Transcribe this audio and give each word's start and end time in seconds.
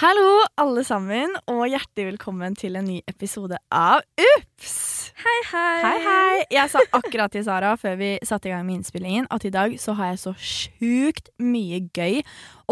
Hallo, 0.00 0.40
alle 0.56 0.82
sammen, 0.88 1.34
og 1.52 1.66
hjertelig 1.68 2.06
velkommen 2.14 2.54
til 2.56 2.78
en 2.80 2.86
ny 2.88 2.94
episode 3.10 3.58
av 3.68 4.00
Ups! 4.16 4.72
Hei, 5.20 5.34
hei. 5.50 5.74
Hei, 5.84 5.98
hei. 6.06 6.38
Jeg 6.56 6.70
sa 6.72 6.80
akkurat 6.96 7.34
til 7.34 7.44
Sara 7.44 7.74
før 7.78 7.98
vi 8.00 8.08
satte 8.24 8.48
i 8.48 8.54
gang 8.54 8.64
med 8.66 8.80
innspillingen, 8.80 9.28
at 9.30 9.44
i 9.44 9.52
dag 9.52 9.76
så 9.78 9.92
har 9.98 10.14
jeg 10.14 10.22
så 10.22 10.32
sjukt 10.40 11.28
mye 11.44 11.82
gøy 11.92 12.22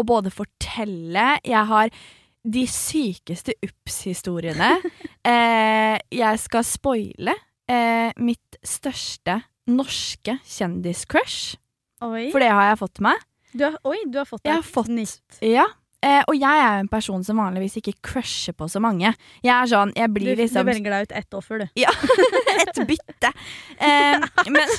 å 0.01 0.05
både 0.07 0.33
fortelle 0.33 1.27
Jeg 1.45 1.63
har 1.69 1.93
de 2.41 2.63
sykeste 2.67 3.53
Ups-historiene. 3.69 4.71
eh, 5.31 6.01
jeg 6.11 6.41
skal 6.41 6.65
spoile 6.67 7.37
eh, 7.69 8.09
mitt 8.17 8.57
største 8.65 9.43
norske 9.69 10.39
kjendiscrush, 10.41 11.53
for 12.01 12.41
det 12.41 12.49
har 12.49 12.73
jeg 12.73 12.81
fått 12.81 13.05
med. 13.05 13.29
Du 13.53 13.67
har, 13.67 13.77
oi, 13.85 13.99
du 14.09 14.17
har 14.17 14.27
fått 14.27 14.47
har 14.47 14.65
et 14.65 14.73
fått 14.73 14.89
nytt. 14.89 15.21
Ja. 15.45 15.69
Eh, 16.01 16.23
og 16.25 16.33
jeg 16.33 16.61
er 16.63 16.79
jo 16.79 16.81
en 16.81 16.89
person 16.89 17.21
som 17.25 17.37
vanligvis 17.37 17.75
ikke 17.77 17.93
crusher 18.01 18.55
på 18.57 18.65
så 18.71 18.81
mange. 18.81 19.11
Jeg 19.45 19.51
er 19.53 19.69
sånn, 19.69 19.91
jeg 19.93 20.09
Du, 20.09 20.15
blir 20.15 20.33
du 20.33 20.41
liksom 20.41 20.65
velger 20.65 20.95
deg 20.95 21.05
ut 21.05 21.13
ett 21.19 21.37
offer, 21.37 21.61
du. 21.61 21.67
Ja, 21.77 21.93
et 22.63 22.81
bytte. 22.89 23.29
Eh, 23.77 24.25
men 24.49 24.75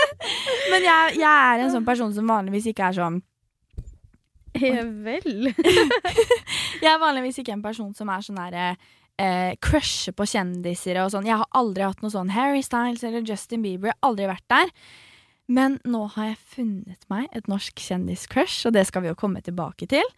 men 0.72 0.82
jeg, 0.82 1.16
jeg 1.20 1.30
er 1.30 1.62
en 1.62 1.72
sånn 1.74 1.86
person 1.86 2.10
som 2.14 2.26
vanligvis 2.30 2.66
ikke 2.72 2.90
er 2.90 2.98
sånn 2.98 3.22
Ja 4.58 4.82
vel. 4.82 5.52
Jeg 6.82 6.88
er 6.90 7.00
vanligvis 7.00 7.38
ikke 7.40 7.54
en 7.54 7.64
person 7.64 7.92
som 7.96 8.08
er 8.12 8.24
sånn 8.24 8.38
derre 8.40 8.68
eh, 9.20 9.52
crusher 9.62 10.14
på 10.16 10.26
kjendiser 10.28 10.98
og 11.02 11.12
sånn. 11.12 11.28
Jeg 11.28 11.38
har 11.40 11.50
aldri 11.56 11.84
hatt 11.86 12.02
noe 12.02 12.12
sånn 12.12 12.32
Harry 12.34 12.62
Styles 12.64 13.04
eller 13.06 13.24
Justin 13.26 13.62
Bieber. 13.64 13.94
Aldri 14.06 14.28
vært 14.28 14.46
der. 14.52 14.72
Men 15.46 15.78
nå 15.86 16.02
har 16.16 16.32
jeg 16.32 16.40
funnet 16.56 17.06
meg 17.12 17.28
et 17.36 17.46
norsk 17.50 17.78
kjendiscrush, 17.78 18.64
og 18.66 18.74
det 18.74 18.86
skal 18.88 19.04
vi 19.04 19.12
jo 19.12 19.18
komme 19.18 19.44
tilbake 19.44 19.86
til. 19.92 20.08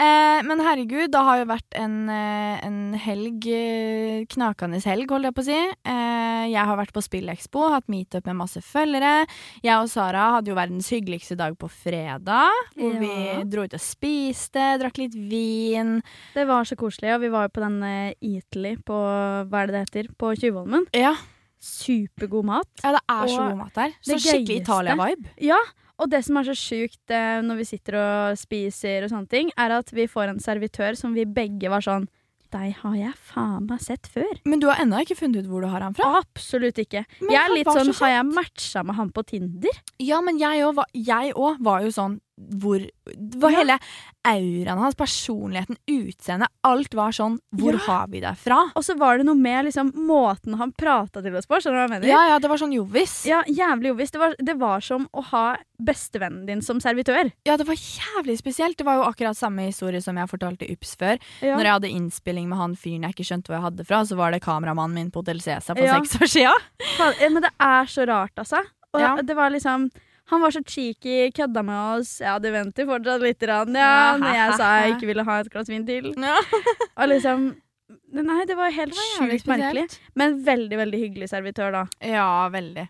Eh, 0.00 0.40
men 0.48 0.60
herregud, 0.64 1.10
det 1.12 1.20
har 1.26 1.40
jo 1.42 1.46
vært 1.50 1.74
en, 1.76 1.96
eh, 2.08 2.60
en 2.64 2.94
helg, 2.96 3.44
eh, 3.52 4.22
knakende 4.32 4.78
helg, 4.88 5.10
holdt 5.12 5.28
jeg 5.28 5.34
på 5.36 5.42
å 5.42 5.48
si. 5.50 5.58
Eh, 5.84 6.44
jeg 6.54 6.64
har 6.70 6.78
vært 6.78 6.94
på 6.96 7.02
Spillekspo, 7.04 7.66
hatt 7.74 7.86
meetup 7.92 8.24
med 8.30 8.38
masse 8.38 8.62
følgere. 8.64 9.26
Jeg 9.62 9.76
og 9.76 9.90
Sara 9.92 10.30
hadde 10.38 10.48
jo 10.48 10.56
verdens 10.56 10.88
hyggeligste 10.88 11.36
dag 11.36 11.58
på 11.58 11.68
fredag, 11.68 12.48
hvor 12.78 12.94
Ja. 12.94 13.00
vi 13.00 13.44
dro 13.50 13.62
ut 13.68 13.74
og 13.74 13.80
spiste, 13.80 14.78
drakk 14.80 14.96
litt 14.98 15.14
vin. 15.14 16.02
Det 16.34 16.46
var 16.46 16.64
så 16.64 16.76
koselig, 16.80 17.14
og 17.14 17.20
vi 17.20 17.28
var 17.28 17.48
jo 17.48 17.60
på 17.60 17.66
den 17.68 17.82
Eatly 18.22 18.76
på 18.82 18.96
hva 19.50 19.62
er 19.62 19.66
det 19.66 19.74
det 19.74 19.84
heter, 19.90 20.14
på 20.16 20.32
Tjuvholmen. 20.34 20.86
Ja, 20.94 21.14
Supergod 21.60 22.44
mat. 22.48 22.66
ja 22.82 22.92
det 22.92 23.02
er 23.06 23.26
så 23.28 23.48
god 23.50 23.58
mat 23.58 23.74
der. 23.74 23.92
Så 24.00 24.16
skikkelig 24.16 24.62
Italia-vibe. 24.62 25.28
Ja, 25.44 25.58
og 26.00 26.08
det 26.12 26.22
som 26.26 26.38
er 26.40 26.48
så 26.48 26.56
sjukt 26.56 27.12
eh, 27.14 27.42
når 27.44 27.60
vi 27.60 27.68
sitter 27.68 27.98
og 28.00 28.40
spiser 28.40 29.04
og 29.04 29.12
sånne 29.12 29.30
ting, 29.30 29.52
er 29.60 29.76
at 29.76 29.92
vi 29.94 30.08
får 30.10 30.32
en 30.32 30.40
servitør 30.42 30.98
som 30.98 31.14
vi 31.16 31.28
begge 31.28 31.70
var 31.72 31.84
sånn 31.84 32.08
Deg 32.50 32.72
har 32.80 32.94
jeg 32.98 33.12
faen 33.30 33.68
meg 33.68 33.78
sett 33.78 34.08
før. 34.10 34.32
Men 34.42 34.58
du 34.58 34.64
har 34.66 34.80
ennå 34.82 35.04
ikke 35.04 35.14
funnet 35.20 35.44
ut 35.44 35.50
hvor 35.52 35.62
du 35.62 35.68
har 35.70 35.84
han 35.84 35.94
fra? 35.94 36.08
Absolutt 36.18 36.80
ikke. 36.82 37.04
Men 37.20 37.30
jeg 37.30 37.40
er 37.44 37.52
litt 37.54 37.70
sånn, 37.70 37.92
så 37.94 38.08
Har 38.08 38.10
jeg 38.16 38.24
matcha 38.26 38.82
med 38.82 38.98
han 38.98 39.12
på 39.14 39.22
Tinder? 39.28 39.76
Ja, 40.02 40.18
men 40.18 40.40
jeg 40.42 40.64
òg 40.66 40.80
var, 40.80 40.90
var 41.62 41.86
jo 41.86 41.92
sånn 41.94 42.18
hvor 42.60 42.80
var 43.40 43.50
hele 43.52 43.76
auraen 44.24 44.78
hans, 44.80 44.94
personligheten, 44.94 45.76
utseendet. 45.88 46.48
Alt 46.64 46.94
var 46.94 47.12
sånn 47.12 47.38
Hvor 47.56 47.72
Ja. 47.72 47.78
har 47.86 48.06
vi 48.08 48.20
deg 48.20 48.36
fra? 48.36 48.70
Og 48.76 48.82
så 48.84 48.96
var 48.98 49.18
det 49.18 49.26
noe 49.26 49.34
med 49.34 49.64
liksom, 49.66 49.92
måten 49.94 50.56
han 50.56 50.72
prata 50.72 51.22
til 51.22 51.34
oss 51.36 51.46
på. 51.46 51.56
Skjønner 51.60 51.72
du 51.72 51.80
hva 51.80 51.88
jeg 51.88 51.90
mener? 52.00 52.08
Ja, 52.08 52.28
ja, 52.28 52.38
det 52.38 52.48
var 52.50 52.56
sånn 52.58 52.72
jovis. 52.74 53.24
Ja, 53.26 53.42
jævlig 53.44 53.92
jovis. 53.94 54.10
Det 54.10 54.18
var, 54.20 54.34
det 54.38 54.56
var 54.58 54.80
som 54.80 55.06
å 55.12 55.22
ha 55.30 55.56
bestevennen 55.82 56.46
din 56.46 56.60
som 56.62 56.80
servitør. 56.80 57.32
Ja, 57.44 57.56
det 57.56 57.66
var 57.66 57.74
jævlig 57.74 58.38
spesielt. 58.38 58.76
Det 58.76 58.84
var 58.84 58.96
jo 59.00 59.08
akkurat 59.08 59.36
samme 59.36 59.66
historie 59.68 60.00
som 60.02 60.16
jeg 60.16 60.28
fortalte 60.28 60.68
Ups 60.70 60.96
før. 60.96 61.18
Ja. 61.40 61.56
Når 61.56 61.64
jeg 61.64 61.72
hadde 61.78 61.90
innspilling 61.96 62.48
med 62.48 62.58
han 62.58 62.74
fyren 62.76 63.02
jeg 63.08 63.14
ikke 63.16 63.28
skjønte 63.30 63.48
hvor 63.48 63.56
jeg 63.60 63.66
hadde 63.68 63.86
fra, 63.88 64.02
så 64.04 64.16
var 64.16 64.30
det 64.32 64.42
kameramannen 64.42 64.94
min 64.94 65.10
på 65.10 65.20
Hotell 65.24 65.40
Cæsar 65.40 65.74
for 65.76 65.82
Ja. 65.84 65.98
seks 66.00 66.16
år 66.20 66.28
sia. 66.28 66.52
Eh, 67.20 67.28
Men 67.30 67.42
det 67.42 67.52
er 67.58 67.84
så 67.86 68.06
rart, 68.06 68.32
altså. 68.36 68.60
Og 68.92 69.00
Ja. 69.00 69.16
det 69.22 69.34
var 69.36 69.50
liksom 69.50 69.90
Han 70.30 70.44
var 70.44 70.54
så 70.54 70.62
cheeky, 70.62 71.30
kødda 71.34 71.62
med 71.66 71.80
oss. 71.98 72.12
Ja, 72.22 72.36
du 72.38 72.46
venter 72.54 72.86
fortsatt 72.86 73.24
litt. 73.24 73.42
Rann, 73.50 73.74
Ja, 73.74 74.14
når 74.20 74.36
jeg 74.36 74.60
sa 74.60 74.68
jeg 74.84 74.94
ikke 74.94 75.10
ville 75.10 75.24
ha 75.26 75.40
et 75.42 75.50
glass 75.50 75.70
vin 75.72 75.86
til. 75.88 76.12
Ja. 76.14 76.38
Og 77.00 77.10
liksom 77.10 77.50
Nei, 78.14 78.44
det 78.46 78.54
var 78.58 78.70
helt 78.70 78.94
sjukt 78.94 79.48
merkelig. 79.50 79.84
Men 80.18 80.36
veldig, 80.46 80.76
veldig 80.78 80.98
hyggelig 81.00 81.28
servitør, 81.32 81.72
da. 81.74 81.82
Ja, 82.06 82.46
veldig. 82.50 82.84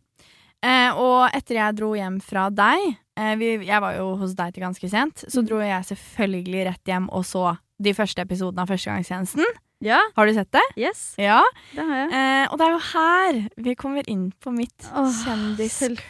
Eh, 0.61 0.93
og 0.93 1.33
etter 1.33 1.56
jeg 1.56 1.77
dro 1.78 1.95
hjem 1.97 2.19
fra 2.21 2.51
deg 2.53 2.83
eh, 3.17 3.31
vi, 3.41 3.47
Jeg 3.65 3.81
var 3.81 3.95
jo 3.97 4.11
hos 4.21 4.34
deg 4.37 4.53
til 4.53 4.67
ganske 4.67 4.91
sent. 4.93 5.25
Så 5.25 5.41
dro 5.47 5.62
jeg 5.65 5.89
selvfølgelig 5.89 6.67
rett 6.69 6.93
hjem 6.93 7.09
og 7.17 7.25
så 7.25 7.55
de 7.81 7.95
første 7.97 8.21
episodene 8.27 8.67
av 8.67 8.69
Førstegangstjenesten. 8.69 9.49
Ja, 9.80 9.96
Har 10.16 10.26
du 10.28 10.34
sett 10.36 10.50
det? 10.52 10.60
yes, 10.76 11.14
Ja. 11.16 11.41
det 11.72 11.80
har 11.88 11.96
jeg. 11.96 12.08
Eh, 12.12 12.44
og 12.52 12.58
det 12.60 12.64
er 12.66 12.70
jo 12.74 12.80
her 12.92 13.32
vi 13.64 13.72
kommer 13.80 14.04
inn 14.12 14.26
på 14.44 14.52
mitt 14.52 14.76
Åh, 14.92 15.08
kjendiscrush. 15.24 16.04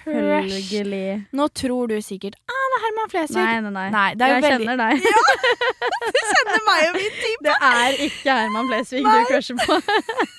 Nå 1.32 1.46
tror 1.54 1.86
du 1.92 2.00
sikkert 2.02 2.34
ah, 2.50 2.64
det 2.70 2.76
er 2.76 2.82
Herman 2.86 3.08
Flesvig. 3.12 3.38
Nei, 3.38 3.60
nei, 3.62 3.70
nei. 3.70 3.90
Nei, 3.94 4.08
jeg 4.18 4.42
veldig- 4.42 4.66
kjenner 4.66 4.76
deg. 4.82 4.94
Ja, 5.06 5.10
Du 6.10 6.18
kjenner 6.32 6.60
meg 6.66 6.80
og 6.88 6.94
min 6.98 7.14
type. 7.22 7.42
Det 7.46 7.54
er 7.70 7.90
ikke 8.08 8.30
Herman 8.40 8.66
Flesvig 8.72 9.02
Nei. 9.06 9.14
du 9.22 9.26
crusher 9.30 9.56
på. 9.62 9.74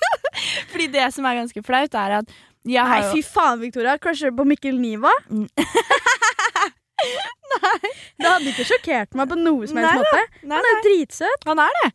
Fordi 0.74 0.88
det 0.92 1.08
som 1.16 1.24
er 1.32 1.40
ganske 1.42 1.60
flaut, 1.64 1.94
er 1.96 2.12
at 2.20 2.28
jeg 2.68 2.84
har 2.86 3.00
jo 3.02 3.08
fy 3.16 3.22
faen, 3.26 3.60
Victoria. 3.64 3.96
Crusher 3.98 4.32
på 4.36 4.44
Mikkel 4.46 4.76
Niva? 4.80 5.10
Mm. 5.32 5.48
Det 8.22 8.28
hadde 8.30 8.52
ikke 8.52 8.66
sjokkert 8.70 9.16
meg 9.18 9.26
på 9.32 9.36
noe 9.40 9.66
som 9.68 9.78
helst 9.82 9.90
Nei 9.90 9.98
måte. 10.04 10.22
Nei, 10.46 10.58
Han 10.60 10.68
er 10.70 10.76
dritsøt. 10.86 11.42
Han 11.50 11.60
er 11.64 11.72
det. 11.82 11.90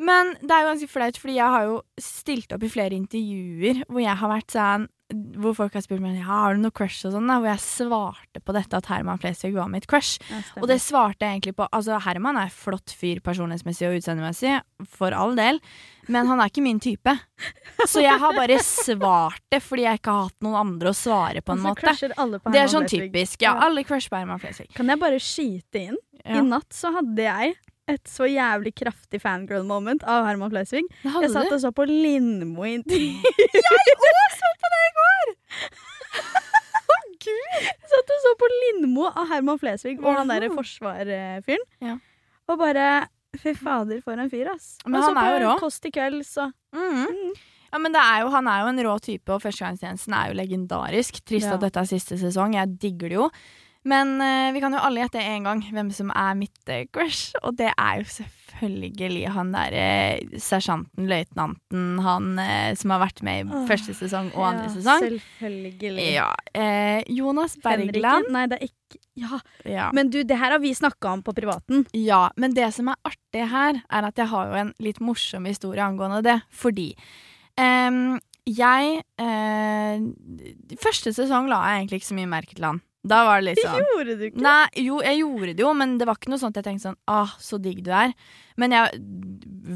Men 0.00 0.32
det 0.40 0.54
er 0.54 0.64
jo 0.64 0.70
ganske 0.72 0.88
flaut, 0.88 1.18
fordi 1.20 1.36
jeg 1.36 1.54
har 1.56 1.66
jo 1.68 1.76
stilt 2.00 2.54
opp 2.56 2.64
i 2.64 2.72
flere 2.72 2.96
intervjuer 2.96 3.82
hvor 3.86 4.00
jeg 4.00 4.16
har 4.22 4.32
vært 4.32 4.56
sånn 4.56 4.88
hvor 5.10 5.56
folk 5.58 5.74
har 5.74 5.82
spurt 5.82 6.02
meg 6.02 6.18
ja, 6.20 6.26
har 6.28 6.54
du 6.54 6.60
noe 6.62 6.74
crush 6.74 7.06
og 7.08 7.14
sånn, 7.14 7.26
da, 7.26 7.38
hvor 7.42 7.50
jeg 7.50 7.62
svarte 7.64 8.42
på 8.44 8.54
dette 8.54 8.78
at 8.78 8.88
Herman 8.90 9.18
Flesvig 9.18 9.56
var 9.56 9.70
mitt 9.72 9.88
crush. 9.90 10.20
Og 10.60 10.68
det 10.70 10.76
svarte 10.82 11.26
jeg 11.26 11.38
egentlig 11.40 11.56
på 11.58 11.66
Altså, 11.74 11.98
Herman 12.04 12.38
er 12.40 12.52
flott 12.54 12.94
fyr 12.96 13.18
personlighetsmessig 13.24 13.88
og 13.88 13.96
utseendemessig, 13.98 14.52
for 14.90 15.16
all 15.16 15.34
del, 15.38 15.60
men 16.10 16.30
han 16.30 16.42
er 16.42 16.50
ikke 16.52 16.64
min 16.64 16.80
type. 16.82 17.14
Så 17.90 18.04
jeg 18.04 18.16
har 18.22 18.36
bare 18.36 18.60
svart 18.64 19.42
det 19.52 19.62
fordi 19.64 19.86
jeg 19.86 20.00
ikke 20.00 20.14
har 20.14 20.30
hatt 20.30 20.46
noen 20.46 20.60
andre 20.60 20.92
å 20.92 20.96
svare 20.96 21.42
på 21.42 21.56
en 21.56 21.66
altså, 21.66 21.96
så 21.96 22.06
måte. 22.06 22.20
alle 22.24 22.40
på 22.42 22.54
Det 22.54 22.62
er 22.62 22.72
sånn 22.76 22.88
typisk. 22.90 23.42
Ja, 23.42 23.56
Ja. 23.56 23.66
alle 23.66 23.84
crush 23.88 24.10
på 24.12 24.20
Herman 24.20 24.42
Flesvig. 24.42 24.70
Kan 24.76 24.90
jeg 24.92 25.02
bare 25.02 25.18
skyte 25.22 25.84
inn? 25.90 25.98
Ja. 26.20 26.38
I 26.38 26.44
natt 26.44 26.70
så 26.76 26.92
hadde 26.94 27.24
jeg 27.24 27.56
et 27.90 28.08
så 28.10 28.26
jævlig 28.30 28.72
kraftig 28.78 29.20
fangirl 29.22 29.64
moment 29.68 30.02
av 30.08 30.26
Herman 30.28 30.50
Flesvig. 30.52 30.84
Jeg 31.04 31.30
satt 31.34 31.50
og 31.52 31.60
så 31.62 31.70
på 31.74 31.84
Lindmo 31.88 32.64
i 32.68 32.76
Jeg 37.20 37.86
satt 37.92 38.10
og 38.14 38.20
så 38.24 38.32
på 38.40 38.48
Lindmo 38.54 39.06
av 39.10 39.28
Herman 39.30 39.58
Flesvig 39.60 39.98
og 40.00 40.14
han 40.16 40.30
derre 40.30 40.48
forsvarfyren. 40.54 41.66
Ja. 41.84 41.96
Og 42.50 42.60
bare 42.60 42.86
Fy 43.38 43.52
fader, 43.54 44.00
for 44.02 44.18
en 44.18 44.26
fyr, 44.26 44.48
ass. 44.50 44.72
Men 44.90 45.04
han 45.04 45.14
er 45.20 45.28
jo 45.30 45.34
på 45.36 45.42
rå. 45.44 45.50
Kåss 45.62 45.76
til 45.84 45.92
kvelds 45.94 46.32
og 46.42 46.50
Mhm. 46.74 47.30
Ja, 47.70 47.78
men 47.78 47.92
det 47.94 48.00
er 48.02 48.22
jo, 48.24 48.28
Han 48.34 48.48
er 48.50 48.62
jo 48.64 48.66
en 48.72 48.80
rå 48.82 48.98
type, 48.98 49.28
og 49.30 49.40
Førstegangstjenesten 49.44 50.12
er 50.18 50.32
jo 50.32 50.34
legendarisk. 50.40 51.20
Trist 51.24 51.46
Ja. 51.46 51.54
at 51.54 51.60
dette 51.60 51.78
er 51.78 51.84
siste 51.86 52.18
sesong. 52.18 52.54
Jeg 52.54 52.66
digger 52.80 53.08
det 53.08 53.14
jo. 53.20 53.30
Men 53.88 54.18
uh, 54.20 54.50
vi 54.52 54.60
kan 54.60 54.74
jo 54.76 54.80
alle 54.84 55.00
gjette 55.00 55.22
en 55.24 55.46
gang 55.48 55.62
hvem 55.72 55.88
som 55.94 56.10
er 56.12 56.36
mitt 56.36 56.68
uh, 56.68 56.82
crush, 56.92 57.32
og 57.40 57.56
det 57.56 57.70
er 57.72 58.00
jo 58.02 58.08
selvfølgelig 58.12 59.30
han 59.32 59.52
derre 59.54 60.40
sersjanten, 60.42 61.06
løytnanten, 61.08 61.84
han 62.04 62.26
eh, 62.42 62.74
som 62.76 62.92
har 62.92 63.00
vært 63.00 63.22
med 63.24 63.38
i 63.38 63.54
Åh, 63.56 63.62
første 63.70 63.94
sesong 63.96 64.28
og 64.34 64.44
andre 64.50 64.66
sesong. 64.74 65.06
Selvfølgelig. 65.06 66.08
Ja. 66.12 66.26
Jonas 67.08 67.54
Bergland. 67.62 68.26
Henrik, 68.26 68.34
Nei, 68.34 68.42
det 68.50 68.58
er 68.58 68.68
ikke 68.68 69.00
Ja. 69.20 69.38
Ja. 69.64 69.86
Men 69.96 70.10
du, 70.12 70.18
det 70.26 70.36
her 70.36 70.52
har 70.52 70.60
vi 70.60 70.74
snakka 70.76 71.14
om 71.14 71.22
på 71.24 71.32
privaten. 71.36 71.86
Ja, 71.96 72.26
men 72.36 72.52
det 72.58 72.68
som 72.76 72.90
er 72.92 73.00
artig 73.06 73.46
her, 73.48 73.80
er 73.88 74.10
at 74.10 74.20
jeg 74.20 74.28
har 74.34 74.50
jo 74.50 74.60
en 74.60 74.74
litt 74.82 75.00
morsom 75.00 75.48
historie 75.48 75.86
angående 75.86 76.20
det. 76.26 76.36
Fordi 76.52 76.90
um, 77.56 78.18
jeg 78.50 79.00
Første 80.80 81.14
sesong 81.16 81.48
la 81.48 81.62
jeg 81.68 81.84
egentlig 81.84 82.02
ikke 82.02 82.10
så 82.10 82.20
mye 82.20 82.34
merke 82.34 82.56
til 82.58 82.66
han. 82.66 82.84
Da 83.02 83.22
var 83.24 83.40
det 83.40 83.54
litt 83.54 83.62
sånn 83.64 83.80
Gjorde 83.80 84.14
du 84.18 84.24
ikke? 84.26 84.42
Nei, 84.44 84.84
jo, 84.84 84.98
jeg 85.00 85.22
gjorde 85.22 85.54
det 85.56 85.64
jo, 85.64 85.72
men 85.76 85.94
det 86.00 86.08
var 86.08 86.18
ikke 86.20 86.32
noe 86.34 86.42
sånt 86.42 86.58
jeg 86.58 86.66
tenkte 86.66 86.90
sånn 86.90 86.98
Ah, 87.08 87.32
så 87.40 87.56
digg 87.62 87.80
du 87.86 87.88
er. 87.96 88.12
Men 88.60 88.74
jeg 88.76 89.00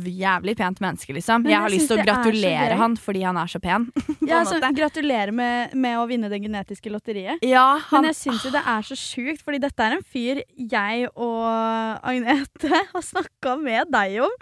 jævlig 0.05 0.57
pent 0.59 0.81
menneske, 0.83 1.15
liksom. 1.17 1.45
Men 1.45 1.53
jeg 1.53 1.57
jeg 1.57 1.65
har 1.65 1.73
lyst 1.73 1.89
til 1.89 1.97
å 1.97 2.03
er 2.03 2.09
gratulere 2.09 2.79
han 2.81 2.97
fordi 3.01 3.23
han 3.25 3.39
er 3.41 3.51
så 3.53 3.61
pen. 3.63 3.89
Ja, 4.25 4.41
altså, 4.41 4.57
gratulerer 4.73 5.33
med, 5.37 5.75
med 5.77 5.99
å 6.01 6.07
vinne 6.09 6.31
det 6.33 6.41
genetiske 6.43 6.91
lotteriet. 6.93 7.43
Ja, 7.45 7.79
han 7.91 8.05
Men 8.05 8.11
jeg 8.13 8.19
syns 8.23 8.45
jo 8.47 8.53
det 8.55 8.63
er 8.75 8.87
så 8.89 8.97
sjukt, 8.99 9.43
fordi 9.45 9.61
dette 9.65 9.85
er 9.85 9.99
en 9.99 10.05
fyr 10.05 10.43
jeg 10.57 11.09
og 11.15 11.45
Agnete 12.05 12.83
har 12.95 13.05
snakka 13.05 13.57
med 13.61 13.93
deg 13.93 14.21
om 14.25 14.37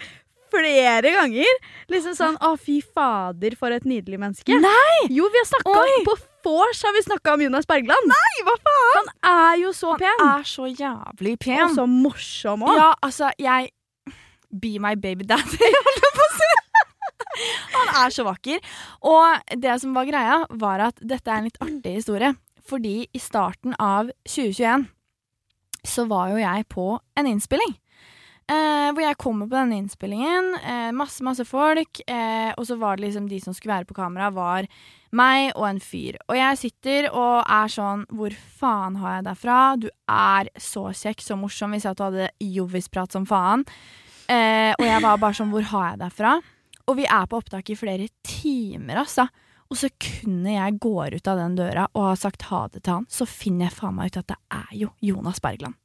flere 0.53 1.15
ganger. 1.15 1.63
Liksom 1.93 2.17
sånn 2.19 2.37
'Å, 2.39 2.55
fy 2.61 2.81
fader, 2.83 3.57
for 3.59 3.75
et 3.75 3.87
nydelig 3.89 4.21
menneske'. 4.21 4.59
Nei! 4.61 5.09
Jo, 5.11 5.31
vi 5.33 5.41
har 5.41 5.49
snakka! 5.49 5.81
På 6.07 6.19
vors 6.45 6.83
har 6.87 6.95
vi 6.97 7.03
snakka 7.07 7.35
om 7.37 7.45
Jonas 7.45 7.69
Bergland. 7.69 8.11
Nei, 8.11 8.33
hva 8.47 8.57
faen? 8.63 9.13
Han 9.27 9.39
er 9.53 9.61
jo 9.63 9.73
så 9.77 9.97
pen. 10.01 10.23
Han 10.23 10.41
er 10.41 10.49
så 10.49 10.69
jævlig 10.71 11.37
pen. 11.43 11.65
Og 11.67 11.77
så 11.77 11.87
morsom 11.91 12.67
òg. 12.69 12.77
Ja, 12.79 12.91
altså, 13.03 13.33
jeg 13.43 13.73
Be 14.53 14.75
my 14.85 14.93
baby 15.01 15.25
daddy, 15.25 15.57
holdt 15.65 16.03
jeg 16.05 16.11
på 16.13 16.25
å 16.27 16.33
si. 16.37 16.49
Han 17.73 17.93
er 18.03 18.13
så 18.13 18.25
vakker. 18.27 18.59
Og 19.09 19.55
det 19.65 19.79
som 19.81 19.95
var 19.97 20.05
greia, 20.05 20.43
var 20.61 20.83
at 20.91 20.99
dette 21.01 21.33
er 21.33 21.41
en 21.41 21.47
litt 21.49 21.57
artig 21.65 21.95
historie. 21.97 22.35
Fordi 22.69 23.07
i 23.09 23.23
starten 23.23 23.73
av 23.81 24.11
2021 24.29 24.85
så 25.89 26.05
var 26.11 26.35
jo 26.35 26.43
jeg 26.43 26.67
på 26.71 26.85
en 27.19 27.31
innspilling. 27.33 27.73
Eh, 28.53 28.89
hvor 28.93 29.01
jeg 29.01 29.17
kommer 29.23 29.49
på 29.49 29.57
denne 29.57 29.79
innspillingen, 29.81 30.51
eh, 30.61 30.91
masse, 30.93 31.23
masse 31.25 31.45
folk, 31.49 32.01
eh, 32.07 32.51
og 32.59 32.67
så 32.69 32.77
var 32.77 32.97
det 32.97 33.07
liksom 33.07 33.29
de 33.31 33.39
som 33.41 33.55
skulle 33.55 33.79
være 33.79 33.89
på 33.89 33.97
kamera, 33.97 34.29
var 34.35 34.67
meg 35.13 35.53
og 35.57 35.69
en 35.69 35.81
fyr. 35.81 36.19
Og 36.29 36.37
jeg 36.37 36.59
sitter 36.61 37.09
og 37.13 37.45
er 37.47 37.69
sånn 37.73 38.05
Hvor 38.09 38.33
faen 38.33 38.97
har 38.97 39.17
jeg 39.17 39.25
deg 39.25 39.39
fra? 39.39 39.77
Du 39.77 39.89
er 40.09 40.51
så 40.57 40.89
kjekk, 40.93 41.21
så 41.21 41.37
morsom. 41.37 41.73
Vi 41.73 41.81
sa 41.81 41.93
at 41.93 42.01
du 42.01 42.05
hadde 42.05 42.31
jovisprat 42.41 43.13
som 43.13 43.25
faen. 43.29 43.65
Eh, 44.29 44.73
og 44.79 44.85
jeg 44.85 45.03
var 45.03 45.21
bare 45.21 45.37
sånn 45.37 45.53
Hvor 45.53 45.63
har 45.73 45.91
jeg 45.91 46.03
deg 46.05 46.13
fra? 46.13 46.41
Og 46.89 46.97
vi 46.99 47.07
er 47.07 47.27
på 47.27 47.39
opptak 47.39 47.71
i 47.71 47.79
flere 47.79 48.09
timer, 48.25 49.05
altså. 49.05 49.29
Og 49.71 49.79
så 49.79 49.89
kunne 49.97 50.57
jeg 50.59 50.81
går 50.83 51.17
ut 51.17 51.29
av 51.29 51.39
den 51.41 51.57
døra 51.57 51.87
og 51.95 52.11
ha 52.11 52.17
sagt 52.19 52.51
ha 52.51 52.67
det 52.69 52.83
til 52.83 52.99
han, 52.99 53.07
så 53.09 53.25
finner 53.25 53.69
jeg 53.71 53.79
faen 53.79 53.97
meg 53.97 54.13
ut 54.13 54.21
at 54.21 54.35
det 54.35 54.41
er 54.53 54.77
jo 54.83 54.93
Jonas 55.01 55.41
Bergland. 55.41 55.79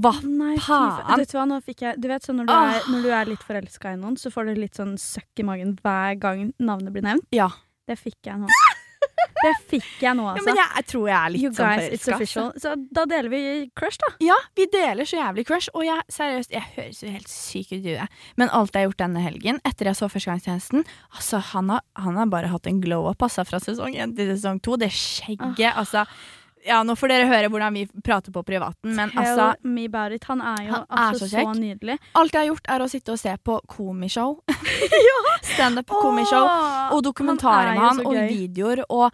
Hva 0.00 0.12
Nei, 0.24 0.56
faen? 0.64 1.20
Vet 1.20 1.32
du 1.32 1.38
hva, 1.38 1.46
nå 1.48 1.60
fikk 1.64 1.84
jeg 1.84 2.00
Du 2.00 2.08
vet 2.10 2.24
sånn 2.24 2.40
når 2.40 2.50
du, 2.50 2.54
er, 2.56 2.90
når 2.92 3.04
du 3.04 3.10
er 3.14 3.32
litt 3.34 3.46
forelska 3.46 3.94
i 3.94 4.00
noen, 4.00 4.16
så 4.20 4.32
får 4.32 4.50
du 4.50 4.60
litt 4.60 4.78
sånn 4.80 4.96
søkk 5.00 5.42
i 5.42 5.46
magen 5.46 5.76
hver 5.80 6.16
gang 6.20 6.50
navnet 6.60 6.94
blir 6.94 7.04
nevnt. 7.06 7.26
Ja. 7.34 7.50
Det 7.88 7.98
fikk 7.98 8.30
jeg 8.30 8.38
nå. 8.40 8.48
Det 9.40 9.52
fikk 9.70 10.02
jeg 10.02 10.16
nå, 10.18 10.24
ja 10.28 10.32
altså. 10.34 10.46
men 10.46 10.58
jeg, 10.60 10.70
jeg 10.76 10.86
tror 10.90 11.04
jeg 11.08 11.16
er 11.16 11.32
litt 11.34 11.44
you 11.44 11.52
sånn 11.56 11.84
forelska. 12.04 12.46
Så 12.62 12.72
da 12.92 13.04
deler 13.08 13.30
vi 13.32 13.42
crush, 13.76 14.00
da. 14.02 14.10
Ja, 14.24 14.36
vi 14.58 14.66
deler 14.72 15.08
så 15.08 15.20
jævlig 15.20 15.46
crush, 15.48 15.72
og 15.72 15.86
jeg 15.86 16.04
seriøst, 16.12 16.52
jeg 16.54 16.66
høres 16.76 17.00
jo 17.02 17.12
helt 17.14 17.32
syk 17.32 17.70
ut 17.72 17.78
i 17.78 17.94
huet. 17.94 18.18
Men 18.40 18.52
alt 18.56 18.74
jeg 18.76 18.84
har 18.84 18.90
gjort 18.90 19.04
denne 19.04 19.24
helgen, 19.24 19.62
etter 19.68 19.90
jeg 19.90 20.00
så 20.00 20.10
førstegangstjenesten 20.12 20.84
Altså, 21.16 21.40
han 21.52 21.72
har, 21.72 21.84
han 21.98 22.20
har 22.20 22.28
bare 22.32 22.52
hatt 22.52 22.68
en 22.70 22.82
glow 22.84 23.08
up 23.10 23.24
altså, 23.24 23.46
fra 23.48 23.62
sesong 23.62 23.96
én 23.96 24.14
til 24.16 24.30
sesong 24.34 24.60
to. 24.64 24.76
Det 24.80 24.92
skjegget, 24.94 25.72
altså 25.72 26.04
Ja, 26.66 26.82
nå 26.84 26.92
får 26.98 27.08
dere 27.08 27.28
høre 27.30 27.48
hvordan 27.52 27.72
vi 27.76 27.86
prater 28.04 28.32
på 28.34 28.42
privaten, 28.44 28.92
men 28.96 29.12
Tell 29.14 29.24
altså 29.24 29.46
me 29.64 29.86
about 29.88 30.12
it. 30.12 30.24
Han 30.28 30.42
er 30.44 30.66
jo 30.66 30.72
Han 30.74 30.84
er 30.84 31.04
altså 31.06 31.28
så 31.28 31.44
så, 31.46 31.54
nydelig. 31.56 31.96
Alt 32.20 32.36
jeg 32.36 32.42
har 32.42 32.48
gjort, 32.50 32.70
er 32.76 32.84
å 32.84 32.88
sitte 32.92 33.14
og 33.14 33.20
se 33.22 33.34
på 33.48 33.56
komishow. 33.70 34.38
Standup 35.54 35.88
komishow. 35.88 36.44
Åh, 36.44 36.92
Og 36.96 37.04
dokumentarer 37.06 37.72
er 37.72 37.78
med 37.78 37.86
han, 37.86 38.02
og 38.06 38.18
videoer. 38.28 38.84
Og 38.92 39.08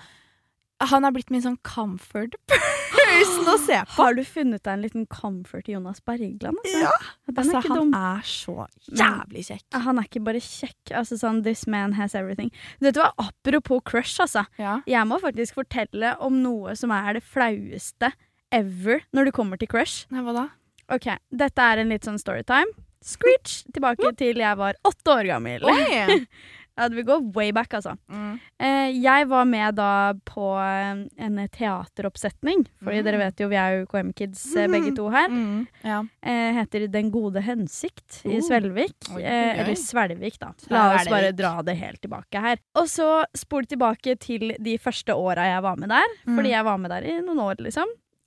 han 0.91 1.07
er 1.09 1.15
blitt 1.15 1.31
min 1.33 1.45
sånn 1.45 1.59
comfort 1.65 2.35
person 2.51 3.06
å 3.25 3.57
se 3.63 3.79
på. 3.87 3.93
Har 3.97 4.15
du 4.17 4.23
funnet 4.27 4.63
deg 4.63 4.73
en 4.75 4.83
liten 4.85 5.07
comfort 5.07 5.69
i 5.69 5.73
Jonas 5.75 6.01
Bergland? 6.05 6.59
Altså? 6.63 6.83
Ja. 6.83 6.93
Er 7.29 7.37
Altså, 7.37 7.61
han 7.69 7.79
dum. 7.79 7.95
er 7.95 8.23
så 8.29 8.67
jævlig 8.91 9.45
kjekk. 9.49 9.65
Han 9.87 9.99
er 9.99 10.09
ikke 10.09 10.23
bare 10.27 10.41
kjekk. 10.43 10.93
Altså 10.93 11.19
sånn, 11.21 11.43
This 11.47 11.67
man 11.67 11.93
has 11.99 12.15
everything. 12.15 12.51
Vet 12.81 12.97
var 12.97 13.13
hva, 13.17 13.29
Apropos 13.31 13.81
crush, 13.85 14.19
altså. 14.21 14.47
Ja. 14.59 14.81
Jeg 14.87 15.07
må 15.07 15.21
faktisk 15.23 15.55
fortelle 15.55 16.17
om 16.21 16.43
noe 16.43 16.77
som 16.77 16.91
er 16.95 17.15
det 17.19 17.25
flaueste 17.27 18.13
ever 18.55 19.03
når 19.13 19.31
det 19.31 19.37
kommer 19.37 19.59
til 19.61 19.69
crush. 19.69 20.07
Nei, 20.11 20.23
hva 20.23 20.35
da? 20.37 20.49
Ok, 20.93 21.09
Dette 21.35 21.59
er 21.63 21.83
en 21.83 21.89
litt 21.91 22.05
sånn 22.07 22.19
storytime. 22.23 22.71
Screech! 23.07 23.61
Tilbake 23.75 24.09
til 24.19 24.39
jeg 24.41 24.59
var 24.59 24.75
åtte 24.87 25.13
år 25.13 25.27
gammel. 25.29 25.63
Oi! 25.67 26.25
Ja, 26.77 26.89
vi 26.93 27.03
går 27.09 27.23
way 27.35 27.53
back, 27.57 27.73
altså. 27.75 27.95
Mm. 28.13 28.39
Eh, 28.61 28.91
jeg 29.01 29.29
var 29.31 29.45
med 29.49 29.75
da 29.79 30.13
på 30.29 30.49
eh, 30.61 31.07
en 31.25 31.39
teateroppsetning. 31.49 32.67
Fordi 32.85 32.99
Mm. 33.01 33.05
dere 33.05 33.19
vet 33.23 33.41
jo, 33.41 33.49
vi 33.49 33.57
er 33.57 33.79
jo 33.79 33.87
KM-kids 33.87 34.43
mm. 34.55 34.71
begge 34.75 34.95
to 34.97 35.09
her. 35.11 35.29
Mm. 35.33 35.67
Ja. 35.83 36.03
Eh, 36.23 36.53
heter 36.59 36.87
Den 36.93 37.11
gode 37.11 37.41
hensikt 37.41 38.21
i 38.27 38.37
Oh. 38.37 38.45
Svelvik. 38.45 38.95
Oi, 39.15 39.23
Eh, 39.23 39.61
eller 39.61 39.75
Svelvik, 39.75 40.39
da. 40.39 40.53
La 40.69 40.95
oss 40.97 41.09
bare 41.09 41.33
dra 41.33 41.63
det 41.63 41.77
helt 41.81 42.01
tilbake 42.03 42.41
her. 42.41 42.59
Og 42.77 42.85
så 42.93 43.25
spol 43.35 43.65
tilbake 43.65 44.19
til 44.21 44.53
de 44.61 44.77
første 44.79 45.15
åra 45.17 45.49
jeg 45.55 45.63
var 45.63 45.77
med 45.77 45.89
der. 45.89 46.07
Mm. 46.27 46.37
Fordi 46.37 46.51
jeg 46.51 46.65
var 46.65 46.77
med 46.79 46.91
der 46.91 47.03
i 47.09 47.21
noen 47.23 47.39
år, 47.41 47.57
liksom. 47.65 47.87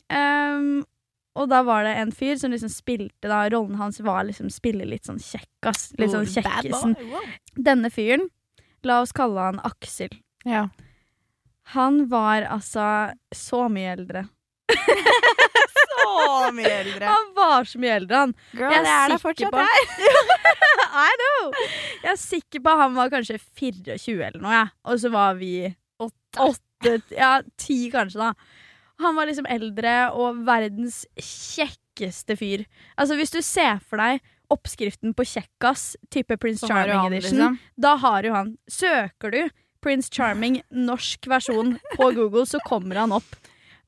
Um, 0.10 0.84
og 1.38 1.48
da 1.52 1.62
var 1.64 1.84
det 1.86 1.94
en 2.02 2.12
fyr 2.12 2.36
som 2.42 2.52
liksom 2.52 2.72
spilte 2.74 3.30
da 3.30 3.44
Rollen 3.54 3.76
hans 3.80 4.00
var 4.02 4.24
liksom 4.26 4.50
spille 4.52 4.84
litt 4.90 5.06
sånn 5.06 5.22
kjekkas. 5.22 5.94
Litt 6.02 6.10
sånn 6.12 6.26
Oh, 6.26 6.34
kjekkisen. 6.34 6.96
Denne 7.56 7.92
fyren, 7.94 8.26
la 8.88 9.02
oss 9.04 9.12
kalle 9.16 9.40
han 9.50 9.60
Aksel. 9.68 10.14
Ja. 10.48 10.68
Han 11.76 12.06
var 12.10 12.46
altså 12.50 12.84
så 13.36 13.66
mye 13.70 13.92
eldre. 13.98 14.26
Så 16.00 16.52
mye 16.56 16.70
eldre. 16.82 17.06
Han 17.10 17.28
var 17.36 17.66
så 17.68 17.80
mye 17.82 17.96
eldre, 18.00 18.16
han. 18.24 18.32
Girl, 18.56 18.72
Jeg 18.74 18.86
er 18.94 19.12
det 19.12 19.18
fortsatt 19.22 19.52
på- 19.54 19.66
her. 19.66 19.84
I 21.04 21.10
know! 21.22 21.52
Jeg 22.04 22.12
er 22.14 22.20
sikker 22.22 22.64
på 22.66 22.74
han 22.80 22.96
var 22.96 23.12
kanskje 23.14 23.38
24 23.60 24.16
eller 24.30 24.42
noe, 24.42 24.54
ja. 24.56 24.64
Og 24.90 25.02
så 25.04 25.12
var 25.14 25.36
vi 25.40 25.52
åtte. 26.02 26.96
Ja, 27.14 27.34
ti 27.60 27.78
kanskje, 27.94 28.22
da. 28.24 28.32
Han 29.04 29.16
var 29.20 29.30
liksom 29.30 29.48
eldre 29.52 29.94
og 30.16 30.42
verdens 30.48 31.04
kjekkeste 31.20 32.36
fyr. 32.40 32.64
Altså, 32.98 33.20
hvis 33.20 33.36
du 33.36 33.42
ser 33.46 33.80
for 33.84 34.02
deg 34.02 34.24
oppskriften 34.54 35.14
på 35.18 35.26
kjekkas, 35.28 35.96
type 36.12 36.38
Prince 36.42 36.66
Så 36.66 36.74
har 36.74 36.88
du 36.88 36.92
Charming 36.94 37.04
han, 37.04 37.14
edition, 37.14 37.38
liksom. 37.40 37.60
da 37.78 37.96
har 38.02 38.24
du 38.26 38.32
han. 38.34 38.56
Søker 38.70 39.32
du 39.36 39.42
Prince 39.82 40.10
Charming 40.12 40.62
norsk 40.72 41.28
versjon 41.32 41.78
på 41.96 42.10
Google, 42.18 42.46
så 42.50 42.60
kommer 42.68 42.96
han 43.00 43.14
opp. 43.16 43.38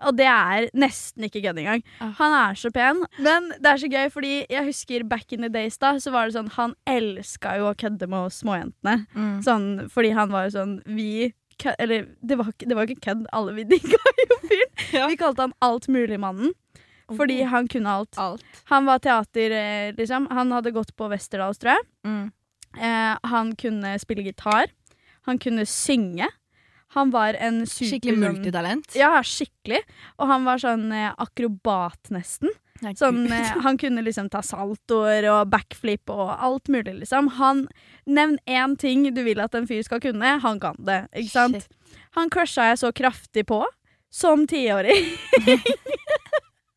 Og 0.02 0.16
det 0.18 0.26
er 0.26 0.66
nesten 0.74 1.28
ikke 1.28 1.44
kødd 1.44 1.60
engang. 1.62 1.84
Ah. 2.02 2.14
Han 2.18 2.34
er 2.34 2.56
så 2.58 2.72
pen. 2.74 3.04
Men 3.22 3.52
det 3.62 3.70
er 3.70 3.82
så 3.84 3.90
gøy, 3.92 4.08
fordi 4.10 4.32
jeg 4.50 4.66
husker 4.66 5.04
back 5.06 5.32
in 5.36 5.44
the 5.46 5.50
days 5.54 5.78
da, 5.78 5.92
så 6.02 6.10
var 6.16 6.26
det 6.26 6.34
sånn 6.40 6.50
Han 6.56 6.74
elska 6.90 7.58
jo 7.60 7.68
å 7.70 7.76
kødde 7.78 8.08
med 8.10 8.30
oss 8.32 8.40
småjentene. 8.42 9.04
Mm. 9.14 9.36
Sånn, 9.46 9.68
fordi 9.94 10.10
han 10.18 10.32
var 10.34 10.48
jo 10.48 10.56
sånn 10.56 10.74
Vi 10.90 11.34
kø- 11.62 11.76
Eller 11.78 12.08
det 12.26 12.40
var, 12.40 12.50
det 12.58 12.74
var 12.80 12.90
ikke 12.90 13.04
kødd, 13.12 13.28
alle 13.32 13.54
vi 13.60 13.68
digga 13.76 14.02
jo 14.24 14.40
fyren. 14.48 14.74
Ja. 14.98 15.06
Vi 15.08 15.16
kalte 15.22 15.46
han 15.46 15.54
Altmuligmannen. 15.62 16.56
Fordi 17.18 17.42
han 17.44 17.68
kunne 17.72 17.90
alt. 17.90 18.18
Alt. 18.18 18.46
Han 18.72 18.86
var 18.86 19.00
teater, 19.00 19.52
eh, 19.52 19.94
liksom. 19.98 20.28
Han 20.32 20.52
hadde 20.52 20.72
gått 20.76 20.96
på 20.96 21.10
Westerdals, 21.12 21.60
tror 21.62 21.76
jeg. 21.76 21.88
Mm. 22.08 22.32
Eh, 22.78 23.18
han 23.24 23.56
kunne 23.56 23.98
spille 24.00 24.24
gitar. 24.24 24.72
Han 25.28 25.40
kunne 25.40 25.66
synge. 25.66 26.30
Han 26.94 27.12
var 27.12 27.34
en 27.34 27.68
super 27.68 27.90
Skikkelig 27.90 28.18
multitalent. 28.20 28.96
Ja, 29.00 29.14
skikkelig. 29.24 29.80
Og 30.20 30.28
han 30.28 30.44
var 30.48 30.60
sånn 30.60 30.90
eh, 30.92 31.14
akrobat, 31.24 32.12
nesten. 32.12 32.52
Sånn, 32.98 33.28
eh, 33.32 33.52
han 33.62 33.78
kunne 33.78 34.02
liksom 34.02 34.28
ta 34.34 34.42
saltoer 34.44 35.28
og 35.30 35.52
backflip 35.54 36.10
og 36.12 36.34
alt 36.34 36.72
mulig, 36.74 36.98
liksom. 37.04 37.30
Han, 37.38 37.68
nevn 38.10 38.40
én 38.50 38.76
ting 38.82 39.06
du 39.14 39.22
vil 39.24 39.40
at 39.44 39.56
en 39.56 39.70
fyr 39.70 39.86
skal 39.86 40.02
kunne, 40.04 40.40
han 40.42 40.60
kan 40.60 40.80
det. 40.82 41.04
Ikke 41.14 41.32
sant? 41.36 41.62
Shit. 41.62 42.00
Han 42.18 42.32
crusha 42.34 42.72
jeg 42.72 42.82
så 42.82 42.92
kraftig 42.92 43.46
på 43.48 43.62
som 44.12 44.48
tiåring. 44.50 45.14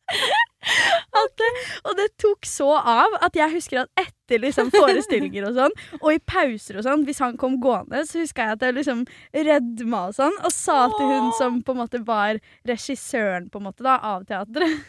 At 1.15 1.43
og 1.85 1.93
det 1.97 2.07
tok 2.21 2.47
så 2.49 2.67
av 2.75 3.13
at 3.23 3.37
jeg 3.37 3.53
husker 3.53 3.83
at 3.83 4.01
etter 4.01 4.41
liksom 4.41 4.71
forestillinger 4.73 5.45
og 5.49 5.59
sånn, 5.59 5.75
og 5.99 6.07
i 6.11 6.21
pauser 6.25 6.79
og 6.79 6.87
sånn, 6.87 7.03
hvis 7.05 7.21
han 7.21 7.37
kom 7.41 7.59
gående, 7.61 8.01
så 8.09 8.23
huska 8.23 8.47
jeg 8.47 8.57
at 8.57 8.65
jeg 8.65 8.77
liksom 8.79 9.03
rødma 9.47 10.01
og 10.09 10.17
sånn, 10.17 10.39
og 10.41 10.53
sa 10.53 10.79
til 10.95 11.11
hun 11.11 11.29
som 11.37 11.61
på 11.65 11.75
en 11.75 11.81
måte 11.83 12.01
var 12.07 12.41
regissøren 12.67 13.49
på 13.53 13.61
en 13.61 13.67
måte 13.69 13.85
da, 13.85 13.99
av 14.01 14.25
teatret. 14.29 14.75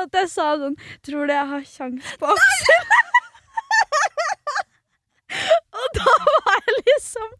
At 0.00 0.14
jeg 0.14 0.28
sa 0.28 0.50
sånn 0.60 0.74
Tror 1.06 1.28
du 1.28 1.32
jeg 1.32 1.48
har 1.48 1.62
kjangs 1.64 2.08
på 2.20 2.28
Aksel? 2.28 2.90
og 5.80 5.96
da 5.96 6.16
var 6.26 6.58
jeg 6.58 6.74
liksom 6.80 7.30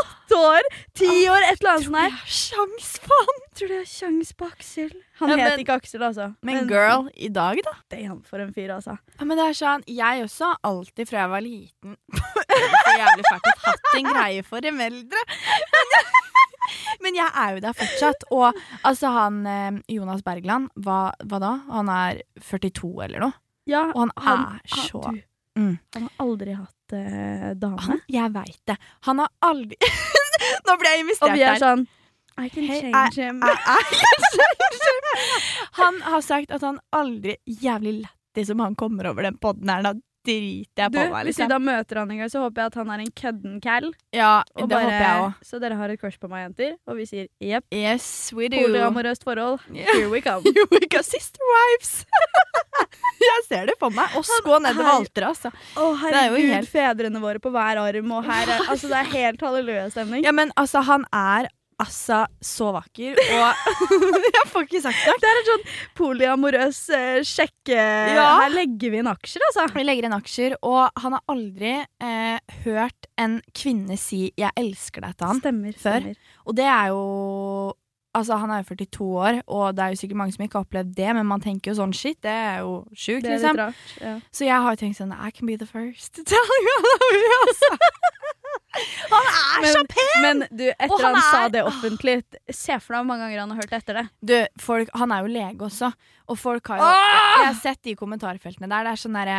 åtte 0.00 0.36
år, 0.40 0.66
ti 0.98 1.08
år, 1.30 1.44
et 1.50 1.60
eller 1.60 1.70
annet 1.74 1.84
sånt 1.86 1.98
her. 2.00 2.14
Sjans 2.26 2.90
han! 3.04 3.40
Tror 3.54 3.68
du 3.70 3.74
jeg 3.74 3.84
har 3.84 3.90
kjangs 3.92 4.32
på 4.34 4.46
Aksel? 4.50 4.92
Han 5.20 5.30
Ja, 5.30 5.36
het 5.36 5.50
men- 5.52 5.60
ikke 5.64 5.76
Aksel, 5.78 6.02
altså. 6.02 6.28
Men 6.42 6.66
girl, 6.68 7.08
i 7.14 7.28
dag, 7.28 7.60
da? 7.62 7.74
Damn, 7.94 8.22
for 8.26 8.38
en 8.42 8.52
fyr, 8.56 8.72
altså. 8.74 8.96
Ja, 9.20 9.24
men 9.24 9.36
det 9.38 9.44
er 9.46 9.58
sånn, 9.60 9.84
Jeg 9.86 10.24
også 10.24 10.48
har 10.52 10.58
alltid 10.64 11.08
fra 11.08 11.18
jeg 11.24 11.30
var 11.30 11.40
liten 11.44 11.96
Så 12.84 12.96
jævlig 12.98 13.24
fælt 13.30 13.64
hatt 13.66 13.94
en 14.00 14.10
greie 14.10 14.42
for 14.42 14.60
dem 14.60 14.80
eldre. 14.80 15.22
Men 17.04 17.14
jeg 17.18 17.28
er 17.36 17.54
jo 17.56 17.60
der 17.60 17.76
fortsatt. 17.76 18.24
Og 18.32 18.56
altså 18.88 19.10
han 19.12 19.40
eh, 19.46 19.78
Jonas 19.92 20.22
Bergland, 20.24 20.70
hva, 20.80 21.12
hva 21.28 21.40
da? 21.42 21.52
Han 21.70 21.88
er 21.92 22.22
42 22.40 23.04
eller 23.06 23.20
noe? 23.26 23.32
Ja, 23.70 23.86
Og 23.94 24.10
han 24.20 24.42
er 24.60 24.60
så 24.88 25.00
du, 25.14 25.22
Mm. 25.58 25.76
Han 25.94 26.02
har 26.02 26.10
aldri 26.26 26.52
hatt 26.58 26.92
eh, 26.98 27.50
dame. 27.54 27.78
han, 27.80 28.00
Jeg 28.10 28.32
veit 28.34 28.58
det. 28.66 28.74
Han 29.06 29.18
har 29.22 29.28
aldri 29.40 29.76
Nå 30.66 30.74
ble 30.80 30.88
jeg 30.90 30.98
Og 30.98 31.02
investert 31.04 31.30
vi 31.36 31.42
er 31.46 31.54
der. 31.54 31.60
sånn 31.62 31.84
I 32.42 32.48
can 32.50 32.64
Hey, 32.66 32.80
change 32.82 33.14
him. 33.22 33.38
Han 35.78 36.00
har 36.02 36.20
sagt 36.26 36.50
at 36.50 36.62
han 36.66 36.80
aldri 36.94 37.36
Jævlig 37.46 38.00
lættis 38.02 38.50
om 38.50 38.58
han 38.64 38.74
kommer 38.74 39.06
over 39.12 39.22
den 39.22 39.38
podden 39.38 39.68
her. 39.70 39.82
Da 39.86 39.92
driter 40.24 40.82
jeg 40.84 40.92
Du, 40.92 40.98
på 40.98 41.04
meg. 41.12 41.26
hvis 41.28 41.38
vi 41.38 41.44
Liksom. 41.44 41.48
da 41.52 41.58
møter 41.58 42.00
han 42.00 42.10
en 42.14 42.18
gang, 42.22 42.30
så 42.32 42.42
håper 42.44 42.62
jeg 42.64 42.72
at 42.72 42.78
han 42.80 42.90
er 42.94 43.02
en 43.04 43.12
kødden 43.22 43.60
cal. 43.62 43.86
Ja, 44.16 44.32
Og 44.56 44.68
det 44.68 44.68
bare, 44.74 44.84
håper 44.88 45.04
jeg 45.04 45.22
også. 45.28 45.48
Så 45.50 45.60
dere 45.60 45.78
har 45.80 45.88
et 45.94 46.00
crush 46.00 46.18
på 46.22 46.28
meg, 46.32 46.44
jenter. 46.48 46.76
Og 46.88 46.96
vi 46.96 47.06
sier 47.10 47.28
jepp. 47.40 47.64
Yes, 47.74 48.32
we 48.36 48.48
do. 48.48 48.56
Polyamorøst 48.64 49.24
forhold. 49.24 49.60
Yeah. 49.74 49.90
Here 49.94 50.08
we 50.10 50.20
come. 50.24 50.42
Here 50.44 50.66
we 50.70 50.80
come, 50.90 51.02
sister 51.02 51.40
wives! 51.54 52.04
jeg 53.24 53.42
ser 53.48 53.66
det 53.70 53.74
for 53.80 53.90
meg. 53.94 54.14
Oss 54.18 54.30
gå 54.44 54.58
nedover 54.62 54.90
alteret, 54.98 55.28
altså. 55.32 55.50
Å, 55.78 55.88
er 55.94 56.00
herregud, 56.04 56.48
helt- 56.52 56.70
fedrene 56.72 57.20
våre 57.22 57.40
på 57.42 57.50
hver 57.54 57.80
arm, 57.82 58.12
og 58.18 58.24
her 58.28 58.48
er 58.56 58.64
Altså, 58.74 58.88
det 58.90 58.98
er 59.02 59.10
helt 59.14 59.40
halleluja-stemning. 59.44 60.24
Ja, 60.26 60.32
men 60.32 60.52
altså, 60.60 60.82
han 60.86 61.06
er 61.14 61.48
altså 61.82 62.24
så 62.44 62.70
vakker, 62.74 63.18
og 63.18 63.64
Jeg 64.34 64.50
får 64.52 64.66
ikke 64.66 64.82
sagt 64.84 65.04
det. 65.06 65.14
Det 65.22 65.30
er 65.30 65.40
en 65.40 65.48
sånn 65.48 65.64
polyamorøs 65.98 66.80
eh, 66.94 67.20
sjekke... 67.26 67.78
Ja. 68.14 68.26
Her 68.42 68.54
legger 68.54 68.94
vi 68.94 69.00
inn 69.02 69.10
aksjer, 69.10 69.44
altså. 69.50 69.66
Vi 69.74 69.86
legger 69.86 70.08
inn 70.08 70.16
aksjer, 70.16 70.56
og 70.66 71.02
han 71.02 71.16
har 71.16 71.24
aldri 71.34 71.74
eh, 71.80 72.58
hørt 72.64 73.08
en 73.20 73.40
kvinne 73.56 73.98
si 74.00 74.26
'jeg 74.36 74.52
elsker 74.60 75.04
deg' 75.04 75.16
til 75.18 75.30
han. 75.30 75.40
Stemmer. 75.42 75.72
før. 75.78 76.00
stemmer. 76.02 76.36
Og 76.44 76.56
det 76.58 76.68
er 76.68 76.92
jo 76.92 77.02
Altså, 78.14 78.36
Han 78.38 78.50
er 78.54 78.62
jo 78.62 78.68
42 78.74 79.06
år, 79.18 79.40
og 79.50 79.74
det 79.76 79.82
er 79.84 79.94
jo 79.94 79.96
sikkert 79.98 80.16
mange 80.20 80.32
som 80.36 80.44
ikke 80.44 80.58
har 80.60 80.64
opplevd 80.68 80.92
det, 80.94 81.08
men 81.16 81.26
man 81.26 81.40
tenker 81.42 81.72
jo 81.72 81.78
sånn 81.80 81.94
shit, 81.96 82.20
det 82.22 82.30
er 82.30 82.60
jo 82.62 82.76
sjukt, 82.94 83.26
liksom. 83.26 83.56
rart. 83.58 83.80
Ja. 84.00 84.12
Så 84.30 84.46
jeg 84.46 84.54
har 84.62 84.76
jo 84.76 84.80
tenkt 84.84 85.00
sånn 85.00 85.10
I 85.16 85.30
can 85.34 85.46
be 85.50 85.56
the 85.58 85.66
first 85.66 86.14
to 86.14 86.22
tell 86.22 86.54
you 86.68 86.76
altså. 87.40 87.72
Han 89.10 89.64
er 89.64 89.70
så 89.70 89.82
pen! 89.86 90.22
Men 90.24 90.40
du, 90.50 90.64
etter 90.72 91.04
han 91.04 91.14
han, 91.14 91.22
sa 91.30 91.44
er- 91.46 91.52
det 91.54 91.62
offentlig, 91.66 92.16
se 92.50 92.74
for 92.82 92.96
deg 92.96 93.02
hvor 93.04 93.06
mange 93.12 93.22
ganger 93.28 93.42
han 93.44 93.52
har 93.54 93.60
hørt 93.62 93.76
etter 93.78 93.98
det. 94.00 94.04
Du, 94.18 94.34
folk, 94.62 94.90
han 94.98 95.14
er 95.14 95.22
jo 95.22 95.30
lege 95.34 95.66
også, 95.68 95.92
og 96.26 96.38
folk 96.40 96.72
har 96.72 96.80
jo 96.82 96.88
Åh! 96.88 97.04
Jeg 97.38 97.46
har 97.52 97.58
sett 97.60 97.82
de 97.86 97.94
kommentarfeltene 97.98 98.70
der. 98.70 98.88
Det 98.88 98.94
er 98.96 99.02
sånn 99.04 99.18
derre 99.18 99.38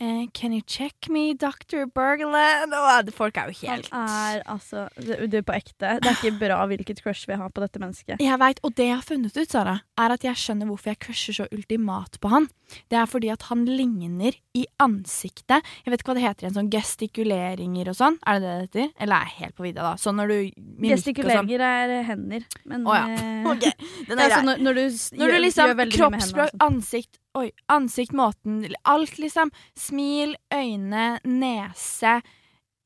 eh, 0.00 0.26
Can 0.32 0.52
you 0.52 0.62
check 0.66 1.08
me, 1.08 1.34
Dr. 1.34 1.86
Bergland? 1.94 2.74
Oh, 2.76 3.12
folk 3.16 3.38
er 3.40 3.50
jo 3.50 3.66
helt 3.66 3.88
Han 3.92 4.08
er 4.08 4.42
altså 4.46 4.88
det, 4.96 5.30
det, 5.32 5.40
er 5.40 5.46
på 5.46 5.56
ekte. 5.56 5.96
Det 6.02 6.10
er 6.10 6.18
ikke 6.18 6.38
bra 6.40 6.60
hvilket 6.68 7.02
crush 7.04 7.28
vi 7.28 7.38
har 7.38 7.50
på 7.50 7.64
dette 7.64 7.80
mennesket. 7.82 8.20
Jeg 8.22 8.40
vet, 8.42 8.60
Og 8.62 8.76
det 8.76 8.90
jeg 8.90 8.98
har 8.98 9.06
funnet 9.06 9.36
ut, 9.36 9.50
Sara, 9.50 9.78
er 9.96 10.16
at 10.16 10.26
jeg 10.26 10.42
skjønner 10.42 10.70
hvorfor 10.70 10.92
jeg 10.92 11.02
crusher 11.06 11.40
så 11.40 11.48
ultimat 11.54 12.20
på 12.20 12.32
han. 12.32 12.48
Det 12.90 12.98
er 12.98 13.06
fordi 13.06 13.30
at 13.30 13.46
han 13.46 13.62
ligner 13.64 14.34
i 14.58 14.64
ansiktet 14.82 15.62
Jeg 15.84 15.92
vet 15.92 16.00
ikke 16.00 16.10
hva 16.10 16.16
det 16.18 16.24
heter 16.24 16.46
igjen, 16.46 16.56
sånn 16.56 16.70
gestikuleringer 16.72 17.92
og 17.92 17.98
sånn. 17.98 18.18
Er 18.26 18.40
det 18.40 18.46
det 18.46 18.54
det 18.56 18.66
heter? 18.66 18.94
Eller 19.04 19.16
er 19.16 19.30
jeg 19.30 19.44
helt 19.44 19.56
på 19.56 19.66
vidda, 19.68 19.84
da? 19.86 19.94
Sånn 20.00 20.18
når 20.20 20.32
du 20.32 20.38
sånn. 20.50 20.88
Gestikuleringer 20.90 21.66
er 21.66 21.94
hender, 22.10 22.48
men 22.66 22.86
Å 22.86 22.98
ja. 22.98 23.04
Okay. 23.56 23.72
Den 24.08 24.18
er 24.18 24.26
er 24.26 24.34
altså 24.34 24.46
når, 24.46 24.62
når 24.66 24.78
du, 24.78 24.84
Når 25.20 25.32
du 25.32 25.38
liksom 25.44 25.70
gjør. 25.70 25.90
Kroppsspråk, 25.96 26.52
sånn. 26.52 26.62
ansikt, 26.66 27.18
oi, 27.36 27.50
ansikt, 27.72 28.14
måten 28.16 28.64
Alt, 28.88 29.18
liksom. 29.20 29.52
Smil, 29.76 30.36
øyne, 30.54 31.18
nese, 31.24 32.20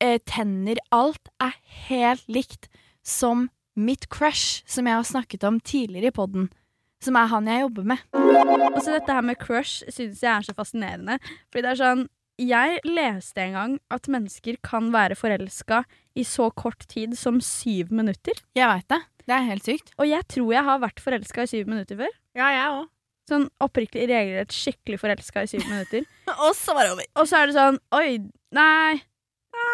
eh, 0.01 0.19
tenner. 0.25 0.81
Alt 0.91 1.31
er 1.41 1.55
helt 1.87 2.27
likt 2.27 2.69
som 3.03 3.49
mitt 3.75 4.09
crush, 4.09 4.63
som 4.67 4.87
jeg 4.87 4.99
har 4.99 5.07
snakket 5.07 5.43
om 5.47 5.59
tidligere 5.59 6.11
i 6.11 6.15
poden. 6.15 6.49
Som 7.01 7.15
er 7.17 7.31
han 7.31 7.47
jeg 7.49 7.63
jobber 7.63 7.87
med. 7.93 8.01
Altså 8.13 8.91
Dette 8.93 9.13
her 9.13 9.25
med 9.25 9.39
crush 9.41 9.87
syns 9.89 10.21
jeg 10.21 10.31
er 10.31 10.45
så 10.45 10.53
fascinerende. 10.53 11.17
Fordi 11.49 11.63
det 11.65 11.71
er 11.71 11.85
sånn 11.85 12.09
Jeg 12.41 12.79
leste 12.87 13.37
en 13.43 13.53
gang 13.53 13.73
at 13.93 14.07
mennesker 14.09 14.55
kan 14.65 14.87
være 14.93 15.13
forelska 15.13 15.83
i 16.17 16.23
så 16.25 16.47
kort 16.49 16.87
tid 16.89 17.13
som 17.17 17.37
syv 17.37 17.91
minutter. 17.93 18.33
Jeg 18.57 18.65
veit 18.65 18.87
det. 18.89 18.97
Det 19.27 19.35
er 19.35 19.45
helt 19.45 19.67
sykt. 19.67 19.91
Og 19.99 20.09
jeg 20.09 20.25
tror 20.25 20.49
jeg 20.55 20.65
har 20.65 20.81
vært 20.81 21.03
forelska 21.03 21.45
i 21.45 21.51
syv 21.51 21.69
minutter 21.69 21.99
før. 21.99 22.15
Ja, 22.33 22.49
jeg 22.49 22.79
òg. 22.79 22.89
Sånn 23.29 23.47
oppriktig 23.61 24.07
regelrett 24.09 24.51
skikkelig 24.55 24.99
forelska 25.01 25.43
i 25.45 25.47
syv 25.51 25.63
minutter. 25.67 26.05
Og 26.47 26.51
så 26.57 26.73
var 26.77 26.87
det 26.87 26.95
over. 26.97 27.07
Og 27.21 27.29
så 27.29 27.41
er 27.41 27.49
det 27.51 27.57
sånn 27.59 27.79
Oi, 27.97 28.17
nei. 28.57 29.01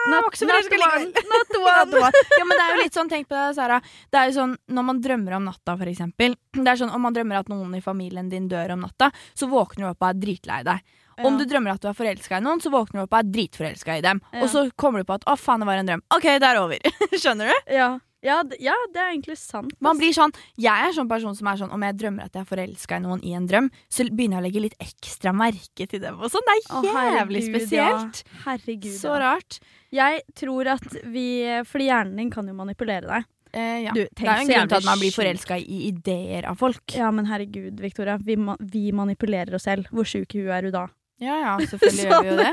Not, 0.10 0.24
not, 0.24 0.66
not 0.72 0.72
one. 0.84 1.92
Not 1.92 1.94
one. 2.02 2.12
ja, 2.40 2.46
men 2.48 2.58
det 2.58 2.64
er 2.64 2.72
jo 2.74 2.80
litt 2.82 2.96
sånn, 2.98 3.10
tenk 3.12 3.28
på 3.30 3.36
det, 3.38 3.56
Sara. 3.56 3.78
Det 4.12 4.20
er 4.20 4.30
jo 4.30 4.36
sånn, 4.40 4.56
Når 4.74 4.86
man 4.88 5.02
drømmer 5.04 5.36
om 5.38 5.46
natta, 5.48 5.76
for 5.80 5.92
eksempel. 5.92 6.36
Det 6.56 6.68
er 6.68 6.80
sånn, 6.80 6.92
Om 6.96 7.06
man 7.08 7.16
drømmer 7.16 7.40
at 7.40 7.52
noen 7.52 7.76
i 7.78 7.84
familien 7.84 8.30
din 8.32 8.48
dør 8.52 8.74
om 8.76 8.84
natta, 8.88 9.12
så 9.38 9.50
våkner 9.52 9.86
du 9.86 9.90
opp 9.92 10.02
og 10.04 10.10
er 10.10 10.22
dritlei 10.24 10.62
deg. 10.68 10.96
Om 11.26 11.38
du 11.40 11.46
drømmer 11.50 11.74
at 11.74 11.82
du 11.82 11.88
er 11.90 11.96
forelska 11.98 12.38
i 12.38 12.44
noen, 12.46 12.60
så 12.62 12.70
våkner 12.74 13.02
du 13.02 13.04
opp 13.08 13.16
og 13.16 13.20
er 13.24 13.32
dritforelska 13.34 13.96
i 13.98 14.04
dem. 14.06 14.20
Ja. 14.34 14.44
Og 14.44 14.52
så 14.54 14.68
kommer 14.78 15.02
du 15.02 15.08
på 15.10 15.16
at 15.18 15.26
'å, 15.26 15.38
faen, 15.40 15.64
det 15.64 15.70
var 15.70 15.82
en 15.82 15.88
drøm'. 15.90 16.04
OK, 16.14 16.28
det 16.38 16.50
er 16.50 16.60
over. 16.62 16.78
Skjønner 17.22 17.50
du? 17.50 17.74
Ja. 17.74 17.90
Ja, 18.26 18.40
ja, 18.60 18.74
det 18.94 18.98
er 19.02 19.12
egentlig 19.14 19.36
sant. 19.38 19.74
Man 19.80 20.00
blir 20.00 20.10
sånn, 20.16 20.32
Jeg 20.58 20.88
er 20.88 20.94
sånn 20.96 21.08
person 21.10 21.36
som 21.38 21.48
er 21.52 21.60
sånn 21.60 21.72
om 21.72 21.84
jeg 21.86 21.98
drømmer 22.00 22.26
at 22.26 22.34
jeg 22.34 22.42
er 22.42 22.50
forelska 22.50 22.98
i 22.98 23.04
noen 23.04 23.22
i 23.24 23.36
en 23.38 23.46
drøm, 23.48 23.70
så 23.94 24.08
begynner 24.10 24.40
jeg 24.40 24.42
å 24.42 24.46
legge 24.48 24.64
litt 24.64 24.78
ekstra 24.82 25.34
merke 25.38 25.86
til 25.88 26.02
dem. 26.02 26.18
og 26.20 26.32
sånn. 26.34 26.42
Det 26.48 26.56
er 26.58 26.88
jævlig 26.88 27.44
herregud, 27.44 27.48
spesielt. 27.52 28.24
Ja. 28.26 28.42
Herregud, 28.48 28.94
Så 28.98 29.14
ja. 29.14 29.20
rart. 29.22 29.60
Jeg 29.94 30.22
tror 30.36 30.68
at 30.74 30.88
vi 31.06 31.28
Fordi 31.64 31.86
hjernen 31.88 32.18
din 32.18 32.30
kan 32.34 32.48
jo 32.48 32.54
manipulere 32.58 33.06
deg. 33.08 33.30
Eh, 33.54 33.84
ja. 33.86 33.94
Du, 33.96 34.02
det 34.04 34.26
er 34.26 34.26
jo 34.26 34.42
en 34.42 34.48
så 34.50 34.54
grunn 34.58 34.68
til 34.68 34.76
jævlig 34.76 34.78
at 34.82 34.90
man 34.90 35.00
blir 35.00 35.12
sjukt. 35.14 35.22
forelska 35.22 35.58
i 35.62 35.78
ideer 35.88 36.46
av 36.50 36.58
folk. 36.60 36.84
Ja, 36.98 37.12
men 37.12 37.26
herregud, 37.30 37.80
Victoria. 37.80 38.18
Vi, 38.18 38.36
ma 38.36 38.58
vi 38.60 38.92
manipulerer 38.92 39.56
oss 39.56 39.64
selv. 39.70 39.88
Hvor 39.94 40.04
sjuk 40.10 40.36
i 40.36 40.42
huet 40.44 40.58
er 40.58 40.68
du 40.68 40.72
da? 40.76 40.88
Ja, 41.22 41.38
ja, 41.46 41.54
selvfølgelig 41.66 42.10
gjør 42.10 42.24
vi 42.26 42.34
jo 42.34 42.38
det. 42.44 42.52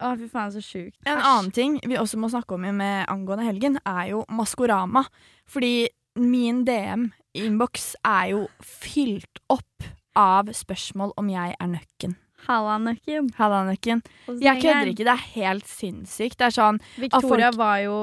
Å, 0.00 0.14
fy 0.16 0.28
faen, 0.32 0.52
så 0.54 0.62
sjukt. 0.64 0.96
En 1.04 1.18
Æsj. 1.18 1.26
annen 1.28 1.50
ting 1.52 1.78
vi 1.84 1.98
også 2.00 2.18
må 2.20 2.30
snakke 2.32 2.56
om 2.56 2.64
med 2.76 3.04
angående 3.12 3.44
helgen, 3.44 3.78
er 3.84 4.12
jo 4.14 4.24
Maskorama. 4.32 5.04
Fordi 5.50 5.88
min 6.20 6.64
DM-innboks 6.66 7.92
er 8.06 8.32
jo 8.32 8.46
fylt 8.64 9.42
opp 9.52 9.90
av 10.18 10.50
spørsmål 10.56 11.12
om 11.20 11.28
jeg 11.30 11.54
er 11.60 11.70
nøkken. 11.70 12.16
Halla, 12.48 12.78
Nøkken. 12.82 13.28
Halla, 13.38 13.60
nøkken. 13.68 14.02
Jeg 14.40 14.62
kødder 14.62 14.90
ikke, 14.92 15.04
det 15.06 15.12
er 15.14 15.26
helt 15.36 15.66
sinnssykt. 15.68 16.38
Det 16.40 16.48
er 16.48 16.54
sånn 16.56 16.78
Victoria 16.98 17.50
folk- 17.50 17.58
var 17.60 17.78
jo 17.84 17.96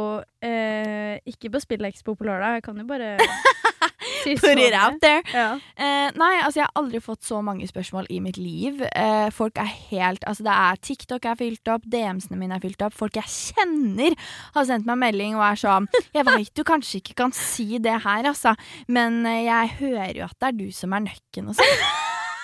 eh, 0.46 1.18
ikke 1.28 1.50
på 1.56 1.62
Spillekspo 1.64 2.16
på 2.16 2.28
lørdag. 2.28 2.60
Jeg 2.60 2.64
kan 2.68 2.78
jo 2.78 2.86
bare 2.90 3.16
Put 4.28 4.34
it 4.34 4.42
sånn. 4.44 4.74
out 4.76 4.98
there. 5.02 5.22
Ja. 5.34 5.54
Eh, 5.80 6.10
nei, 6.20 6.34
altså 6.44 6.60
jeg 6.62 6.66
har 6.68 6.80
aldri 6.82 7.00
fått 7.04 7.24
så 7.28 7.40
mange 7.44 7.68
spørsmål 7.70 8.08
i 8.12 8.20
mitt 8.24 8.38
liv. 8.40 8.82
Eh, 8.92 9.30
folk 9.36 9.58
er 9.62 9.70
helt 9.92 10.24
Altså 10.28 10.44
det 10.48 10.54
er 10.54 10.80
TikTok 10.84 11.26
er 11.32 11.38
fylt 11.40 11.72
opp, 11.72 11.86
DMs-ene 11.88 12.40
mine 12.40 12.58
er 12.58 12.64
fylt 12.64 12.82
opp. 12.84 12.96
Folk 12.98 13.16
jeg 13.20 13.28
kjenner 13.32 14.16
har 14.56 14.68
sendt 14.68 14.88
meg 14.90 15.00
melding 15.06 15.36
og 15.40 15.46
er 15.48 15.60
sånn 15.64 15.88
Jeg 16.16 16.28
veit 16.28 16.52
du 16.56 16.64
kanskje 16.68 17.00
ikke 17.02 17.16
kan 17.24 17.32
si 17.36 17.80
det 17.84 17.98
her, 18.04 18.28
altså, 18.32 18.56
men 18.88 19.24
eh, 19.26 19.46
jeg 19.48 19.76
hører 19.80 20.14
jo 20.22 20.28
at 20.28 20.38
det 20.40 20.52
er 20.52 20.60
du 20.60 20.68
som 20.76 20.94
er 20.98 21.08
nøkken 21.08 21.52
og 21.54 21.58
sånn. 21.60 21.82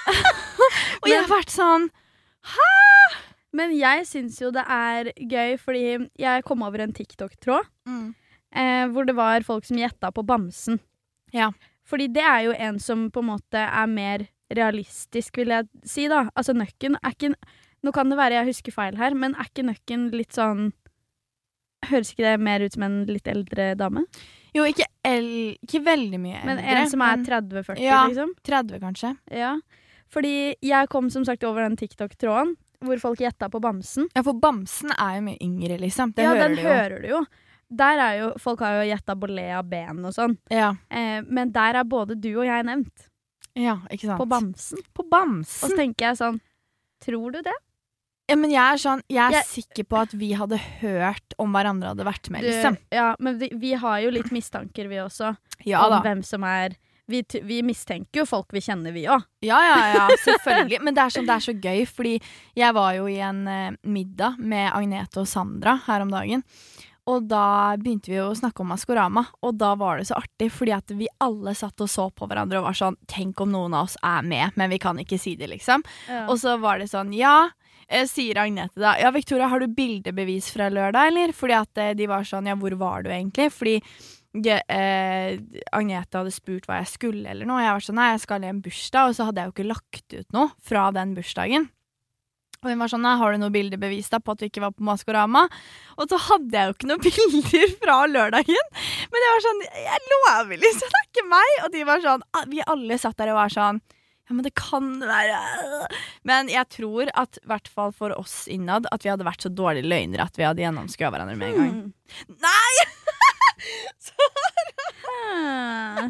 og 1.02 1.10
jeg 1.10 1.20
har 1.22 1.30
vært 1.32 1.54
sånn 1.54 1.90
Men 3.54 3.74
jeg 3.78 4.06
syns 4.10 4.40
jo 4.42 4.50
det 4.54 4.64
er 4.66 5.12
gøy, 5.18 5.58
fordi 5.62 5.84
jeg 6.20 6.44
kom 6.48 6.64
over 6.66 6.82
en 6.84 6.94
TikTok-tråd 6.96 7.68
eh, 8.56 8.86
hvor 8.90 9.06
det 9.06 9.16
var 9.18 9.46
folk 9.46 9.66
som 9.66 9.78
gjetta 9.78 10.10
på 10.12 10.24
bamsen. 10.26 10.80
Ja. 11.34 11.52
Fordi 11.86 12.08
det 12.16 12.24
er 12.26 12.42
jo 12.48 12.54
en 12.58 12.80
som 12.80 13.10
på 13.14 13.22
en 13.22 13.30
måte 13.30 13.62
er 13.62 13.88
mer 13.92 14.26
realistisk, 14.54 15.38
vil 15.38 15.54
jeg 15.54 15.68
si, 15.86 16.08
da. 16.10 16.28
Altså 16.36 16.54
nøkken 16.58 16.98
er 17.02 17.14
ikke 17.16 17.34
Nå 17.84 17.92
kan 17.92 18.08
det 18.08 18.16
være 18.16 18.38
jeg 18.38 18.48
husker 18.48 18.72
feil 18.72 18.96
her, 18.96 19.12
men 19.14 19.34
er 19.36 19.50
ikke 19.50 19.66
nøkken 19.68 20.06
litt 20.16 20.32
sånn 20.38 20.70
Høres 21.90 22.14
ikke 22.14 22.24
det 22.24 22.38
mer 22.40 22.64
ut 22.64 22.72
som 22.78 22.86
en 22.88 23.02
litt 23.10 23.28
eldre 23.28 23.74
dame? 23.76 24.06
Jo, 24.56 24.64
ikke, 24.70 24.86
el, 25.04 25.58
ikke 25.66 25.82
veldig 25.84 26.20
mye 26.22 26.38
eldre. 26.38 26.48
Men 26.48 26.62
en 26.64 26.90
som 26.94 27.02
er 27.04 27.26
30-40, 27.26 27.82
Ja. 27.84 27.98
liksom? 28.08 28.32
30, 28.48 28.80
kanskje. 28.80 29.12
Ja. 29.36 29.58
Fordi 30.14 30.54
jeg 30.62 30.90
kom 30.94 31.10
som 31.14 31.26
sagt 31.26 31.44
over 31.48 31.66
den 31.66 31.78
TikTok-tråden 31.80 32.54
hvor 32.84 33.00
folk 33.00 33.22
gjetta 33.24 33.48
på 33.50 33.62
bamsen. 33.64 34.10
Ja, 34.14 34.22
for 34.26 34.36
bamsen 34.36 34.92
er 34.98 35.16
jo 35.18 35.24
mye 35.30 35.40
yngre, 35.42 35.78
liksom. 35.80 36.12
Det 36.18 36.26
ja, 36.26 36.34
hører 36.34 36.50
den 36.50 36.58
du 36.60 36.64
hører 36.68 37.02
du 37.02 37.08
jo. 37.14 37.22
Der 37.74 38.02
er 38.04 38.18
jo, 38.20 38.26
Folk 38.44 38.60
har 38.62 38.82
jo 38.82 38.90
gjetta 38.92 39.16
Bolea 39.18 39.62
ben 39.66 40.04
og 40.06 40.14
sånn. 40.14 40.36
Ja. 40.52 40.74
Eh, 40.92 41.24
men 41.26 41.54
der 41.56 41.80
er 41.80 41.88
både 41.88 42.18
du 42.20 42.30
og 42.36 42.46
jeg 42.46 42.66
nevnt. 42.68 43.08
ja, 43.56 43.78
ikke 43.90 44.10
sant. 44.12 44.20
På 44.20 44.28
bamsen. 44.30 44.84
På 44.94 45.06
bamsen. 45.10 45.64
Og 45.66 45.72
så 45.74 45.78
tenker 45.80 46.10
jeg 46.12 46.20
sånn 46.22 46.42
Tror 47.04 47.34
du 47.34 47.42
det? 47.44 47.56
Ja, 48.30 48.36
men 48.40 48.52
jeg 48.54 48.62
er 48.64 48.80
sånn 48.80 49.02
Jeg 49.12 49.24
er 49.26 49.32
Jeg- 49.40 49.50
sikker 49.50 49.84
på 49.84 49.98
at 50.02 50.14
vi 50.14 50.32
hadde 50.34 50.58
hørt 50.82 51.34
om 51.40 51.52
hverandre 51.56 51.92
hadde 51.92 52.06
vært 52.08 52.30
med, 52.30 52.44
liksom. 52.44 52.76
Du, 52.76 52.96
ja, 52.96 53.16
men 53.20 53.38
vi, 53.40 53.50
vi 53.56 53.74
har 53.74 54.00
jo 54.02 54.12
litt 54.12 54.32
mistanker, 54.32 54.88
vi 54.88 54.96
også. 55.04 55.36
Ja 55.66 55.84
om 55.86 55.92
da. 55.98 56.02
hvem 56.02 56.24
som 56.24 56.44
er 56.44 56.76
vi, 57.12 57.24
vi 57.44 57.60
mistenker 57.66 58.24
jo 58.24 58.28
folk 58.30 58.54
vi 58.56 58.62
kjenner, 58.64 58.94
vi 58.96 59.08
òg. 59.12 59.26
Ja, 59.44 59.60
ja, 59.66 59.82
ja, 59.96 60.08
selvfølgelig. 60.28 60.80
Men 60.84 60.96
det 60.96 61.04
er, 61.04 61.14
så, 61.16 61.26
det 61.28 61.36
er 61.36 61.46
så 61.48 61.56
gøy, 61.58 61.84
fordi 61.90 62.16
jeg 62.60 62.78
var 62.78 62.96
jo 62.98 63.10
i 63.12 63.20
en 63.24 63.44
eh, 63.52 63.76
middag 63.84 64.40
med 64.40 64.72
Agnete 64.72 65.24
og 65.24 65.30
Sandra 65.30 65.78
her 65.88 66.06
om 66.06 66.14
dagen. 66.14 66.46
Og 67.12 67.26
da 67.28 67.76
begynte 67.76 68.14
vi 68.14 68.20
å 68.24 68.30
snakke 68.38 68.64
om 68.64 68.70
Maskorama, 68.72 69.26
og 69.44 69.58
da 69.60 69.74
var 69.80 70.00
det 70.00 70.08
så 70.08 70.16
artig, 70.22 70.48
fordi 70.56 70.72
at 70.72 70.94
vi 70.96 71.10
alle 71.24 71.52
satt 71.58 71.84
og 71.84 71.92
så 71.92 72.08
på 72.16 72.30
hverandre 72.30 72.62
og 72.62 72.70
var 72.70 72.78
sånn 72.80 72.96
Tenk 73.12 73.42
om 73.44 73.52
noen 73.52 73.76
av 73.76 73.90
oss 73.90 73.98
er 74.00 74.24
med, 74.24 74.56
men 74.56 74.72
vi 74.72 74.80
kan 74.80 75.02
ikke 75.02 75.20
si 75.20 75.36
det, 75.40 75.50
liksom. 75.52 75.84
Ja. 76.08 76.24
Og 76.32 76.40
så 76.40 76.56
var 76.64 76.80
det 76.80 76.88
sånn 76.94 77.12
Ja, 77.18 77.50
eh, 77.90 78.08
sier 78.08 78.40
Agnete 78.46 78.80
da. 78.80 78.96
Ja, 79.02 79.12
Victoria, 79.12 79.52
har 79.52 79.60
du 79.60 79.68
bildebevis 79.68 80.48
fra 80.56 80.70
lørdag, 80.72 81.12
eller? 81.12 81.36
Fordi 81.36 81.60
at 81.60 81.84
eh, 81.84 81.96
de 82.00 82.08
var 82.08 82.24
sånn 82.28 82.48
Ja, 82.48 82.56
hvor 82.60 82.78
var 82.80 83.04
du 83.04 83.12
egentlig? 83.12 83.52
Fordi 83.52 83.82
eh, 84.34 85.38
Agnete 85.72 86.20
hadde 86.20 86.34
spurt 86.34 86.68
hva 86.70 86.82
jeg 86.82 86.92
skulle, 86.96 87.24
eller 87.30 87.48
noe. 87.50 87.62
Jeg 87.64 87.76
var 87.76 87.86
sånn 87.86 88.00
Nei, 88.02 88.10
jeg 88.16 88.26
skal 88.26 88.46
i 88.46 88.52
en 88.52 88.64
bursdag, 88.66 89.12
og 89.12 89.18
så 89.18 89.30
hadde 89.30 89.42
jeg 89.42 89.50
jo 89.50 89.56
ikke 89.56 89.70
lagt 89.70 90.18
ut 90.18 90.36
noe 90.36 90.52
fra 90.64 90.90
den 90.96 91.16
bursdagen. 91.18 91.70
Og 92.64 92.72
hun 92.72 92.80
var 92.80 92.92
sånn, 92.92 93.04
nei, 93.04 93.18
har 93.20 93.34
du 93.34 93.42
noe 93.42 93.52
bildebevis 93.52 94.08
da 94.12 94.22
på 94.24 94.34
at 94.34 94.40
du 94.40 94.48
ikke 94.48 94.64
var 94.64 94.72
på 94.76 94.86
Maskorama? 94.88 95.44
Og 96.00 96.08
så 96.08 96.20
hadde 96.30 96.56
jeg 96.56 96.70
jo 96.70 96.76
ikke 96.78 96.90
noen 96.92 97.04
bilder 97.08 97.74
fra 97.82 97.98
lørdagen. 98.08 98.70
Men 99.12 99.26
jeg 99.26 99.34
var 99.36 99.44
sånn, 99.48 99.66
jeg 99.84 100.14
lover 100.14 100.64
liksom, 100.64 100.94
det 100.94 101.02
er 101.02 101.10
ikke 101.10 101.28
meg. 101.34 101.58
Og 101.66 101.76
de 101.76 101.84
var 101.90 102.06
sånn, 102.06 102.24
ah, 102.32 102.48
vi 102.50 102.64
alle 102.76 103.00
satt 103.02 103.20
der 103.20 103.34
og 103.34 103.42
var 103.42 103.54
sånn, 103.54 103.84
ja, 104.24 104.32
men 104.32 104.46
det 104.46 104.54
kan 104.56 104.86
være 105.04 105.36
Men 106.24 106.48
jeg 106.48 106.64
tror 106.72 107.10
at, 107.12 107.42
i 107.42 107.50
hvert 107.52 107.68
fall 107.68 107.92
for 107.92 108.16
oss 108.16 108.46
innad, 108.48 108.88
at 108.96 109.04
vi 109.04 109.12
hadde 109.12 109.28
vært 109.28 109.44
så 109.44 109.52
dårlige 109.52 109.90
løgnere 109.92 110.24
at 110.24 110.40
vi 110.40 110.48
hadde 110.48 110.64
gjennomskua 110.64 111.12
hverandre 111.12 111.36
med 111.36 111.52
en 111.52 111.60
gang. 111.60 111.74
Mm. 111.82 112.38
Nei! 112.48 113.03
Ah. 115.24 116.10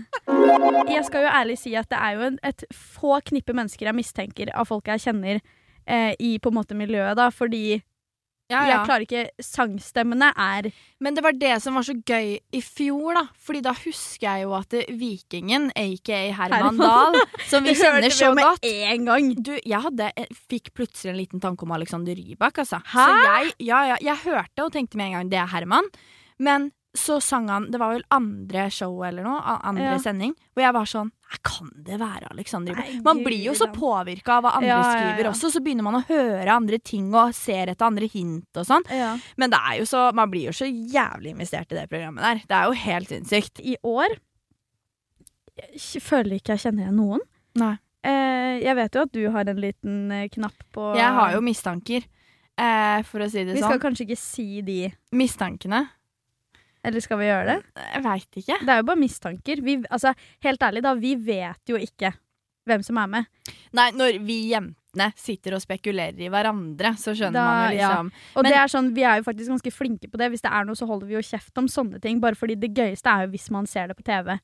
Jeg 0.90 1.04
skal 1.08 1.26
jo 1.26 1.32
ærlig 1.32 1.56
si 1.60 1.74
at 1.78 1.90
det 1.92 1.98
er 2.00 2.18
jo 2.18 2.28
et 2.46 2.64
få 2.74 3.18
knippe 3.28 3.56
mennesker 3.56 3.90
jeg 3.90 3.98
mistenker 3.98 4.52
av 4.56 4.68
folk 4.70 4.88
jeg 4.90 5.02
kjenner 5.04 5.40
eh, 5.86 6.14
i 6.22 6.38
på 6.42 6.52
en 6.52 6.58
måte 6.60 6.78
miljøet, 6.78 7.18
da, 7.20 7.30
fordi 7.34 7.82
Ja, 8.52 8.64
jeg 8.68 8.84
klarer 8.86 9.06
ikke 9.06 9.44
Sangstemmene 9.44 10.30
er 10.40 10.68
Men 11.02 11.16
det 11.16 11.24
var 11.26 11.36
det 11.40 11.56
som 11.64 11.78
var 11.80 11.86
så 11.88 11.96
gøy 11.96 12.36
i 12.38 12.62
fjor, 12.62 13.16
da. 13.18 13.24
Fordi 13.40 13.62
da 13.66 13.74
husker 13.78 14.28
jeg 14.28 14.44
jo 14.46 14.54
at 14.58 14.76
Vikingen, 15.00 15.70
aka 15.80 16.20
Herman 16.38 16.78
Herman. 16.78 16.84
Dahl, 17.18 17.18
som 17.50 17.66
vi 17.66 17.74
kjenner 17.82 18.14
så 18.14 18.34
godt. 18.38 18.68
Du, 19.40 19.54
jeg 19.58 19.82
hadde, 19.88 20.12
jeg 20.20 20.40
fikk 20.52 20.74
plutselig 20.78 21.14
en 21.14 21.20
liten 21.22 21.44
tanke 21.44 21.66
om 21.66 21.74
Alexander 21.76 22.16
Rybak, 22.20 22.62
altså. 22.66 22.82
Hæ? 22.94 23.08
Så 23.10 23.18
jeg, 23.26 23.58
ja, 23.72 23.82
ja, 23.94 24.00
jeg 24.12 24.24
hørte 24.28 24.68
og 24.68 24.74
tenkte 24.76 25.00
med 25.00 25.12
en 25.12 25.18
gang 25.18 25.34
det 25.34 25.42
er 25.42 25.52
Herman. 25.56 25.90
Men 26.38 26.72
så 26.96 27.16
sang 27.22 27.48
han 27.50 27.72
Det 27.74 27.80
var 27.82 27.96
vel 27.96 28.04
andre 28.14 28.68
show 28.70 29.00
eller 29.04 29.24
noe, 29.26 29.40
andre 29.66 29.84
Ja. 29.84 29.98
sending, 29.98 30.36
hvor 30.54 30.62
jeg 30.62 30.74
var 30.76 30.86
sånn 30.86 31.10
Kan 31.44 31.72
det 31.84 31.98
være 31.98 32.28
Alexander 32.30 32.76
Rybak? 32.78 33.04
Man 33.04 33.24
blir 33.26 33.42
jo 33.48 33.54
så 33.58 33.66
påvirka 33.74 34.36
av 34.38 34.44
hva 34.46 34.52
andre 34.60 34.68
Ja, 34.70 34.84
skriver 34.84 35.24
ja. 35.24 35.32
også, 35.32 35.50
så 35.56 35.60
begynner 35.66 35.82
man 35.88 35.96
å 35.98 36.04
høre 36.06 36.48
andre 36.54 36.78
ting 36.78 37.08
og 37.16 37.34
ser 37.34 37.72
etter 37.74 37.86
andre 37.88 38.06
hint 38.08 38.46
og 38.62 38.66
sånn. 38.70 38.86
Men 39.38 39.50
det 39.50 39.58
er 39.60 39.80
jo 39.80 39.86
så, 39.90 40.14
man 40.14 40.30
blir 40.30 40.52
jo 40.52 40.54
så 40.54 40.68
jævlig 40.70 41.32
investert 41.34 41.72
i 41.74 41.80
det 41.80 41.90
programmet 41.90 42.22
der. 42.22 42.44
Det 42.46 42.60
er 42.60 42.66
jo 42.70 42.78
helt 42.86 43.10
sinnssykt. 43.10 43.60
I 43.66 43.76
år 43.84 44.14
jeg 45.58 46.02
føler 46.02 46.38
ikke 46.40 46.56
jeg 46.56 46.64
kjenner 46.66 46.88
igjen 46.88 46.98
noen. 46.98 47.26
Nei. 47.62 47.74
Eh, 48.04 48.60
jeg 48.64 48.76
vet 48.76 48.96
jo 48.98 49.02
at 49.06 49.12
du 49.16 49.22
har 49.32 49.50
en 49.50 49.60
liten 49.62 49.98
eh, 50.12 50.28
knapp 50.34 50.64
på 50.76 50.90
Jeg 50.98 51.14
har 51.16 51.34
jo 51.36 51.42
mistanker, 51.46 52.04
eh, 52.58 53.02
for 53.08 53.24
å 53.24 53.30
si 53.32 53.46
det 53.46 53.54
Vi 53.56 53.62
skal 53.62 53.78
sånn. 53.78 53.84
kanskje 53.86 54.06
ikke 54.08 54.18
si 54.20 54.62
de, 54.62 54.80
Mistankene? 55.16 55.86
Eller 56.84 57.00
skal 57.04 57.18
vi 57.22 57.26
gjøre 57.30 57.46
det? 57.48 57.58
Jeg 57.94 58.04
veit 58.04 58.40
ikke. 58.44 58.60
Det 58.60 58.70
er 58.70 58.78
jo 58.82 58.88
bare 58.92 59.00
mistanker. 59.02 59.62
Vi, 59.64 59.78
altså, 59.90 60.14
helt 60.44 60.60
ærlig, 60.68 60.84
da, 60.84 60.94
vi 61.00 61.16
vet 61.16 61.72
jo 61.72 61.76
ikke 61.80 62.14
hvem 62.68 62.84
som 62.86 62.98
er 63.02 63.08
med. 63.12 63.26
Nei, 63.76 63.90
når 63.92 64.18
vi 64.24 64.38
jentene 64.54 65.10
sitter 65.20 65.56
og 65.58 65.62
spekulerer 65.64 66.20
i 66.22 66.30
hverandre, 66.32 66.94
så 67.02 67.12
skjønner 67.18 67.34
Da- 67.34 67.46
man 67.50 67.72
jo 67.74 67.78
ja. 67.80 67.90
liksom 67.90 68.12
Og 68.38 68.44
Men- 68.44 68.52
det 68.52 68.58
er 68.60 68.68
sånn, 68.72 68.94
Vi 68.96 69.04
er 69.04 69.18
jo 69.18 69.24
faktisk 69.24 69.50
ganske 69.50 69.72
flinke 69.74 70.08
på 70.12 70.18
det. 70.18 70.30
Hvis 70.32 70.42
det 70.42 70.52
er 70.52 70.64
noe, 70.64 70.76
så 70.76 70.88
holder 70.88 71.08
vi 71.08 71.14
jo 71.16 71.20
kjeft 71.20 71.58
om 71.58 71.68
sånne 71.68 72.00
ting. 72.02 72.20
Bare 72.22 72.36
fordi 72.36 72.56
det 72.60 72.74
gøyeste 72.74 73.08
er 73.08 73.26
jo 73.26 73.32
hvis 73.34 73.50
man 73.52 73.66
ser 73.66 73.88
det 73.88 73.98
på 73.98 74.04
TV. 74.04 74.40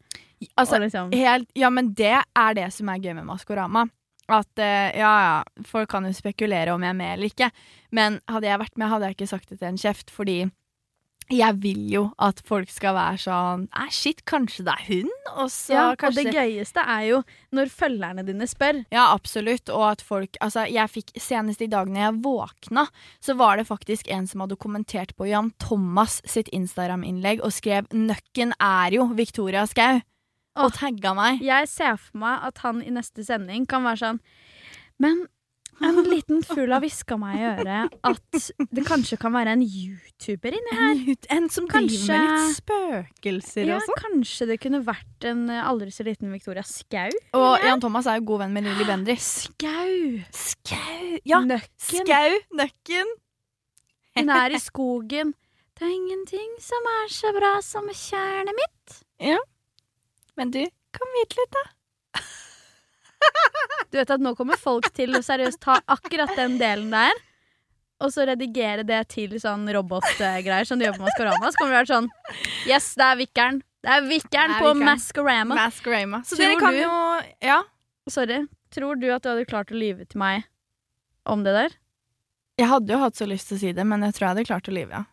Altså, 0.58 0.80
liksom, 0.80 1.14
helt, 1.14 1.48
ja, 1.56 1.70
men 1.70 1.94
det 1.94 2.24
er 2.36 2.54
det 2.56 2.74
som 2.74 2.90
er 2.90 3.00
gøy 3.00 3.16
med 3.16 3.26
Maskorama. 3.26 3.90
At 4.28 4.60
eh, 4.60 4.92
ja, 5.00 5.42
ja, 5.42 5.44
folk 5.64 5.90
kan 5.90 6.04
jo 6.04 6.12
spekulere 6.12 6.70
om 6.74 6.82
jeg 6.82 6.90
er 6.90 6.94
med 6.94 7.14
eller 7.18 7.30
ikke. 7.30 7.52
Men 7.92 8.20
hadde 8.28 8.44
jeg 8.46 8.60
vært 8.60 8.78
med, 8.78 8.90
hadde 8.90 9.06
jeg 9.08 9.16
ikke 9.18 9.28
sagt 9.30 9.50
det 9.50 9.60
til 9.60 9.68
en 9.70 9.78
kjeft, 9.78 10.12
fordi 10.12 10.52
jeg 11.30 11.58
vil 11.62 11.82
jo 11.92 12.04
at 12.22 12.42
folk 12.48 12.72
skal 12.74 12.96
være 12.98 13.22
sånn 13.22 13.66
Æh, 13.78 13.92
shit, 13.94 14.24
kanskje 14.30 14.66
det 14.66 14.74
er 14.74 14.86
hun? 14.88 15.12
Og 15.36 15.52
så 15.54 15.76
ja, 15.76 15.86
og 15.94 16.18
det 16.18 16.26
gøyeste 16.34 16.82
er 16.82 17.06
jo 17.06 17.22
når 17.56 17.72
følgerne 17.74 18.26
dine 18.26 18.48
spør. 18.50 18.82
Ja, 18.94 19.10
absolutt. 19.14 19.70
Og 19.70 19.86
at 19.92 20.04
folk 20.06 20.40
Altså, 20.42 20.66
jeg 20.70 20.90
fikk 20.90 21.14
senest 21.20 21.62
i 21.62 21.70
dag 21.70 21.90
når 21.90 22.02
jeg 22.02 22.20
våkna, 22.26 22.86
så 23.22 23.36
var 23.40 23.60
det 23.60 23.68
faktisk 23.70 24.10
en 24.10 24.28
som 24.30 24.44
hadde 24.44 24.60
kommentert 24.60 25.16
på 25.18 25.30
Jan 25.30 25.52
Thomas 25.62 26.20
sitt 26.26 26.50
Instagram-innlegg 26.56 27.44
og 27.46 27.54
skrev 27.54 27.90
'Nøkken 27.94 28.56
er 28.60 28.96
jo 28.98 29.10
Victoria 29.14 29.66
Skau', 29.70 30.02
og 30.60 30.74
tagga 30.76 31.14
meg. 31.14 31.44
Jeg 31.46 31.70
ser 31.72 31.98
for 31.98 32.22
meg 32.22 32.48
at 32.50 32.62
han 32.66 32.82
i 32.84 32.94
neste 32.94 33.24
sending 33.26 33.68
kan 33.70 33.86
være 33.86 34.02
sånn 34.04 34.20
Men 35.00 35.28
en 35.86 36.00
liten 36.10 36.42
fugl 36.44 36.72
har 36.74 36.82
hviska 36.84 37.16
meg 37.20 37.38
i 37.40 37.44
øret 37.50 37.94
at 38.10 38.40
det 38.76 38.84
kanskje 38.88 39.18
kan 39.22 39.34
være 39.36 39.54
en 39.56 39.64
YouTuber 39.64 40.56
inni 40.58 40.74
her. 40.76 41.02
En, 41.14 41.18
en 41.38 41.50
som 41.50 41.68
Kanskje- 41.72 42.08
driver 42.08 42.20
med 42.20 42.34
litt 42.48 42.58
spøkelser 42.60 43.70
Ja, 43.70 43.78
og 43.80 43.86
sånn. 43.88 44.00
kanskje 44.04 44.48
det 44.52 44.60
kunne 44.64 44.82
vært 44.88 45.28
en 45.30 45.46
eh, 45.50 45.62
aldri 45.70 45.92
så 45.96 46.04
liten 46.08 46.32
Victoria 46.34 46.64
Skau? 46.68 47.10
Og 47.40 47.66
Jan 47.66 47.80
Thomas 47.84 48.08
er 48.12 48.20
jo 48.20 48.28
god 48.34 48.44
venn 48.46 48.54
med 48.58 48.68
Lilly 48.68 48.88
Bendriss. 48.90 49.30
Skau! 49.48 50.20
Skau! 50.36 51.20
Ja, 51.30 51.40
Nøkken. 51.46 52.04
Skau! 52.04 52.40
Nøkken. 52.60 53.16
Hun 54.20 54.30
er 54.36 54.52
i 54.58 54.60
skogen. 54.60 55.34
Det 55.80 55.88
er 55.88 55.96
ingenting 55.96 56.58
som 56.60 56.88
er 57.00 57.12
så 57.14 57.30
bra 57.38 57.54
som 57.64 57.86
kjernet 57.88 58.58
mitt. 58.58 58.98
Ja. 59.24 59.38
Men 60.36 60.52
du, 60.52 60.60
kom 60.96 61.14
hit 61.22 61.38
litt, 61.40 61.56
da. 61.56 61.64
Du 63.92 63.98
vet 63.98 64.10
at 64.14 64.22
nå 64.22 64.36
kommer 64.38 64.58
folk 64.62 64.86
til 64.94 65.16
å 65.18 65.22
seriøst 65.26 65.58
ta 65.64 65.80
akkurat 65.90 66.30
den 66.38 66.60
delen 66.62 66.92
der, 66.94 67.12
og 68.00 68.12
så 68.14 68.24
redigere 68.30 68.84
det 68.88 69.00
til 69.12 69.34
sånn 69.42 69.66
robotgreier 69.76 70.68
som 70.70 70.80
de 70.80 70.86
gjør 70.86 71.00
på 71.00 71.08
Maskorama. 71.08 71.50
Så 71.52 71.58
kommer 71.60 71.74
vi 71.74 71.80
være 71.82 71.90
sånn 71.90 72.10
Yes, 72.70 72.92
det 72.96 73.04
er 73.08 73.18
Vikkeren. 73.20 73.58
Det 73.84 73.92
er 73.96 74.06
Vikkeren 74.08 74.54
er 74.56 74.62
på. 74.64 74.74
Maskorama. 74.86 75.56
Maskorama. 75.58 76.22
Så 76.28 76.38
Tror 76.38 76.46
dere 76.54 76.60
kan 76.62 76.74
du- 76.78 76.82
jo 76.84 77.22
Ja. 77.50 77.60
Sorry. 78.10 78.40
Tror 78.72 78.96
du 79.02 79.10
at 79.12 79.24
du 79.24 79.30
hadde 79.30 79.46
klart 79.50 79.72
å 79.74 79.80
lyve 79.80 80.06
til 80.08 80.20
meg 80.20 80.44
om 81.26 81.44
det 81.44 81.54
der? 81.58 81.70
Jeg 82.60 82.68
hadde 82.70 82.94
jo 82.94 83.00
hatt 83.00 83.16
så 83.16 83.26
lyst 83.28 83.48
til 83.50 83.58
å 83.58 83.60
si 83.60 83.72
det, 83.74 83.86
men 83.88 84.02
jeg 84.02 84.14
tror 84.14 84.28
jeg 84.28 84.36
hadde 84.36 84.46
klart 84.48 84.68
å 84.70 84.74
lyve, 84.76 84.92
ja. 84.92 85.04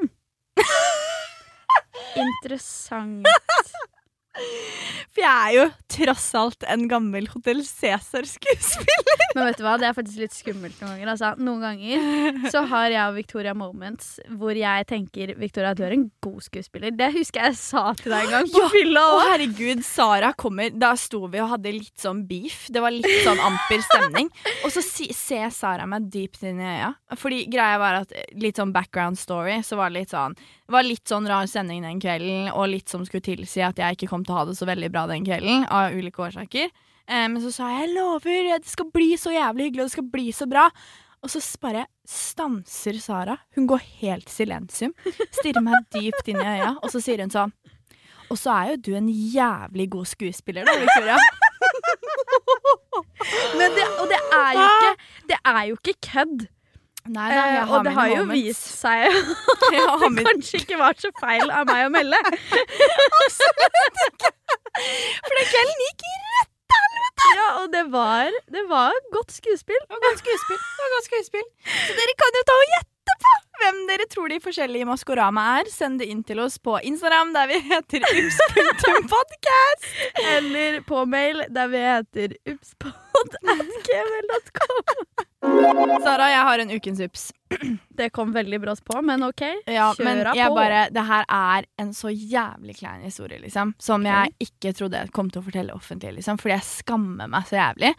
Interessant. 2.16 3.26
For 5.14 5.22
jeg 5.22 5.30
er 5.30 5.52
jo 5.54 5.64
tross 5.94 6.26
alt 6.34 6.64
en 6.66 6.88
gammel 6.90 7.28
Hotell 7.30 7.60
Cæsar-skuespiller. 7.62 9.20
Men 9.36 9.48
vet 9.48 9.60
du 9.60 9.64
hva, 9.66 9.76
det 9.78 9.86
er 9.88 9.94
faktisk 9.96 10.20
litt 10.22 10.34
skummelt 10.34 10.80
noen 10.82 10.94
ganger. 10.94 11.10
Altså, 11.12 11.30
noen 11.38 11.62
ganger 11.62 12.50
så 12.50 12.64
har 12.70 12.90
jeg 12.90 13.02
og 13.04 13.18
Victoria 13.18 13.54
moments 13.54 14.16
hvor 14.38 14.58
jeg 14.58 14.86
tenker 14.90 15.34
Victoria, 15.38 15.74
du 15.74 15.84
er 15.86 15.94
en 15.96 16.06
god 16.24 16.42
skuespiller. 16.46 16.94
Det 16.94 17.10
husker 17.14 17.46
jeg 17.48 17.58
sa 17.58 17.84
til 17.98 18.14
deg 18.14 18.26
en 18.26 18.34
gang 18.36 18.50
på 18.50 18.62
Ja, 18.62 18.70
fylla 18.72 19.04
Å 19.14 19.20
herregud, 19.32 19.84
Sara 19.86 20.32
kommer 20.38 20.74
Da 20.74 20.92
sto 20.98 21.24
vi 21.30 21.42
og 21.42 21.52
hadde 21.54 21.74
litt 21.74 21.94
sånn 22.00 22.24
beef. 22.28 22.64
Det 22.74 22.82
var 22.82 22.94
litt 22.94 23.22
sånn 23.26 23.42
amper 23.42 23.82
stemning. 23.86 24.30
Og 24.64 24.74
så 24.74 24.82
si, 24.84 25.10
ser 25.14 25.46
Sara 25.54 25.86
meg 25.90 26.10
dypt 26.10 26.42
inn 26.46 26.62
i 26.62 26.68
øya. 26.74 26.90
Fordi 27.18 27.44
greia 27.50 27.78
var 27.82 28.00
at 28.02 28.14
litt 28.40 28.58
sånn 28.58 28.74
background 28.74 29.18
story, 29.20 29.60
så 29.66 29.78
var 29.78 29.92
det 29.92 30.02
litt 30.02 30.14
sånn 30.14 30.34
Det 30.34 30.74
var 30.74 30.86
litt 30.86 31.06
sånn 31.10 31.28
rar 31.30 31.46
sending 31.50 31.84
den 31.84 32.00
kvelden, 32.02 32.50
og 32.54 32.70
litt 32.72 32.90
som 32.90 33.04
skulle 33.06 33.24
tilsi 33.24 33.62
at 33.62 33.78
jeg 33.78 33.98
ikke 33.98 34.10
kom 34.10 34.23
til 34.24 34.34
å 34.34 34.40
ha 34.40 34.48
det 34.48 34.56
så 34.58 34.68
veldig 34.68 34.90
bra 34.94 35.06
den 35.10 35.26
kvelden, 35.26 35.66
av 35.68 35.94
ulike 35.94 36.24
årsaker. 36.24 36.72
Eh, 37.04 37.26
men 37.28 37.40
så 37.42 37.52
sa 37.52 37.68
jeg 37.68 37.88
'jeg 37.88 37.96
lover, 37.96 38.58
det 38.58 38.66
skal 38.66 38.90
bli 38.90 39.16
så 39.16 39.30
jævlig 39.30 39.68
hyggelig, 39.68 39.80
og 39.80 39.88
det 39.88 39.96
skal 39.96 40.10
bli 40.10 40.32
så 40.32 40.46
bra'. 40.46 40.70
Og 41.24 41.30
så 41.30 41.40
bare 41.60 41.86
stanser 42.06 43.00
Sara. 43.00 43.38
Hun 43.56 43.66
går 43.66 43.80
helt 44.02 44.28
silensium. 44.28 44.92
Stirrer 45.32 45.62
meg 45.64 45.74
dypt 45.90 46.28
inn 46.28 46.36
i 46.36 46.44
øya, 46.44 46.76
og 46.82 46.90
så 46.92 47.00
sier 47.00 47.18
hun 47.24 47.30
sånn 47.30 47.52
Og 48.30 48.36
så 48.36 48.50
er 48.52 48.70
jo 48.70 48.76
du 48.76 48.94
en 48.96 49.08
jævlig 49.08 49.90
god 49.90 50.06
skuespiller, 50.06 50.64
da, 50.64 50.72
Victoria. 50.80 51.16
Men 53.58 53.70
det, 53.76 53.84
og 54.00 54.08
det 54.08 54.20
er 54.32 54.52
jo 54.56 54.64
ikke, 54.64 54.96
det 55.28 55.38
er 55.44 55.64
jo 55.68 55.74
ikke 55.80 55.94
kødd. 56.10 56.46
Nei 57.04 57.28
da, 57.28 57.40
jeg 57.52 57.58
Eh, 57.60 57.66
har 57.68 57.78
og 57.78 57.84
det 57.84 57.92
har 57.98 58.06
jo 58.08 58.20
moments. 58.24 58.46
vist 58.48 58.66
seg 58.80 59.06
at 59.12 60.00
det 60.00 60.10
min- 60.14 60.24
kanskje 60.28 60.60
ikke 60.62 60.78
var 60.80 60.94
så 60.96 61.10
feil 61.20 61.50
av 61.52 61.66
meg 61.68 61.82
å 61.84 61.90
melde. 61.92 62.20
Absolutt 63.20 64.00
ikke! 64.08 64.30
For 64.74 65.34
den 65.38 65.50
kvelden 65.52 65.82
gikk 65.88 66.06
i 66.08 66.14
Ja, 67.34 67.44
og 67.60 67.68
det 67.72 67.84
var, 67.92 68.32
det 68.52 68.62
var 68.68 68.92
godt 69.14 69.30
skuespill. 69.36 69.78
Og 69.90 70.00
godt 70.02 70.18
skuespill. 70.22 70.58
Og 70.58 70.88
godt 70.96 71.06
skuespill. 71.10 71.44
Så 71.86 71.94
dere 71.96 72.14
kan 72.20 72.38
jo 72.38 72.42
ta 72.48 72.56
og 72.62 72.72
gjette 72.72 73.16
på 73.24 73.32
hvem 73.60 73.78
dere 73.88 74.06
tror 74.10 74.28
de 74.32 74.38
forskjellige 74.44 74.88
Maskorama 74.88 75.44
er. 75.60 75.70
Send 75.72 76.00
det 76.02 76.08
inn 76.12 76.24
til 76.26 76.40
oss 76.42 76.56
på 76.58 76.78
Instagram, 76.88 77.32
der 77.36 77.46
vi 77.52 77.60
heter 77.68 78.04
ups.podcast. 78.08 79.86
Eller 80.34 80.80
på 80.88 81.04
mail 81.08 81.44
der 81.54 81.70
vi 81.72 81.84
heter 81.84 82.34
upspod 82.54 83.38
at 83.44 83.78
gmail.com. 83.88 85.28
Sara, 86.04 86.26
jeg 86.30 86.44
har 86.48 86.62
en 86.62 86.70
ukens 86.74 87.00
ups. 87.04 87.24
Det 87.98 88.08
kom 88.14 88.32
veldig 88.34 88.58
brått 88.62 88.82
på, 88.86 88.96
men 89.06 89.22
OK. 89.26 89.42
Ja, 89.70 89.90
men 90.02 90.22
jeg 90.24 90.48
på. 90.50 90.56
bare, 90.56 90.86
det 90.94 91.04
her 91.06 91.26
er 91.30 91.68
en 91.80 91.92
så 91.96 92.10
jævlig 92.10 92.76
klein 92.80 93.04
historie, 93.06 93.38
liksom. 93.42 93.74
Som 93.78 94.06
jeg 94.08 94.32
ikke 94.42 94.72
trodde 94.76 95.04
jeg 95.04 95.12
kom 95.14 95.30
til 95.30 95.42
å 95.42 95.46
fortelle 95.46 95.76
offentlig, 95.76 96.16
liksom. 96.18 96.40
Fordi 96.42 96.56
jeg 96.56 96.66
skammer 96.70 97.30
meg 97.30 97.46
så 97.48 97.60
jævlig. 97.60 97.92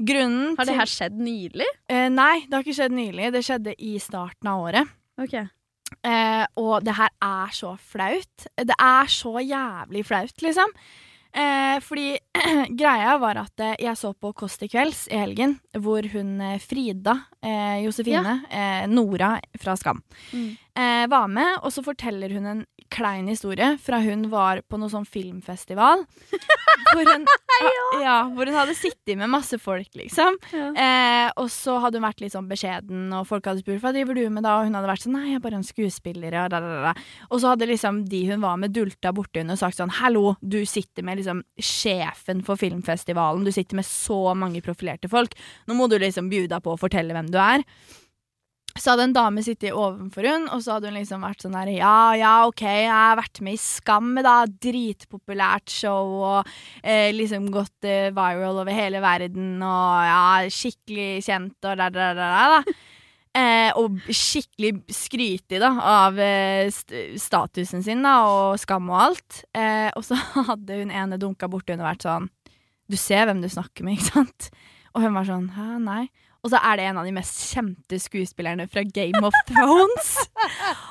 Grunnen 0.00 0.54
Har 0.56 0.68
det 0.70 0.78
her 0.78 0.88
skjedd 0.88 1.18
nylig? 1.20 1.68
Eh, 1.92 2.06
Nei, 2.08 2.46
det 2.46 2.56
har 2.56 2.64
ikke 2.64 2.78
skjedd 2.78 2.96
nylig. 2.96 3.28
Det 3.34 3.44
skjedde 3.44 3.76
i 3.76 3.94
starten 4.00 4.48
av 4.48 4.64
året. 4.64 4.94
Ok. 5.20 5.36
Eh, 5.36 6.44
og 6.62 6.86
det 6.86 6.96
her 6.96 7.12
er 7.26 7.52
så 7.52 7.74
flaut. 7.76 8.48
Det 8.56 8.76
er 8.78 9.12
så 9.12 9.34
jævlig 9.44 10.06
flaut, 10.08 10.36
liksom. 10.40 10.72
Eh, 11.32 11.76
fordi 11.80 12.18
greia 12.80 13.12
var 13.22 13.38
at 13.44 13.60
eh, 13.62 13.76
jeg 13.78 13.96
så 13.96 14.10
på 14.18 14.32
Kåss 14.34 14.58
til 14.58 14.68
kvelds 14.72 15.04
i 15.12 15.18
helgen, 15.20 15.58
hvor 15.78 16.02
hun 16.12 16.40
eh, 16.40 16.58
Frida 16.58 17.14
eh, 17.42 17.84
Josefine, 17.84 18.40
eh, 18.50 18.86
Nora 18.90 19.36
fra 19.60 19.76
Skam, 19.78 20.02
Mm. 20.32 20.56
Eh, 20.80 21.06
var 21.10 21.28
med, 21.28 21.58
og 21.60 21.72
så 21.74 21.84
forteller 21.84 22.32
hun 22.36 22.48
en 22.48 22.62
klein 22.90 23.28
historie 23.30 23.76
fra 23.82 24.00
hun 24.02 24.26
var 24.32 24.62
på 24.66 24.78
noe 24.80 24.90
sånn 24.90 25.06
filmfestival. 25.06 26.02
hvor, 26.90 27.06
hun, 27.06 27.26
ja, 28.02 28.16
hvor 28.34 28.50
hun 28.50 28.56
hadde 28.58 28.74
sittet 28.78 29.18
med 29.20 29.30
masse 29.30 29.58
folk, 29.62 29.88
liksom. 29.98 30.38
Ja. 30.54 30.70
Eh, 30.74 31.28
og 31.40 31.50
så 31.52 31.76
hadde 31.82 32.00
hun 32.00 32.06
vært 32.08 32.24
litt 32.24 32.34
sånn 32.34 32.50
beskjeden, 32.50 33.08
og 33.16 33.28
folk 33.30 33.46
hadde 33.46 33.62
spurt 33.62 33.82
hva 33.84 33.94
driver 33.94 34.18
du 34.18 34.24
med 34.32 34.46
da, 34.46 34.58
og 34.58 34.68
hun 34.68 34.78
hadde 34.78 34.90
vært 34.90 35.06
sånn 35.06 35.16
nei, 35.18 35.28
jeg 35.30 35.40
er 35.40 35.46
bare 35.46 35.60
en 35.60 35.66
skuespiller, 35.66 36.38
og, 36.42 36.50
da, 36.54 36.62
da, 36.64 36.90
da, 36.90 36.94
og 37.30 37.42
så 37.42 37.54
hadde 37.54 37.70
liksom 37.70 38.02
de 38.10 38.24
hun 38.32 38.44
var 38.44 38.58
med, 38.60 38.74
dulta 38.74 39.14
borti 39.14 39.42
henne 39.42 39.56
og 39.56 39.62
sagt 39.62 39.78
sånn 39.80 39.94
hallo, 40.00 40.34
du 40.40 40.60
sitter 40.68 41.06
med 41.06 41.20
liksom 41.20 41.44
sjefen 41.56 42.44
for 42.46 42.60
filmfestivalen, 42.60 43.46
du 43.46 43.54
sitter 43.54 43.78
med 43.78 43.88
så 43.88 44.22
mange 44.38 44.62
profilerte 44.64 45.10
folk, 45.10 45.36
nå 45.68 45.78
må 45.78 45.90
du 45.90 45.98
liksom 46.00 46.30
bjuda 46.32 46.62
på 46.64 46.74
å 46.74 46.80
fortelle 46.80 47.14
hvem 47.16 47.30
du 47.30 47.38
er. 47.42 47.66
Så 48.78 48.92
hadde 48.92 49.08
en 49.08 49.14
dame 49.16 49.42
sittet 49.42 49.74
overfor 49.74 50.26
hun, 50.30 50.46
og 50.54 50.62
så 50.62 50.76
hadde 50.76 50.90
hun 50.92 50.98
liksom 51.00 51.24
vært 51.26 51.42
sånn 51.42 51.56
her 51.58 51.72
Ja, 51.74 51.96
ja, 52.18 52.34
OK, 52.46 52.62
jeg 52.62 52.92
har 52.92 53.18
vært 53.18 53.40
med 53.44 53.58
i 53.58 53.60
Skam, 53.60 54.12
da. 54.22 54.36
Dritpopulært 54.46 55.72
show, 55.74 56.14
og 56.22 56.52
eh, 56.84 57.10
liksom 57.16 57.50
gått 57.54 57.88
eh, 57.88 58.12
viral 58.14 58.62
over 58.62 58.74
hele 58.74 59.02
verden, 59.02 59.56
og 59.58 60.06
ja, 60.06 60.22
skikkelig 60.54 61.10
kjent, 61.26 61.58
og 61.64 61.82
der, 61.82 61.98
der, 61.98 62.16
der, 62.22 62.56
da. 62.56 62.78
Eh, 63.30 63.70
og 63.78 64.00
skikkelig 64.10 64.72
skrytig, 64.90 65.60
da, 65.62 65.68
av 65.86 66.16
eh, 66.18 66.66
st 66.74 67.12
statusen 67.22 67.84
sin, 67.86 68.02
da, 68.02 68.16
og 68.26 68.58
Skam 68.58 68.88
og 68.90 69.04
alt. 69.04 69.44
Eh, 69.54 69.86
og 69.94 70.02
så 70.02 70.18
hadde 70.50 70.80
hun 70.80 70.90
ene 70.90 71.18
dunka 71.20 71.46
borti 71.50 71.76
henne 71.76 71.86
og 71.86 71.92
vært 71.92 72.08
sånn 72.08 72.26
Du 72.90 72.98
ser 72.98 73.28
hvem 73.28 73.38
du 73.38 73.46
snakker 73.46 73.86
med, 73.86 74.00
ikke 74.00 74.16
sant? 74.16 74.50
Og 74.96 75.06
hun 75.06 75.14
var 75.14 75.28
sånn 75.28 75.46
Hæ, 75.54 75.68
nei. 75.84 76.02
Og 76.40 76.48
så 76.54 76.56
er 76.64 76.78
det 76.80 76.84
en 76.88 76.96
av 76.96 77.04
de 77.04 77.10
mest 77.12 77.36
kjente 77.52 77.98
skuespillerne 78.00 78.64
fra 78.72 78.80
Game 78.96 79.20
of 79.28 79.34
Thrones. 79.50 80.06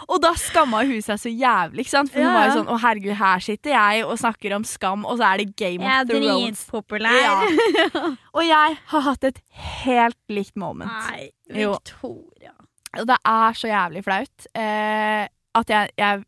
og 0.07 0.19
da 0.21 0.29
skamma 0.38 0.83
hun 0.85 1.01
seg 1.01 1.17
så 1.23 1.31
jævlig, 1.33 1.85
ikke 1.88 1.93
sant? 1.95 2.12
For 2.13 2.21
hun 2.21 2.35
var 2.35 2.45
jo 2.51 2.57
sånn 2.59 2.69
Å, 2.69 2.77
herregud, 2.83 3.15
her 3.17 3.41
sitter 3.41 3.73
jeg 3.73 4.03
og 4.05 4.13
snakker 4.21 4.53
om 4.59 4.67
skam, 4.69 5.07
og 5.09 5.17
så 5.17 5.31
er 5.31 5.41
det 5.41 5.47
Game 5.57 5.81
Jeg 5.81 5.89
er 5.89 6.05
of 6.05 6.12
Thrones. 6.13 6.62
dritpopulær. 6.67 7.17
Ja. 7.17 8.05
Og 8.38 8.43
jeg 8.45 8.77
har 8.93 9.01
hatt 9.09 9.23
et 9.31 9.41
helt 9.81 10.19
likt 10.29 10.55
moment. 10.59 10.91
Nei, 11.09 11.31
Jo. 11.49 11.73
Victoria. 11.79 12.53
Og 12.99 13.05
det 13.09 13.17
er 13.33 13.57
så 13.57 13.67
jævlig 13.69 14.01
flaut. 14.05 14.47
Eh, 14.57 15.25
at 15.57 15.69
jeg, 15.71 15.89
jeg, 15.97 16.23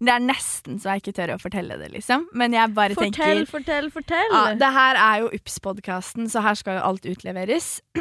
Det 0.00 0.12
er 0.12 0.22
nesten 0.24 0.78
så 0.80 0.88
jeg 0.94 1.02
ikke 1.02 1.12
tør 1.18 1.34
å 1.34 1.40
fortelle 1.42 1.76
det, 1.80 1.90
liksom. 1.92 2.20
Men 2.32 2.54
jeg 2.56 2.72
bare 2.76 2.94
Fortell, 2.96 3.12
tenker 3.12 3.44
fortell, 3.50 3.90
fortell. 3.92 4.30
fortell! 4.30 4.32
ja, 4.32 4.54
Det 4.60 4.70
her 4.76 4.94
er 5.00 5.16
jo 5.24 5.30
UPS-podkasten, 5.36 6.24
så 6.32 6.38
her 6.44 6.56
skal 6.58 6.72
jo 6.78 6.86
alt 6.88 7.04
utleveres. 7.10 7.66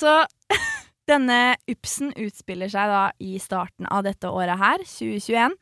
så 0.00 0.12
denne 1.10 1.38
UPS-en 1.70 2.10
utspiller 2.26 2.68
seg 2.72 2.90
da 2.90 3.04
i 3.22 3.38
starten 3.42 3.86
av 3.86 4.02
dette 4.06 4.26
året 4.30 4.58
her, 4.58 4.78
2021, 4.82 5.54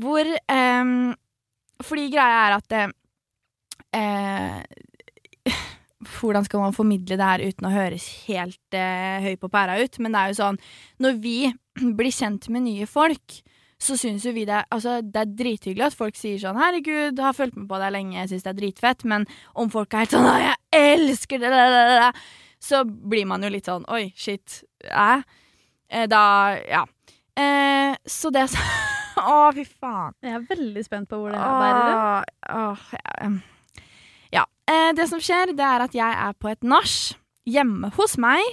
hvor 0.00 0.24
ehm, 0.48 1.12
Fordi 1.84 2.06
greia 2.12 2.38
er 2.46 2.52
at 2.58 2.66
det 2.72 2.84
eh, 3.96 4.60
Hvordan 6.00 6.46
skal 6.46 6.62
man 6.62 6.72
formidle 6.72 7.16
det 7.20 7.26
her 7.28 7.42
uten 7.44 7.66
å 7.68 7.72
høres 7.74 8.06
helt 8.24 8.76
eh, 8.76 9.20
høy 9.20 9.34
på 9.40 9.50
pæra 9.52 9.76
ut? 9.82 9.98
Men 10.00 10.14
det 10.14 10.20
er 10.20 10.32
jo 10.32 10.38
sånn 10.38 10.58
Når 11.04 11.18
vi 11.20 11.36
blir 11.98 12.14
kjent 12.14 12.48
med 12.52 12.64
nye 12.64 12.88
folk, 12.88 13.40
så 13.80 13.96
syns 14.00 14.24
jo 14.24 14.32
vi 14.36 14.46
det 14.48 14.62
Altså, 14.72 15.00
det 15.04 15.20
er 15.22 15.34
drithyggelig 15.42 15.90
at 15.90 15.98
folk 15.98 16.16
sier 16.16 16.40
sånn 16.40 16.56
'Herregud, 16.60 17.20
har 17.20 17.36
fulgt 17.36 17.56
med 17.56 17.68
på 17.68 17.80
deg 17.82 17.92
lenge, 17.96 18.16
jeg 18.16 18.32
syns 18.32 18.46
det 18.46 18.52
er 18.54 18.60
dritfett', 18.60 19.04
men 19.08 19.26
om 19.54 19.72
folk 19.72 19.92
er 19.92 20.04
helt 20.04 20.16
sånn 20.16 20.28
'Å, 20.28 20.36
jeg 20.40 20.56
elsker 20.96 21.44
det', 21.44 22.12
så 22.60 22.84
blir 22.84 23.28
man 23.28 23.44
jo 23.44 23.52
litt 23.52 23.68
sånn 23.68 23.84
'Oi, 23.88 24.12
shit', 24.16 24.62
Eh, 25.90 26.06
da 26.06 26.56
Ja. 26.68 26.86
Eh, 27.36 27.96
så 28.06 28.30
det 28.30 28.48
Å, 29.20 29.52
fy 29.52 29.64
faen. 29.64 30.14
Jeg 30.22 30.32
er 30.32 30.44
veldig 30.48 30.84
spent 30.86 31.08
på 31.10 31.18
hvor 31.20 31.32
det 31.34 31.40
her 31.40 31.56
bærer. 31.60 31.90
Åh, 31.92 32.70
åh, 32.72 32.84
ja. 32.94 33.30
Eh, 34.80 34.92
det 34.96 35.08
som 35.10 35.20
skjer, 35.22 35.52
det 35.56 35.66
er 35.66 35.84
at 35.86 35.96
jeg 35.96 36.18
er 36.26 36.36
på 36.40 36.50
et 36.52 36.62
nach 36.66 36.96
hjemme 37.48 37.90
hos 37.96 38.16
meg. 38.20 38.44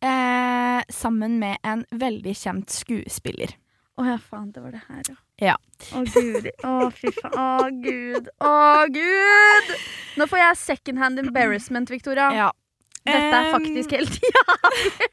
Eh, 0.00 0.80
sammen 0.92 1.38
med 1.42 1.58
en 1.66 1.84
veldig 1.92 2.34
kjent 2.36 2.72
skuespiller. 2.72 3.52
Å 4.00 4.06
ja, 4.06 4.16
faen, 4.16 4.48
det 4.54 4.62
var 4.64 4.72
det 4.72 4.80
her, 4.86 5.02
ja. 5.10 5.16
Ja. 5.40 5.56
Å 5.96 6.02
gud. 6.08 6.46
Å 6.64 6.88
fy 6.94 7.10
faen. 7.16 7.34
Å 7.36 7.68
gud. 7.84 8.30
Å 8.44 8.52
gud! 8.92 9.72
Nå 10.20 10.26
får 10.28 10.40
jeg 10.40 10.60
second 10.60 11.00
hand 11.02 11.20
embarrassment, 11.20 11.92
Victoria. 11.92 12.30
Ja. 12.36 12.50
Dette 13.04 13.40
er 13.40 13.50
faktisk 13.52 13.96
helt 13.96 14.20
Ja! 14.36 15.10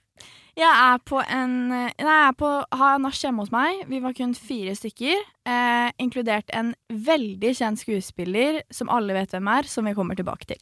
Jeg 0.57 0.73
er 0.73 1.01
på 1.05 1.19
en 1.21 1.51
Nei, 1.69 1.91
jeg 2.01 2.07
er 2.09 2.33
på, 2.37 2.47
har 2.79 2.97
nach 3.03 3.19
hjemme 3.21 3.43
hos 3.43 3.53
meg. 3.53 3.83
Vi 3.91 3.99
var 4.01 4.15
kun 4.17 4.33
fire 4.33 4.73
stykker. 4.77 5.21
Eh, 5.45 5.89
inkludert 6.01 6.49
en 6.57 6.73
veldig 6.89 7.51
kjent 7.59 7.81
skuespiller 7.83 8.63
som 8.73 8.89
alle 8.93 9.13
vet 9.13 9.35
hvem 9.35 9.51
er, 9.53 9.69
som 9.69 9.85
vi 9.85 9.93
kommer 9.97 10.17
tilbake 10.17 10.49
til. 10.49 10.61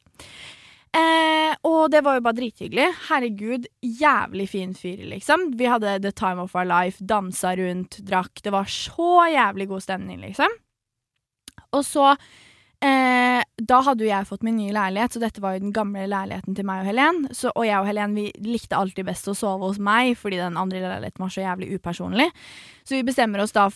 Eh, 0.95 1.55
og 1.67 1.91
det 1.91 2.01
var 2.03 2.17
jo 2.17 2.25
bare 2.25 2.37
drithyggelig. 2.41 2.89
Herregud, 3.07 3.69
jævlig 3.83 4.49
fin 4.51 4.75
fyr, 4.75 5.05
liksom. 5.13 5.53
Vi 5.59 5.71
hadde 5.71 5.97
the 6.03 6.11
time 6.11 6.43
of 6.43 6.55
our 6.55 6.67
life, 6.67 7.03
dansa 7.03 7.55
rundt, 7.55 8.01
drakk. 8.03 8.43
Det 8.43 8.51
var 8.55 8.67
så 8.71 9.29
jævlig 9.31 9.69
god 9.71 9.87
stemning, 9.87 10.21
liksom. 10.27 10.59
Og 11.71 11.83
så 11.87 12.13
eh, 12.85 13.41
Da 13.69 13.79
hadde 13.87 14.05
jo 14.05 14.09
jeg 14.09 14.27
fått 14.29 14.43
min 14.45 14.57
nye 14.59 14.73
leilighet, 14.75 15.15
så 15.15 15.21
dette 15.23 15.41
var 15.43 15.55
jo 15.55 15.63
den 15.65 15.73
gamle 15.75 16.05
leiligheten 16.11 16.57
til 16.57 16.67
meg 16.67 16.83
og 16.83 16.89
Helen. 16.91 17.21
Så, 17.31 17.51
og 17.53 17.65
jeg 17.67 17.79
og 17.79 17.89
Helen 17.89 18.15
vi 18.17 18.27
likte 18.45 18.77
alltid 18.77 19.07
best 19.07 19.29
å 19.31 19.37
sove 19.37 19.69
hos 19.69 19.81
meg, 19.81 20.13
fordi 20.19 20.41
den 20.41 20.59
andre 20.61 20.83
leiligheten 20.83 21.25
var 21.25 21.33
så 21.33 21.45
jævlig 21.45 21.71
upersonlig. 21.77 22.29
Så 22.85 22.97
vi 22.97 23.05
bestemmer 23.07 23.43
oss 23.43 23.55
da 23.55 23.69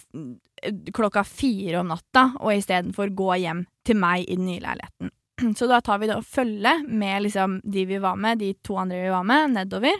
klokka 0.94 1.24
fire 1.24 1.80
om 1.80 1.90
natta, 1.92 2.32
og 2.40 2.54
istedenfor 2.56 3.14
gå 3.16 3.32
hjem 3.44 3.64
til 3.88 4.00
meg 4.00 4.26
i 4.28 4.36
den 4.38 4.50
nye 4.50 4.64
leiligheten. 4.64 5.14
Så 5.58 5.68
da 5.68 5.82
tar 5.82 6.02
vi 6.02 6.10
da 6.10 6.20
følge 6.22 6.80
med 6.88 7.24
liksom 7.24 7.62
de 7.64 7.86
vi 7.86 8.02
var 8.04 8.20
med, 8.20 8.40
de 8.40 8.54
to 8.66 8.78
andre 8.80 9.04
vi 9.04 9.14
var 9.14 9.24
med, 9.24 9.56
nedover. 9.56 9.96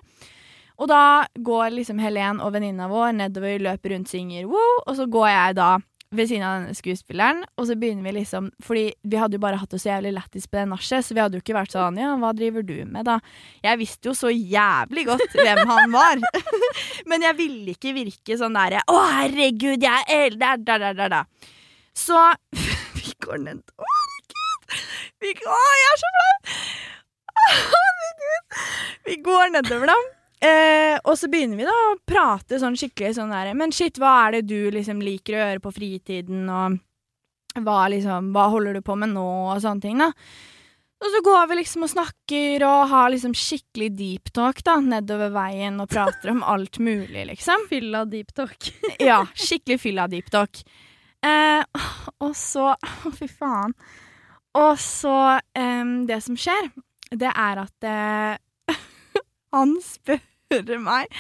Og 0.80 0.88
da 0.88 1.28
går 1.36 1.76
liksom 1.76 2.00
Helen 2.00 2.40
og 2.44 2.54
venninna 2.56 2.88
vår 2.92 3.16
nedover, 3.18 3.60
løper 3.60 3.96
rundt, 3.96 4.12
synger 4.12 4.48
wow, 4.48 4.84
og 4.86 4.96
så 4.96 5.08
går 5.12 5.28
jeg 5.30 5.58
da 5.60 5.70
ved 6.16 6.30
siden 6.30 6.46
av 6.46 6.56
denne 6.58 6.74
skuespilleren, 6.78 7.44
og 7.60 7.68
så 7.70 7.76
begynner 7.78 8.06
vi 8.08 8.16
liksom 8.16 8.48
Fordi 8.66 8.86
vi 9.06 9.20
hadde 9.22 9.38
jo 9.38 9.44
bare 9.44 9.60
hatt 9.62 9.70
det 9.70 9.82
så 9.82 9.92
jævlig 9.92 10.14
lættis 10.16 10.48
på 10.50 10.58
det 10.58 10.66
nachet, 10.72 11.06
så 11.06 11.14
vi 11.14 11.22
hadde 11.22 11.38
jo 11.38 11.44
ikke 11.44 11.58
vært 11.58 11.76
sånn 11.76 12.00
Ja, 12.02 12.16
hva 12.18 12.32
driver 12.38 12.66
du 12.66 12.76
med, 12.90 13.06
da? 13.06 13.20
Jeg 13.66 13.82
visste 13.84 14.10
jo 14.10 14.16
så 14.18 14.32
jævlig 14.34 15.06
godt 15.10 15.38
hvem 15.38 15.62
han 15.70 15.94
var. 15.94 16.24
Men 17.10 17.26
jeg 17.28 17.38
ville 17.38 17.76
ikke 17.76 17.94
virke 17.98 18.40
sånn 18.42 18.58
derre 18.58 18.82
Å, 18.90 18.98
herregud, 19.20 19.86
jeg 19.86 20.06
er 20.08 20.26
eldre 20.26 20.56
der, 20.66 20.82
der, 20.82 20.98
der, 20.98 21.14
der. 21.14 21.56
Så 21.94 22.18
vi 22.98 23.14
går 23.22 23.44
ned 23.46 23.62
Å, 23.78 23.90
herregud! 23.94 24.78
Vi, 25.20 25.36
å, 25.46 25.62
jeg 25.84 25.94
er 25.94 26.02
så 26.06 26.16
flau! 26.18 26.34
Herregud! 27.50 28.58
Vi 29.08 29.16
går 29.26 29.54
nedover, 29.54 29.90
da. 29.94 30.19
Eh, 30.40 30.96
og 31.04 31.18
så 31.20 31.28
begynner 31.28 31.60
vi 31.60 31.66
da 31.68 31.74
å 31.90 31.98
prate 32.08 32.62
sånn 32.62 32.78
skikkelig 32.80 33.18
sånn 33.18 33.34
der 33.34 33.50
Men 33.60 33.74
shit, 33.76 33.98
hva 34.00 34.14
er 34.28 34.38
det 34.38 34.46
du 34.48 34.70
liksom 34.72 35.02
liker 35.04 35.36
å 35.36 35.42
gjøre 35.42 35.64
på 35.66 35.74
fritiden, 35.76 36.46
og 36.48 36.78
hva 37.66 37.82
liksom 37.92 38.30
Hva 38.36 38.46
holder 38.54 38.80
du 38.80 38.86
på 38.86 38.96
med 38.96 39.12
nå, 39.18 39.28
og 39.52 39.60
sånne 39.60 39.84
ting, 39.84 40.00
da. 40.00 40.14
Og 41.00 41.08
så 41.14 41.22
går 41.24 41.46
vi 41.48 41.58
liksom 41.62 41.86
og 41.86 41.92
snakker 41.94 42.64
og 42.68 42.90
har 42.92 43.12
liksom 43.14 43.32
skikkelig 43.38 43.90
deep 43.96 44.32
talk 44.36 44.60
da, 44.68 44.78
nedover 44.84 45.32
veien 45.32 45.80
og 45.80 45.88
prater 45.92 46.34
om 46.34 46.44
alt 46.44 46.80
mulig, 46.84 47.24
liksom. 47.32 47.66
Fylla 47.72 48.04
deep 48.08 48.34
talk. 48.36 48.72
Ja, 49.10 49.22
skikkelig 49.36 49.80
fylla 49.84 50.08
deep 50.12 50.32
talk. 50.32 50.60
Eh, 51.24 51.64
og 52.24 52.36
så 52.36 52.74
Å, 52.76 53.12
fy 53.16 53.28
faen. 53.28 53.76
Og 54.60 54.78
så 54.80 55.16
eh, 55.36 55.96
Det 56.08 56.20
som 56.24 56.40
skjer, 56.40 56.72
det 57.12 57.32
er 57.32 57.64
at 57.64 57.88
eh, 57.88 58.38
han 59.56 59.76
spør 59.84 60.82
meg 60.84 61.14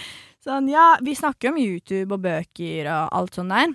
sånn 0.43 0.69
Ja, 0.71 0.95
vi 1.03 1.15
snakker 1.17 1.51
om 1.51 1.59
YouTube 1.61 2.15
og 2.15 2.23
bøker 2.23 2.89
og 2.89 3.15
alt 3.19 3.37
sånt 3.37 3.53
der. 3.53 3.73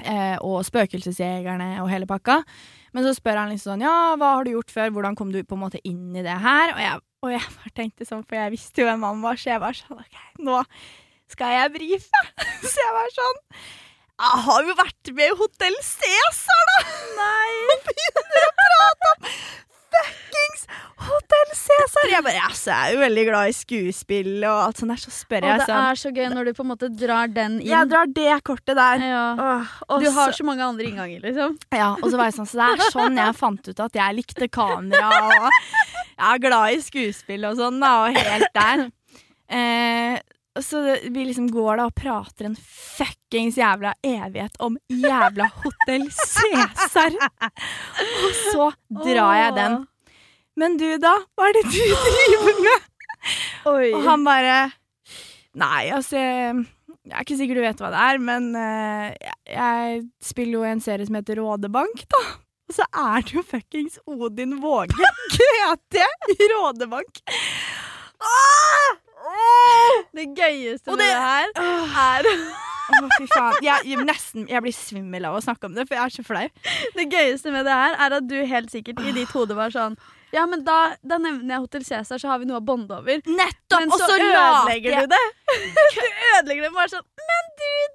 Eh, 0.00 0.36
og 0.46 0.62
Spøkelsesjegerne 0.64 1.74
og 1.82 1.90
hele 1.92 2.08
pakka. 2.08 2.40
Men 2.94 3.06
så 3.06 3.12
spør 3.14 3.42
han 3.42 3.52
liksom 3.52 3.74
sånn 3.74 3.84
Ja, 3.84 4.16
hva 4.18 4.34
har 4.38 4.46
du 4.46 4.54
gjort 4.54 4.72
før? 4.72 4.90
Hvordan 4.96 5.18
kom 5.18 5.30
du 5.34 5.42
på 5.44 5.58
en 5.58 5.64
måte 5.64 5.82
inn 5.86 6.16
i 6.16 6.24
det 6.26 6.38
her? 6.42 6.74
Og 6.74 6.80
jeg, 6.82 7.04
og 7.26 7.34
jeg 7.34 7.54
bare 7.58 7.76
tenkte 7.76 8.08
sånn, 8.08 8.24
for 8.26 8.40
jeg 8.40 8.54
visste 8.56 8.82
jo 8.82 8.88
hvem 8.88 9.06
han 9.06 9.22
var, 9.24 9.38
så 9.40 9.52
jeg 9.54 9.62
var 9.62 9.78
sånn 9.78 10.00
OK, 10.00 10.18
nå 10.46 10.58
skal 11.30 11.54
jeg 11.54 11.72
brife. 11.76 12.24
Så 12.70 12.74
jeg 12.74 12.94
var 12.96 13.12
sånn 13.14 13.38
Jeg 14.20 14.40
har 14.46 14.66
jo 14.66 14.74
vært 14.80 15.10
med 15.16 15.30
i 15.30 15.36
Hotell 15.38 15.76
Cæsar, 15.86 16.64
da! 16.72 16.80
Nei! 17.20 17.52
Og 17.70 17.86
begynner 17.86 18.48
å 18.48 18.56
prate 18.58 19.12
om 19.14 19.30
fuckings 19.94 20.64
Hotell 21.00 21.52
Cæsar! 21.56 22.10
Jeg 22.12 22.22
bare 22.26 22.40
altså, 22.46 22.70
jeg 22.70 22.90
er 22.90 22.94
jo 22.94 23.00
veldig 23.00 23.24
glad 23.30 23.48
i 23.48 23.54
skuespill 23.56 24.32
og 24.44 24.58
alt 24.66 24.80
sånt 24.82 24.92
der, 24.92 25.00
så 25.00 25.12
spør 25.14 25.46
jeg 25.48 25.60
det 25.62 25.66
sånn 25.70 25.84
er 25.90 26.00
så 26.02 26.12
gøy 26.18 26.28
når 26.34 26.50
du 26.50 26.52
på 26.58 26.64
en 26.66 26.70
måte 26.70 26.90
drar 27.00 27.32
den 27.32 27.56
inn. 27.60 27.66
Jeg 27.70 27.88
drar 27.90 28.10
det 28.20 28.36
kortet 28.44 28.76
der. 28.76 29.04
ja. 29.08 29.24
Åh, 29.88 30.00
Du 30.04 30.10
har 30.10 30.32
så- 30.32 30.36
så 30.42 30.44
mange 30.44 30.62
andre 30.66 30.84
innganger, 30.90 31.20
liksom. 31.24 31.56
Ja, 31.72 31.92
og 31.94 32.04
så 32.10 32.16
var 32.20 32.24
jeg 32.28 32.34
sånn, 32.38 32.46
så 32.52 32.60
det 32.60 32.68
er 32.80 32.90
sånn 32.92 33.16
jeg 33.16 33.34
fant 33.40 33.68
ut 33.68 33.80
at 33.80 33.92
jeg 34.02 34.16
likte 34.20 34.48
kamera, 34.50 35.08
og 35.08 35.50
jeg 36.18 36.34
er 36.34 36.38
glad 36.38 36.72
i 36.76 36.80
skuespill 36.84 37.44
og 37.50 37.56
sånn, 37.56 37.80
da, 37.80 37.94
og 38.04 38.14
helt 38.14 38.52
der. 38.54 38.90
Eh, 39.50 40.18
så 40.58 40.80
det- 40.82 41.12
vi 41.14 41.24
liksom 41.24 41.46
går 41.50 41.76
da 41.78 41.84
og 41.86 41.94
prater 41.94 42.48
en 42.48 42.56
fuckings 42.56 43.56
jævla 43.60 43.92
evighet 44.02 44.56
om 44.58 44.76
jævla 44.90 45.46
Hotell 45.62 46.08
Cæsar. 46.10 47.14
Og 48.24 48.34
så 48.50 48.66
drar 49.04 49.36
jeg 49.38 49.54
den. 49.54 49.78
Men 50.58 50.76
du, 50.76 50.88
da? 50.98 51.14
Hva 51.38 51.48
er 51.48 51.52
det 51.60 51.64
du 51.70 51.78
driver 51.94 52.60
med? 52.66 52.88
Oi. 53.70 53.88
Og 53.94 54.04
han 54.08 54.24
bare 54.24 54.58
Nei, 55.60 55.90
altså 55.92 56.16
Jeg 56.16 56.66
jeg 57.10 57.16
er 57.16 57.24
ikke 57.24 57.36
sikker 57.40 57.58
du 57.58 57.62
vet 57.64 57.80
hva 57.80 57.88
det 57.90 58.00
er, 58.06 58.18
men 58.22 58.50
uh, 58.54 59.08
jeg, 59.10 59.34
jeg 59.50 60.02
spiller 60.22 60.52
jo 60.58 60.64
i 60.66 60.70
en 60.70 60.82
serie 60.84 61.06
som 61.08 61.16
heter 61.16 61.40
Rådebank, 61.40 62.04
da. 62.12 62.20
Og 62.70 62.76
så 62.76 62.84
er 62.92 63.24
det 63.26 63.34
jo 63.34 63.42
fuckings 63.42 63.96
Odin 64.06 64.52
Våge 64.62 64.94
GT 65.34 65.96
i 66.36 66.48
Rådebank. 66.52 67.22
Ah! 68.20 68.99
Det 70.16 70.26
gøyeste 70.36 70.90
med 70.90 70.98
det- 70.98 71.12
det 71.14 71.70
her 71.94 72.20
er 72.26 72.30
Å, 72.90 73.06
fy 73.14 73.26
faen. 73.30 73.54
Jeg, 73.62 73.84
jeg, 73.86 74.02
nesten, 74.02 74.48
jeg 74.50 74.62
blir 74.64 74.74
svimmel 74.74 75.24
av 75.28 75.36
å 75.38 75.42
snakke 75.44 75.68
om 75.68 75.76
det, 75.76 75.84
for 75.86 75.94
jeg 75.94 76.08
er 76.08 76.14
så 76.16 76.24
flau. 76.26 76.48
Det 76.96 77.04
gøyeste 77.12 77.52
med 77.54 77.62
det 77.68 77.76
her 77.78 77.94
er 78.02 78.16
at 78.16 78.26
du 78.26 78.34
helt 78.50 78.72
sikkert 78.72 78.98
i 79.06 79.12
ditt 79.14 79.30
hode 79.30 79.54
var 79.54 79.70
sånn 79.70 79.94
Ja, 80.32 80.44
men 80.46 80.62
da, 80.66 80.94
da 81.02 81.18
nevner 81.18 81.56
jeg 81.56 81.64
Hotell 81.64 81.84
Cæsar, 81.86 82.20
så 82.22 82.30
har 82.30 82.38
vi 82.42 82.46
noe 82.48 82.60
å 82.60 82.64
bonde 82.64 82.94
over. 83.00 83.18
Nettopp! 83.26 83.80
Men 83.80 83.94
og 83.94 83.98
så 83.98 84.06
så 84.10 84.18
ødelegger 84.20 84.96
jeg 84.96 85.08
du 85.08 85.14
det. 85.14 85.24
Du 85.90 86.04
ødelegger 86.38 86.62
det 86.62 86.70
bare 86.74 86.90
sånn 86.92 87.06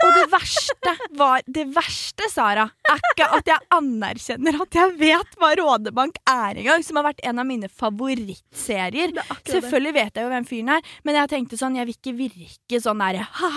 Og 0.03 0.09
det 0.17 0.23
verste 0.31 0.91
var 1.15 1.43
Det 1.47 1.63
verste, 1.71 2.27
Sara, 2.31 2.65
er 2.91 2.99
ikke 3.11 3.27
at 3.37 3.47
jeg 3.47 3.63
anerkjenner 3.77 4.57
at 4.65 4.75
jeg 4.75 4.91
vet 4.99 5.37
hva 5.39 5.51
Rådebank 5.59 6.19
er 6.27 6.59
engang, 6.59 6.83
som 6.83 6.99
har 6.99 7.07
vært 7.07 7.23
en 7.25 7.39
av 7.41 7.47
mine 7.47 7.69
favorittserier. 7.71 9.15
Er. 9.15 9.41
Selvfølgelig 9.47 9.95
vet 9.95 10.19
jeg 10.19 10.27
jo 10.27 10.33
hvem 10.33 10.47
fyren 10.49 10.73
er, 10.75 10.91
men 11.07 11.19
jeg 11.21 11.31
tenkte 11.31 11.59
sånn, 11.59 11.79
jeg 11.79 11.87
vil 11.89 11.97
ikke 11.97 12.15
virke 12.19 12.81
sånn 12.83 13.03
der 13.05 13.21
ha, 13.39 13.51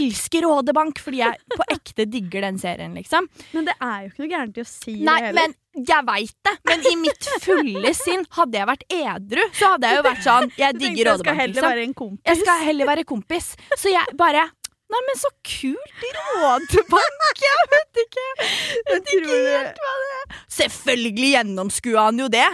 elsker 0.00 0.44
Rådebank, 0.46 1.00
fordi 1.02 1.22
jeg 1.24 1.56
på 1.56 1.68
ekte 1.72 2.08
digger 2.10 2.44
den 2.48 2.60
serien, 2.60 2.94
liksom. 2.98 3.28
Men 3.56 3.68
det 3.70 3.76
er 3.80 4.04
jo 4.04 4.12
ikke 4.12 4.24
noe 4.24 4.32
gærent 4.36 4.60
i 4.60 4.64
å 4.64 4.68
si 4.68 4.98
Nei, 5.00 5.20
det 5.20 5.30
heller. 5.30 5.40
men 5.40 5.56
jeg 5.74 6.06
veit 6.06 6.34
det. 6.46 6.54
Men 6.70 6.84
i 6.90 6.96
mitt 7.00 7.30
fulle 7.42 7.94
sinn, 7.98 8.24
hadde 8.38 8.60
jeg 8.60 8.68
vært 8.70 8.84
edru, 8.94 9.44
så 9.52 9.74
hadde 9.74 9.90
jeg 9.90 9.98
jo 10.00 10.04
vært 10.06 10.26
sånn 10.26 10.50
Jeg 10.58 10.76
digger 10.78 11.10
Rådebank, 11.12 11.40
heller 11.40 11.54
liksom. 11.54 11.70
være 11.70 11.86
en 11.88 11.96
kompis. 12.02 12.26
Jeg 12.30 12.42
skal 12.44 12.68
heller 12.68 12.92
være 12.92 13.04
kompis. 13.08 13.48
Så 13.80 13.94
jeg 13.94 14.18
bare 14.18 14.50
Nei, 14.94 15.00
men 15.08 15.16
så 15.16 15.30
kult! 15.48 16.02
Rådebank! 16.14 17.22
Jeg 17.44 17.62
vet 17.72 18.00
ikke. 18.02 18.24
Jeg 18.44 18.84
vet 18.90 19.08
ikke 19.14 19.38
helt 19.38 19.78
hva 19.80 19.94
det 20.02 20.10
er. 20.18 20.34
Selvfølgelig 20.54 21.30
gjennomskua 21.32 22.04
han 22.04 22.20
jo 22.20 22.28
det. 22.30 22.44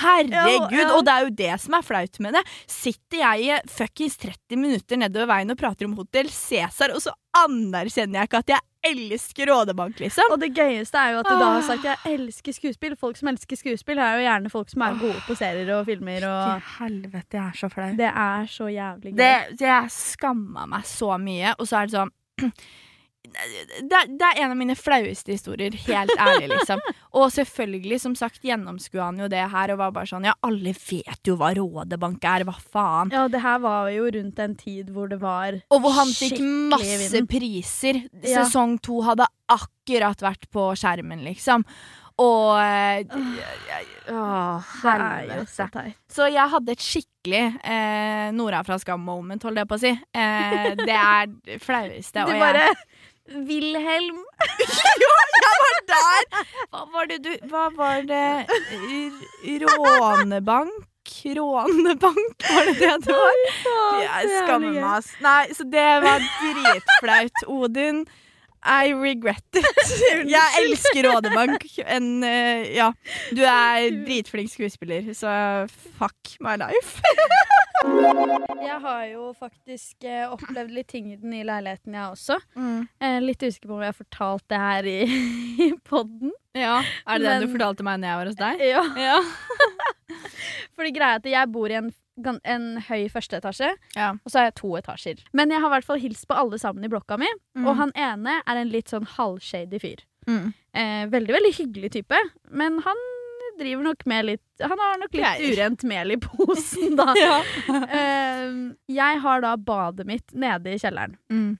Herregud. 0.00 0.90
Og 0.96 1.06
det 1.06 1.14
er 1.14 1.24
jo 1.28 1.32
det 1.38 1.52
som 1.62 1.78
er 1.78 1.86
flaut 1.86 2.20
med 2.26 2.36
det. 2.36 2.42
Sitter 2.68 3.22
jeg 3.22 3.46
i 3.46 3.60
fuckings 3.78 4.18
30 4.20 4.60
minutter 4.60 5.00
nedover 5.00 5.30
veien 5.30 5.54
og 5.54 5.60
prater 5.62 5.88
om 5.88 5.94
Hotell 5.96 6.28
Cæsar, 6.34 6.92
og 6.92 7.00
så 7.06 7.14
anerkjenner 7.38 8.20
jeg 8.20 8.30
ikke 8.30 8.42
at 8.44 8.54
jeg 8.56 8.64
elsker 8.86 9.50
Rådebank, 9.50 10.00
liksom. 10.00 10.32
Og 10.34 10.40
det 10.42 10.52
gøyeste 10.56 11.00
er 11.00 11.14
jo 11.14 11.20
at 11.22 11.28
du 11.28 11.34
da 11.34 11.50
har 11.56 11.66
sagt 11.66 11.86
jeg 11.86 12.14
elsker 12.16 12.56
skuespill. 12.56 12.96
Folk 13.00 13.18
som 13.20 13.30
elsker 13.32 13.60
skuespill, 13.60 14.00
er 14.02 14.18
jo 14.20 14.26
gjerne 14.26 14.52
folk 14.52 14.72
som 14.72 14.86
er 14.86 14.98
gode 15.00 15.20
på 15.26 15.36
serier 15.38 15.74
og 15.76 15.84
filmer. 15.88 16.26
Og 16.30 16.72
helvete, 16.78 17.38
jeg 17.38 17.44
er 17.44 17.60
så 17.60 17.70
flau. 17.72 17.92
det 17.98 18.10
er 18.12 18.50
så 18.50 18.70
jævlig 18.72 19.14
gøy. 19.14 19.20
Det, 19.22 19.60
det 19.60 19.70
jeg 19.70 19.94
skamma 19.96 20.66
meg 20.70 20.88
så 20.88 21.14
mye, 21.20 21.54
og 21.58 21.68
så 21.68 21.82
er 21.82 21.90
det 21.90 21.98
sånn 22.00 22.14
det, 23.26 24.00
det 24.18 24.28
er 24.28 24.40
en 24.44 24.52
av 24.54 24.58
mine 24.58 24.76
flaueste 24.78 25.34
historier, 25.34 25.74
helt 25.86 26.12
ærlig, 26.18 26.48
liksom. 26.52 26.80
Og 27.18 27.28
selvfølgelig, 27.34 28.00
som 28.02 28.14
sagt, 28.18 28.42
gjennomskua 28.46 29.08
han 29.10 29.20
jo 29.24 29.28
det 29.32 29.42
her 29.52 29.72
og 29.74 29.80
var 29.82 29.94
bare 29.96 30.10
sånn 30.10 30.28
Ja, 30.28 30.34
alle 30.46 30.72
vet 30.76 31.28
jo 31.28 31.36
hva 31.40 31.52
Rådebank 31.56 32.24
er, 32.28 32.46
hva 32.48 32.56
faen? 32.60 33.12
Ja, 33.14 33.26
det 33.32 33.42
her 33.44 33.60
var 33.64 33.90
jo 33.94 34.08
rundt 34.16 34.40
en 34.42 34.56
tid 34.58 34.90
hvor 34.94 35.10
det 35.12 35.20
var 35.22 35.60
Og 35.70 35.84
hvor 35.84 35.96
han 35.98 36.10
fikk 36.12 36.40
masse 36.72 37.12
vind. 37.12 37.30
priser. 37.30 38.02
Ja. 38.22 38.42
Sesong 38.44 38.78
to 38.84 39.02
hadde 39.06 39.28
akkurat 39.52 40.22
vært 40.24 40.48
på 40.52 40.72
skjermen, 40.78 41.22
liksom. 41.26 41.64
Og 42.16 42.56
eh, 42.62 43.02
jo 43.04 43.24
så 44.08 44.86
helvete. 44.86 45.82
Så 46.08 46.28
jeg 46.32 46.48
hadde 46.52 46.72
et 46.72 46.80
skikkelig 46.84 47.42
eh, 47.60 48.28
Nora 48.32 48.62
fra 48.64 48.78
Skam-moment, 48.80 49.44
holdt 49.44 49.60
jeg 49.60 49.68
på 49.68 49.76
å 49.76 49.82
si. 49.82 49.92
Eh, 49.92 50.70
det 50.80 50.96
er 50.96 51.28
det 51.28 51.58
flaueste. 51.64 52.24
Du 52.30 52.32
bare 52.40 52.70
Wilhelm. 53.34 54.18
jo, 55.02 55.12
jeg 55.42 55.54
var 55.62 55.78
der! 55.92 56.44
Hva 56.70 56.82
var 56.92 57.08
det 57.10 57.18
du 57.24 57.32
Hva 57.50 57.64
var 57.74 58.04
det 58.06 58.46
Rånebank? 59.62 60.84
Rånebank, 61.36 62.44
var 62.50 62.66
det 62.66 62.74
det 62.80 62.92
det 63.06 63.14
var? 63.14 63.40
Jeg 64.02 64.30
skammer 64.42 64.72
meg, 64.74 64.84
ass. 64.98 65.10
Nei, 65.22 65.42
så 65.54 65.66
det 65.70 65.86
var 66.04 66.22
dritflaut. 66.22 67.44
Odin, 67.46 68.04
I 68.66 68.92
regret 68.98 69.44
it. 69.54 69.66
Jeg 70.36 70.62
elsker 70.62 71.06
Rådebank. 71.06 71.66
En, 71.86 72.08
eh, 72.26 72.66
ja, 72.76 72.90
du 73.34 73.42
er 73.46 73.86
dritflink 74.06 74.50
skuespiller, 74.50 75.12
så 75.14 75.30
fuck 76.00 76.36
my 76.42 76.56
life. 76.60 77.00
Jeg 78.66 78.78
har 78.82 79.02
jo 79.12 79.28
faktisk 79.36 80.04
eh, 80.08 80.24
opplevd 80.32 80.72
litt 80.74 80.88
ting 80.90 81.12
i 81.12 81.18
den 81.20 81.30
nye 81.30 81.44
leiligheten, 81.46 81.94
jeg 81.94 82.16
også. 82.16 82.38
Eh, 82.98 83.18
litt 83.22 83.44
usikker 83.44 83.68
på 83.70 83.76
om 83.76 83.84
jeg 83.84 83.92
har 83.92 83.98
fortalt 83.98 84.44
det 84.50 84.60
her 84.62 84.88
i, 84.90 84.96
i 85.68 85.70
podden. 85.86 86.32
Ja, 86.56 86.80
Er 87.06 87.20
det 87.20 87.28
den 87.28 87.46
du 87.46 87.52
fortalte 87.52 87.86
meg 87.86 88.00
når 88.00 88.10
jeg 88.10 88.18
var 88.18 88.30
hos 88.32 88.40
deg? 88.40 88.64
Ja. 88.64 88.82
Ja. 88.98 90.16
Fordi 90.76 90.92
greia 90.96 91.16
er 91.16 91.22
at 91.22 91.30
jeg 91.30 91.52
bor 91.52 91.70
i 91.72 91.78
en, 91.78 91.92
en 92.44 92.80
høy 92.88 93.08
første 93.12 93.36
etasje, 93.36 93.68
ja. 93.96 94.10
og 94.24 94.30
så 94.32 94.38
har 94.38 94.44
jeg 94.50 94.54
to 94.62 94.70
etasjer. 94.78 95.18
Men 95.36 95.50
jeg 95.50 95.60
har 95.60 95.68
i 95.68 95.74
hvert 95.76 95.84
fall 95.84 96.00
hilst 96.00 96.26
på 96.28 96.34
alle 96.38 96.58
sammen 96.58 96.84
i 96.84 96.88
blokka 96.88 97.18
mi, 97.18 97.28
Mm. 97.56 97.66
og 97.66 97.76
han 97.76 97.92
ene 97.94 98.42
er 98.46 98.56
en 98.56 98.68
litt 98.72 98.88
sånn 98.88 99.06
halvshady 99.06 99.78
fyr. 99.80 100.00
Mm. 100.26 100.54
Eh, 100.74 101.06
veldig, 101.12 101.32
veldig 101.36 101.52
hyggelig 101.54 101.90
type, 101.92 102.16
men 102.50 102.80
han 102.82 102.96
driver 103.58 103.82
nok 103.84 104.02
med 104.06 104.24
litt 104.26 104.42
Han 104.60 104.78
har 104.78 104.98
nok 104.98 105.12
litt 105.14 105.22
Greier. 105.22 105.52
urent 105.56 105.84
mel 105.84 106.10
i 106.12 106.16
posen, 106.16 106.96
da. 106.96 107.12
Ja. 107.16 107.42
Eh, 107.68 108.74
jeg 108.88 109.20
har 109.20 109.40
da 109.40 109.56
badet 109.56 110.06
mitt 110.06 110.32
nede 110.34 110.74
i 110.74 110.78
kjelleren. 110.80 111.16
Mm. 111.32 111.58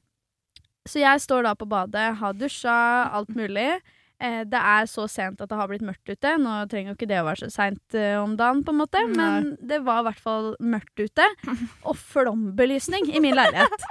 Så 0.87 1.01
jeg 1.01 1.21
står 1.21 1.43
da 1.49 1.55
på 1.55 1.67
badet, 1.69 2.17
har 2.19 2.33
dusja, 2.35 3.11
alt 3.13 3.29
mulig. 3.35 3.81
Eh, 4.23 4.43
det 4.49 4.61
er 4.61 4.87
så 4.89 5.05
sent 5.13 5.43
at 5.45 5.51
det 5.51 5.59
har 5.59 5.69
blitt 5.69 5.85
mørkt 5.85 6.09
ute. 6.09 6.37
Nå 6.41 6.59
trenger 6.71 6.93
jo 6.93 6.97
ikke 6.97 7.09
det 7.11 7.19
å 7.21 7.27
være 7.27 7.45
så 7.45 7.51
seint 7.53 7.97
eh, 7.99 8.15
om 8.21 8.37
dagen, 8.39 8.63
på 8.65 8.73
en 8.73 8.81
måte, 8.81 9.03
Nei. 9.11 9.17
men 9.17 9.51
det 9.61 9.83
var 9.85 10.01
i 10.01 10.07
hvert 10.09 10.23
fall 10.25 10.55
mørkt 10.63 11.03
ute. 11.03 11.27
Og 11.89 11.99
flombelysning 12.01 13.11
i 13.13 13.23
min 13.23 13.37
leilighet. 13.37 13.87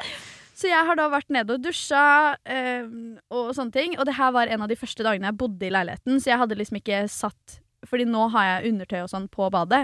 Så 0.55 0.69
jeg 0.69 0.87
har 0.87 0.95
da 0.95 1.09
vært 1.11 1.33
nede 1.35 1.51
og 1.57 1.63
dusja 1.65 2.01
eh, 2.47 2.85
og 3.27 3.49
sånne 3.57 3.75
ting. 3.75 3.97
Og 3.99 4.05
det 4.07 4.13
her 4.15 4.29
var 4.31 4.47
en 4.47 4.61
av 4.63 4.69
de 4.71 4.77
første 4.79 5.03
dagene 5.03 5.27
jeg 5.27 5.35
bodde 5.41 5.67
i 5.67 5.71
leiligheten, 5.75 6.21
så 6.23 6.29
jeg 6.31 6.39
hadde 6.39 6.55
liksom 6.55 6.77
ikke 6.79 7.01
satt 7.11 7.57
Fordi 7.91 8.05
nå 8.07 8.29
har 8.31 8.45
jeg 8.47 8.71
undertøy 8.71 9.01
og 9.01 9.09
sånn 9.11 9.25
på 9.33 9.49
badet. 9.51 9.81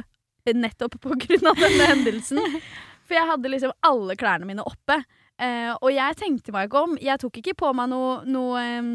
Nettopp 0.48 0.96
på 1.04 1.18
grunn 1.26 1.52
av 1.52 1.60
denne 1.60 1.90
hendelsen. 1.92 2.40
For 3.06 3.18
jeg 3.20 3.28
hadde 3.34 3.52
liksom 3.52 3.76
alle 3.84 4.16
klærne 4.16 4.48
mine 4.48 4.64
oppe. 4.64 5.02
Eh, 5.42 5.72
og 5.74 5.90
jeg 5.90 6.18
tenkte 6.20 6.54
meg 6.54 6.70
ikke 6.70 6.84
om. 6.86 6.96
Jeg 7.02 7.22
tok 7.22 7.40
ikke 7.42 7.58
på 7.64 7.72
meg 7.78 7.90
noe, 7.90 8.22
noe 8.30 8.62
um, 8.78 8.92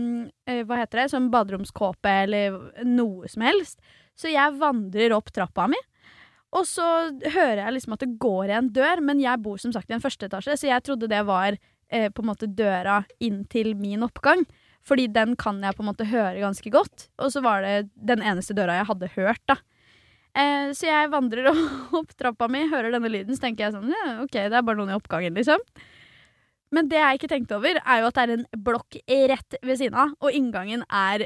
uh, 0.46 0.62
Hva 0.68 0.80
heter 0.82 1.02
det? 1.02 1.10
Sånn 1.14 1.30
baderomskåpe 1.32 2.12
eller 2.26 2.58
noe 2.86 3.30
som 3.30 3.44
helst. 3.46 3.80
Så 4.16 4.30
jeg 4.30 4.58
vandrer 4.60 5.14
opp 5.16 5.32
trappa 5.34 5.66
mi. 5.70 5.80
Og 6.56 6.62
så 6.68 6.84
hører 7.34 7.64
jeg 7.64 7.74
liksom 7.74 7.96
at 7.96 8.04
det 8.04 8.14
går 8.22 8.52
i 8.52 8.58
en 8.60 8.70
dør, 8.72 9.02
men 9.04 9.18
jeg 9.20 9.42
bor 9.42 9.58
som 9.60 9.74
sagt 9.74 9.90
i 9.90 9.96
en 9.96 10.04
første 10.04 10.28
etasje, 10.28 10.54
så 10.56 10.70
jeg 10.70 10.84
trodde 10.86 11.10
det 11.10 11.24
var 11.26 11.58
uh, 11.58 12.08
på 12.14 12.22
en 12.22 12.30
måte 12.30 12.48
døra 12.48 13.02
inn 13.18 13.42
til 13.50 13.74
min 13.78 14.06
oppgang. 14.06 14.46
Fordi 14.86 15.08
den 15.10 15.34
kan 15.34 15.58
jeg 15.66 15.74
på 15.74 15.82
en 15.82 15.90
måte 15.90 16.06
høre 16.06 16.38
ganske 16.38 16.70
godt. 16.70 17.08
Og 17.18 17.32
så 17.34 17.42
var 17.42 17.66
det 17.66 17.88
den 17.98 18.22
eneste 18.22 18.54
døra 18.54 18.78
jeg 18.78 18.86
hadde 18.92 19.10
hørt, 19.16 19.42
da. 19.50 19.58
Så 20.76 20.84
jeg 20.86 21.08
vandrer 21.10 21.48
opp 21.98 22.12
trappa 22.14 22.46
mi, 22.52 22.60
hører 22.70 22.92
denne 22.94 23.10
lyden, 23.10 23.34
så 23.34 23.48
tenker 23.48 23.64
jeg 23.64 23.74
sånn 23.74 23.90
ja, 23.90 24.18
OK, 24.20 24.36
det 24.36 24.52
er 24.52 24.62
bare 24.62 24.78
noen 24.78 24.92
i 24.92 24.98
oppgangen, 24.98 25.34
liksom. 25.34 25.62
Men 26.76 26.90
det 26.92 27.00
jeg 27.00 27.20
ikke 27.20 27.32
tenkte 27.32 27.56
over, 27.56 27.80
er 27.80 28.02
jo 28.02 28.10
at 28.10 28.18
det 28.18 28.26
er 28.26 28.34
en 28.36 28.46
blokk 28.66 28.98
rett 29.32 29.58
ved 29.62 29.80
siden 29.80 29.96
av, 30.02 30.12
og 30.20 30.36
inngangen 30.36 30.84
er 30.92 31.24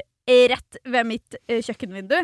rett 0.51 0.77
ved 0.87 1.07
mitt 1.09 1.35
eh, 1.47 1.59
kjøkkenvindu. 1.65 2.21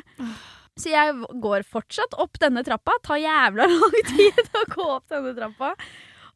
Så 0.78 0.92
jeg 0.92 1.16
går 1.42 1.66
fortsatt 1.68 2.14
opp 2.22 2.38
denne 2.42 2.62
trappa. 2.66 2.94
Tar 3.06 3.20
jævla 3.22 3.66
lang 3.72 3.98
tid 4.12 4.54
å 4.54 4.68
gå 4.74 4.86
opp 5.00 5.10
denne 5.12 5.34
trappa. 5.38 5.74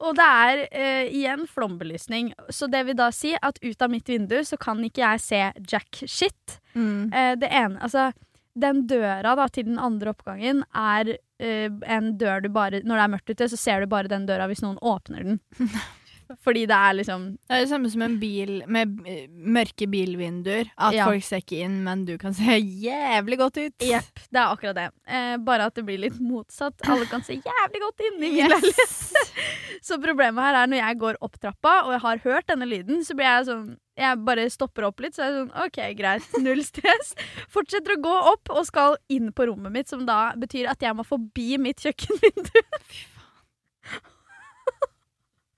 Og 0.01 0.17
det 0.17 0.25
er 0.25 0.63
uh, 0.65 1.05
igjen 1.13 1.45
flombelysning. 1.49 2.31
Så 2.49 2.65
det 2.71 2.83
vil 2.87 2.97
da 2.97 3.11
si 3.13 3.35
at 3.37 3.61
ut 3.61 3.85
av 3.85 3.93
mitt 3.93 4.09
vindu 4.09 4.39
så 4.47 4.57
kan 4.61 4.81
ikke 4.85 5.03
jeg 5.03 5.23
se 5.23 5.41
jack 5.69 6.01
shit. 6.09 6.57
Mm. 6.73 7.11
Uh, 7.13 7.33
det 7.37 7.51
ene, 7.51 7.77
altså 7.85 8.09
Den 8.57 8.85
døra 8.87 9.35
da 9.37 9.45
til 9.47 9.69
den 9.69 9.77
andre 9.79 10.11
oppgangen 10.11 10.65
er 10.73 11.13
uh, 11.13 11.69
en 11.85 12.13
dør 12.17 12.41
du 12.41 12.49
bare 12.51 12.81
Når 12.81 12.97
det 12.97 13.03
er 13.03 13.11
mørkt 13.13 13.31
ute, 13.31 13.49
så 13.53 13.59
ser 13.59 13.81
du 13.81 13.91
bare 13.91 14.09
den 14.11 14.25
døra 14.25 14.49
hvis 14.49 14.65
noen 14.65 14.81
åpner 14.81 15.27
den. 15.27 15.41
Fordi 16.39 16.65
det 16.69 16.77
er 16.77 16.93
liksom 16.99 17.25
Det 17.47 17.55
er 17.57 17.63
det 17.65 17.69
samme 17.69 17.89
som 17.91 18.01
en 18.05 18.17
bil 18.21 18.61
med 18.67 18.97
mørke 19.29 19.87
bilvinduer. 19.91 20.69
At 20.77 20.93
Ja. 20.95 21.05
folk 21.09 21.23
ser 21.23 21.41
ikke 21.43 21.59
inn, 21.65 21.83
men 21.83 22.05
du 22.05 22.17
kan 22.17 22.33
se 22.33 22.57
jævlig 22.59 23.37
godt 23.37 23.57
ut. 23.57 23.75
Jepp, 23.79 24.23
det 24.31 24.39
er 24.39 24.47
akkurat 24.55 24.75
det. 24.75 24.87
Eh, 25.07 25.37
bare 25.37 25.65
at 25.65 25.75
det 25.75 25.85
blir 25.85 25.99
litt 25.99 26.19
motsatt. 26.19 26.73
Alle 26.87 27.05
kan 27.05 27.21
se 27.23 27.33
jævlig 27.41 27.81
godt 27.81 27.99
inn 28.07 28.23
i 28.23 28.31
min 28.31 28.49
leilighet. 28.49 28.97
Så 29.81 29.97
problemet 29.97 30.43
her 30.43 30.53
er 30.63 30.67
når 30.69 30.77
jeg 30.77 30.97
går 31.01 31.15
opp 31.25 31.39
trappa 31.41 31.71
og 31.87 31.91
jeg 31.95 32.01
har 32.03 32.17
hørt 32.25 32.47
denne 32.51 32.67
lyden, 32.69 33.01
så 33.03 33.15
blir 33.17 33.25
jeg 33.25 33.45
sånn 33.47 33.77
Jeg 33.97 34.17
bare 34.25 34.45
stopper 34.49 34.85
opp 34.87 34.99
litt, 35.03 35.13
så 35.15 35.21
er 35.23 35.31
jeg 35.31 35.39
sånn 35.41 35.65
OK, 35.65 35.79
greit. 35.97 36.23
Null 36.45 36.61
stress. 36.63 37.13
Fortsetter 37.49 37.97
å 37.97 38.01
gå 38.01 38.13
opp 38.33 38.49
og 38.49 38.65
skal 38.65 38.95
inn 39.09 39.31
på 39.35 39.45
rommet 39.49 39.71
mitt, 39.71 39.89
som 39.89 40.05
da 40.07 40.31
betyr 40.39 40.69
at 40.71 40.79
jeg 40.81 40.95
må 40.95 41.03
forbi 41.05 41.57
mitt 41.61 41.81
kjøkkenvindu. 41.83 42.61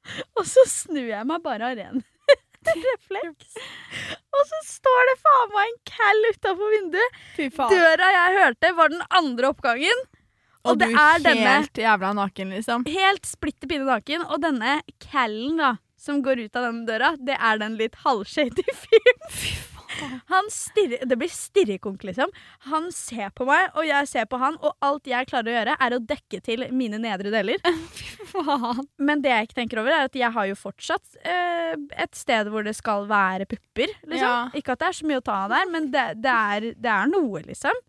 og 0.38 0.48
så 0.50 0.66
snur 0.70 1.08
jeg 1.10 1.28
meg 1.30 1.44
bare 1.46 1.72
av 1.72 1.78
ren 1.80 2.04
refleks. 2.88 3.58
Og 4.34 4.44
så 4.50 4.60
står 4.70 5.10
det 5.10 5.16
faen 5.20 5.54
meg 5.54 5.70
en 5.70 5.80
cal 5.90 6.28
utafor 6.30 6.76
vinduet. 6.78 7.18
Døra 7.74 8.12
jeg 8.16 8.38
hørte, 8.40 8.72
var 8.78 8.94
den 8.94 9.04
andre 9.20 9.50
oppgangen. 9.52 10.06
Og, 10.64 10.72
Og, 10.72 10.78
det 10.80 10.88
er 10.96 11.20
denne 11.26 11.58
helt 11.58 11.80
jævla 11.84 12.14
naken, 12.16 12.54
liksom. 12.56 12.86
helt 12.88 13.28
splitter 13.28 13.68
pinne 13.68 13.84
naken. 13.90 14.24
Og 14.32 14.40
denne 14.46 14.78
callen 15.04 15.60
da, 15.60 15.74
som 16.00 16.22
går 16.24 16.46
ut 16.46 16.56
av 16.56 16.70
denne 16.70 16.88
døra, 16.88 17.12
det 17.20 17.36
er 17.36 17.60
den 17.60 17.76
litt 17.82 18.00
halvshady 18.06 18.64
fyren. 18.86 19.73
Han 20.32 20.50
stirrer, 20.52 21.06
Det 21.10 21.18
blir 21.20 21.32
stirrekonk, 21.32 22.04
liksom. 22.08 22.32
Han 22.70 22.90
ser 22.96 23.30
på 23.36 23.48
meg, 23.50 23.70
og 23.78 23.88
jeg 23.88 24.10
ser 24.10 24.28
på 24.30 24.40
han, 24.42 24.58
og 24.62 24.76
alt 24.86 25.08
jeg 25.10 25.30
klarer 25.30 25.52
å 25.52 25.56
gjøre, 25.58 25.78
er 25.86 25.96
å 25.96 26.02
dekke 26.14 26.42
til 26.46 26.68
mine 26.76 27.00
nedre 27.02 27.34
deler. 27.34 27.62
Men 29.08 29.24
det 29.24 29.34
jeg 29.34 29.50
ikke 29.50 29.60
tenker 29.62 29.84
over, 29.84 29.96
er 29.96 30.10
at 30.10 30.18
jeg 30.18 30.34
har 30.36 30.50
jo 30.50 30.60
fortsatt 30.60 31.18
eh, 31.22 31.74
et 32.04 32.18
sted 32.18 32.50
hvor 32.52 32.66
det 32.66 32.76
skal 32.78 33.08
være 33.10 33.48
pupper. 33.50 33.94
Liksom. 34.04 34.28
Ja. 34.28 34.36
Ikke 34.58 34.76
at 34.76 34.84
det 34.84 34.92
er 34.92 35.00
så 35.00 35.10
mye 35.10 35.22
å 35.22 35.26
ta 35.26 35.40
av 35.46 35.56
der, 35.56 35.72
men 35.74 35.90
det, 35.94 36.06
det, 36.24 36.38
er, 36.54 36.70
det 36.80 36.94
er 36.94 37.10
noe, 37.12 37.42
liksom. 37.46 37.82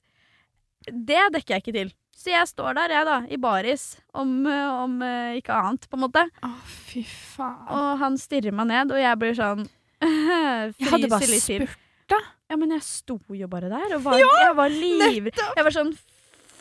Det 0.84 1.28
dekker 1.34 1.56
jeg 1.56 1.64
ikke 1.64 1.78
til. 1.78 1.94
Så 2.14 2.30
jeg 2.30 2.48
står 2.48 2.76
der, 2.78 2.92
jeg, 2.94 3.06
da, 3.08 3.16
i 3.26 3.38
baris, 3.40 3.86
om, 4.16 4.36
eh, 4.48 4.82
om 4.84 5.00
eh, 5.04 5.38
ikke 5.40 5.56
annet, 5.56 5.88
på 5.90 5.98
en 5.98 6.04
måte. 6.06 6.26
Å, 6.46 6.52
fy 6.88 7.02
faen. 7.08 7.64
Og 7.74 7.88
han 8.04 8.20
stirrer 8.20 8.54
meg 8.54 8.70
ned, 8.70 8.94
og 8.94 9.00
jeg 9.02 9.20
blir 9.22 9.34
sånn 9.38 9.64
Jeg 10.04 10.90
hadde 10.90 11.08
bare 11.08 11.24
Fryser 11.24 11.66
til. 12.10 12.26
Ja, 12.50 12.58
men 12.60 12.74
jeg 12.76 12.84
sto 12.86 13.16
jo 13.34 13.48
bare 13.50 13.70
der, 13.72 13.96
og 13.96 14.04
var, 14.04 14.18
jeg 14.20 14.56
var 14.58 14.74
livredd. 14.74 15.40
Jeg 15.56 15.66
var 15.66 15.74
sånn 15.74 15.94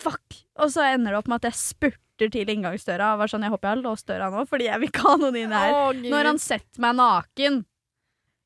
fuck. 0.04 0.40
Og 0.62 0.72
så 0.74 0.86
ender 0.94 1.14
det 1.14 1.20
opp 1.20 1.30
med 1.32 1.42
at 1.42 1.50
jeg 1.52 1.60
spurter 1.60 2.32
til 2.34 2.50
inngangsdøra 2.54 3.14
og 3.14 3.24
var 3.24 3.32
sånn, 3.32 3.44
jeg 3.46 3.54
håper 3.54 3.70
jeg 3.70 3.78
har 3.78 3.84
låst 3.84 4.08
døra 4.10 4.30
nå, 4.34 4.44
fordi 4.50 4.68
jeg 4.70 4.82
vil 4.82 4.92
ikke 4.92 5.06
ha 5.08 5.16
noen 5.22 5.40
inn 5.40 5.56
her. 5.56 5.74
Å, 5.76 5.86
Når 6.14 6.30
han 6.32 6.42
setter 6.42 6.84
meg 6.84 6.98
naken. 7.00 7.64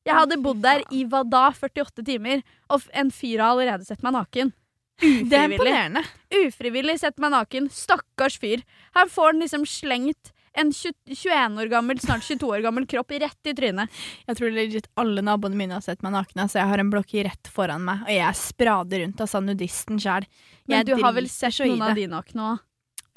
Jeg 0.08 0.16
hadde 0.16 0.38
bodd 0.40 0.62
der 0.64 0.84
i 0.94 1.02
hva 1.04 1.20
da? 1.28 1.48
48 1.52 2.04
timer. 2.06 2.40
Og 2.72 2.86
en 2.96 3.10
fyr 3.12 3.42
har 3.42 3.52
allerede 3.52 3.84
sett 3.88 4.02
meg 4.06 4.16
naken. 4.16 4.54
Det 4.98 5.36
er 5.36 5.46
imponerende. 5.52 6.02
Ufrivillig 6.40 6.96
sett 7.02 7.20
meg 7.22 7.30
naken. 7.34 7.68
Stakkars 7.70 8.38
fyr. 8.40 8.64
Her 8.96 9.10
får 9.12 9.32
han 9.34 9.44
liksom 9.44 9.66
slengt 9.68 10.32
en 10.52 10.72
21 10.72 11.58
år 11.60 11.70
gammel, 11.72 12.00
snart 12.00 12.22
22 12.26 12.48
år 12.56 12.62
gammel 12.64 12.86
kropp 12.86 13.10
rett 13.10 13.50
i 13.50 13.54
trynet. 13.56 14.00
Jeg 14.26 14.38
tror 14.38 14.54
legit 14.54 14.88
alle 14.98 15.24
naboene 15.24 15.58
mine 15.58 15.76
har 15.76 15.84
sett 15.84 16.02
meg 16.02 16.14
naken. 16.16 16.48
Så 16.48 16.60
jeg 16.60 16.70
har 16.70 16.82
en 16.82 16.92
blokk 16.92 17.12
rett 17.28 17.52
foran 17.52 17.84
meg, 17.84 18.06
og 18.06 18.14
jeg 18.14 18.40
sprader 18.40 19.04
rundt, 19.04 19.20
altså 19.24 19.42
nudisten 19.44 20.00
sjæl. 20.02 20.26
Men 20.68 20.86
du 20.88 20.94
har 21.00 21.14
vel 21.16 21.28
sett 21.32 21.60
noen 21.64 21.84
av 21.90 21.94
de 21.98 22.08
nakne 22.10 22.48
òg? 22.52 22.64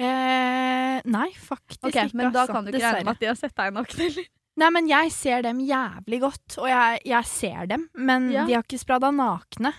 Eh, 0.01 0.97
nei, 1.13 1.27
faktisk 1.37 1.83
okay, 1.85 2.07
ikke. 2.09 2.17
men 2.17 2.31
da 2.33 2.41
altså. 2.45 2.55
kan 2.55 2.65
du 2.65 2.71
ikke 2.71 2.87
regne 2.87 3.05
med 3.05 3.11
at 3.13 3.21
de 3.21 3.27
har 3.29 3.37
sett 3.37 3.53
deg 3.59 3.75
naken, 3.75 4.05
eller? 4.07 4.29
Nei, 4.61 4.69
men 4.75 4.89
jeg 4.89 5.11
ser 5.15 5.45
dem 5.45 5.61
jævlig 5.63 6.19
godt, 6.23 6.57
og 6.59 6.67
jeg, 6.67 7.01
jeg 7.07 7.29
ser 7.29 7.69
dem, 7.71 7.85
men 7.95 8.31
Ja. 8.33 8.45
de 8.49 8.57
har 8.57 8.65
ikke 8.65 8.81
sprada 8.81 9.11
nakne. 9.15 9.71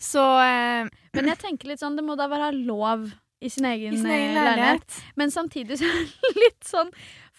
Så 0.00 0.22
eh, 0.42 0.88
Men 1.14 1.28
jeg 1.28 1.38
tenker 1.40 1.68
litt 1.68 1.82
sånn, 1.82 1.96
det 1.96 2.04
må 2.04 2.16
da 2.16 2.26
være 2.30 2.52
lov 2.56 3.10
i 3.40 3.48
sin 3.48 3.64
egen, 3.64 3.94
i 3.94 3.96
sin 3.96 4.06
egen 4.10 4.34
leilighet. 4.34 4.56
leilighet. 4.58 5.00
Men 5.16 5.30
samtidig 5.32 5.78
så 5.80 5.88
er 5.88 6.04
det 6.04 6.34
litt 6.44 6.64
sånn 6.68 6.90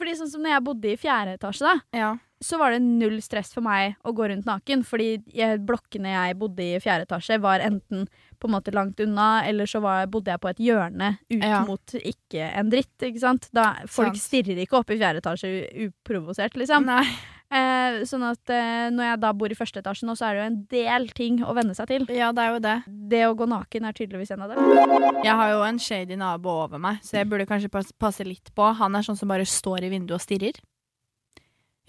Fordi 0.02 0.16
sånn 0.18 0.32
som 0.32 0.42
når 0.42 0.56
jeg 0.56 0.64
bodde 0.66 0.90
i 0.90 0.98
fjerde 0.98 1.36
etasje, 1.38 1.62
da, 1.68 1.76
Ja. 1.94 2.12
så 2.42 2.58
var 2.58 2.72
det 2.74 2.80
null 2.82 3.20
stress 3.22 3.52
for 3.54 3.62
meg 3.62 3.96
å 4.04 4.14
gå 4.18 4.30
rundt 4.32 4.48
naken. 4.50 4.82
Fordi 4.88 5.22
jeg, 5.30 5.60
blokkene 5.68 6.10
jeg 6.16 6.38
bodde 6.42 6.64
i 6.66 6.72
i 6.76 6.80
fjerde 6.82 7.06
etasje, 7.06 7.38
var 7.40 7.60
enten 7.62 8.08
på 8.42 8.50
en 8.50 8.56
måte 8.58 8.74
langt 8.74 9.00
unna, 9.04 9.28
eller 9.48 9.70
så 9.70 9.80
var, 9.84 10.08
bodde 10.12 10.34
jeg 10.34 10.42
på 10.42 10.50
et 10.52 10.62
hjørne 10.66 11.12
ut 11.30 11.44
Ja. 11.46 11.62
mot 11.68 11.94
ikke 12.02 12.48
en 12.58 12.72
dritt. 12.74 12.96
ikke 13.06 13.20
sant? 13.22 13.48
Da, 13.54 13.70
folk 13.86 14.16
Sant. 14.16 14.24
stirrer 14.26 14.58
ikke 14.66 14.80
opp 14.82 14.90
i 14.92 14.98
fjerde 14.98 15.22
etasje 15.22 15.52
uprovosert, 15.88 16.58
liksom. 16.60 16.86
Nei. 16.90 17.06
Eh, 17.52 18.06
sånn 18.08 18.24
at 18.24 18.48
eh, 18.50 18.88
når 18.96 19.04
jeg 19.10 19.20
da 19.20 19.30
bor 19.36 19.52
i 19.52 19.56
første 19.60 19.82
etasje 19.84 20.06
nå, 20.08 20.14
så 20.16 20.30
er 20.30 20.34
det 20.38 20.40
jo 20.40 20.48
en 20.48 20.60
del 20.72 21.08
ting 21.12 21.42
å 21.44 21.52
venne 21.54 21.76
seg 21.76 21.90
til. 21.90 22.06
Ja, 22.16 22.30
det 22.32 22.46
er 22.46 22.54
jo 22.54 22.60
det. 22.64 22.76
Det 23.12 23.20
å 23.28 23.34
gå 23.36 23.48
naken 23.52 23.90
er 23.90 23.92
tydeligvis 23.98 24.32
en 24.32 24.46
av 24.46 24.54
dem. 24.54 25.20
Jeg 25.26 25.36
har 25.36 25.50
jo 25.52 25.62
en 25.68 25.78
shady 25.78 26.16
nabo 26.16 26.54
over 26.64 26.80
meg, 26.80 27.02
så 27.04 27.20
jeg 27.20 27.28
burde 27.28 27.46
kanskje 27.50 27.68
passe 28.00 28.24
litt 28.24 28.54
på. 28.56 28.70
Han 28.80 28.96
er 28.96 29.04
sånn 29.04 29.20
som 29.20 29.28
bare 29.28 29.44
står 29.44 29.84
i 29.84 29.90
vinduet 29.92 30.16
og 30.16 30.24
stirrer. 30.24 30.62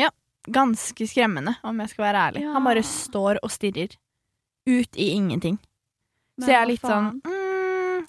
Ja, 0.02 0.10
ganske 0.50 1.06
skremmende, 1.06 1.54
om 1.62 1.78
jeg 1.78 1.92
skal 1.94 2.08
være 2.08 2.24
ærlig. 2.26 2.42
Ja. 2.42 2.52
Han 2.58 2.64
bare 2.66 2.82
står 2.82 3.38
og 3.44 3.50
stirrer. 3.54 3.94
Ut 4.66 4.98
i 4.98 5.12
ingenting. 5.14 5.60
Så 6.40 6.48
jeg 6.48 6.60
er 6.60 6.70
litt 6.70 6.80
sånn 6.86 7.10
mm, 7.20 8.06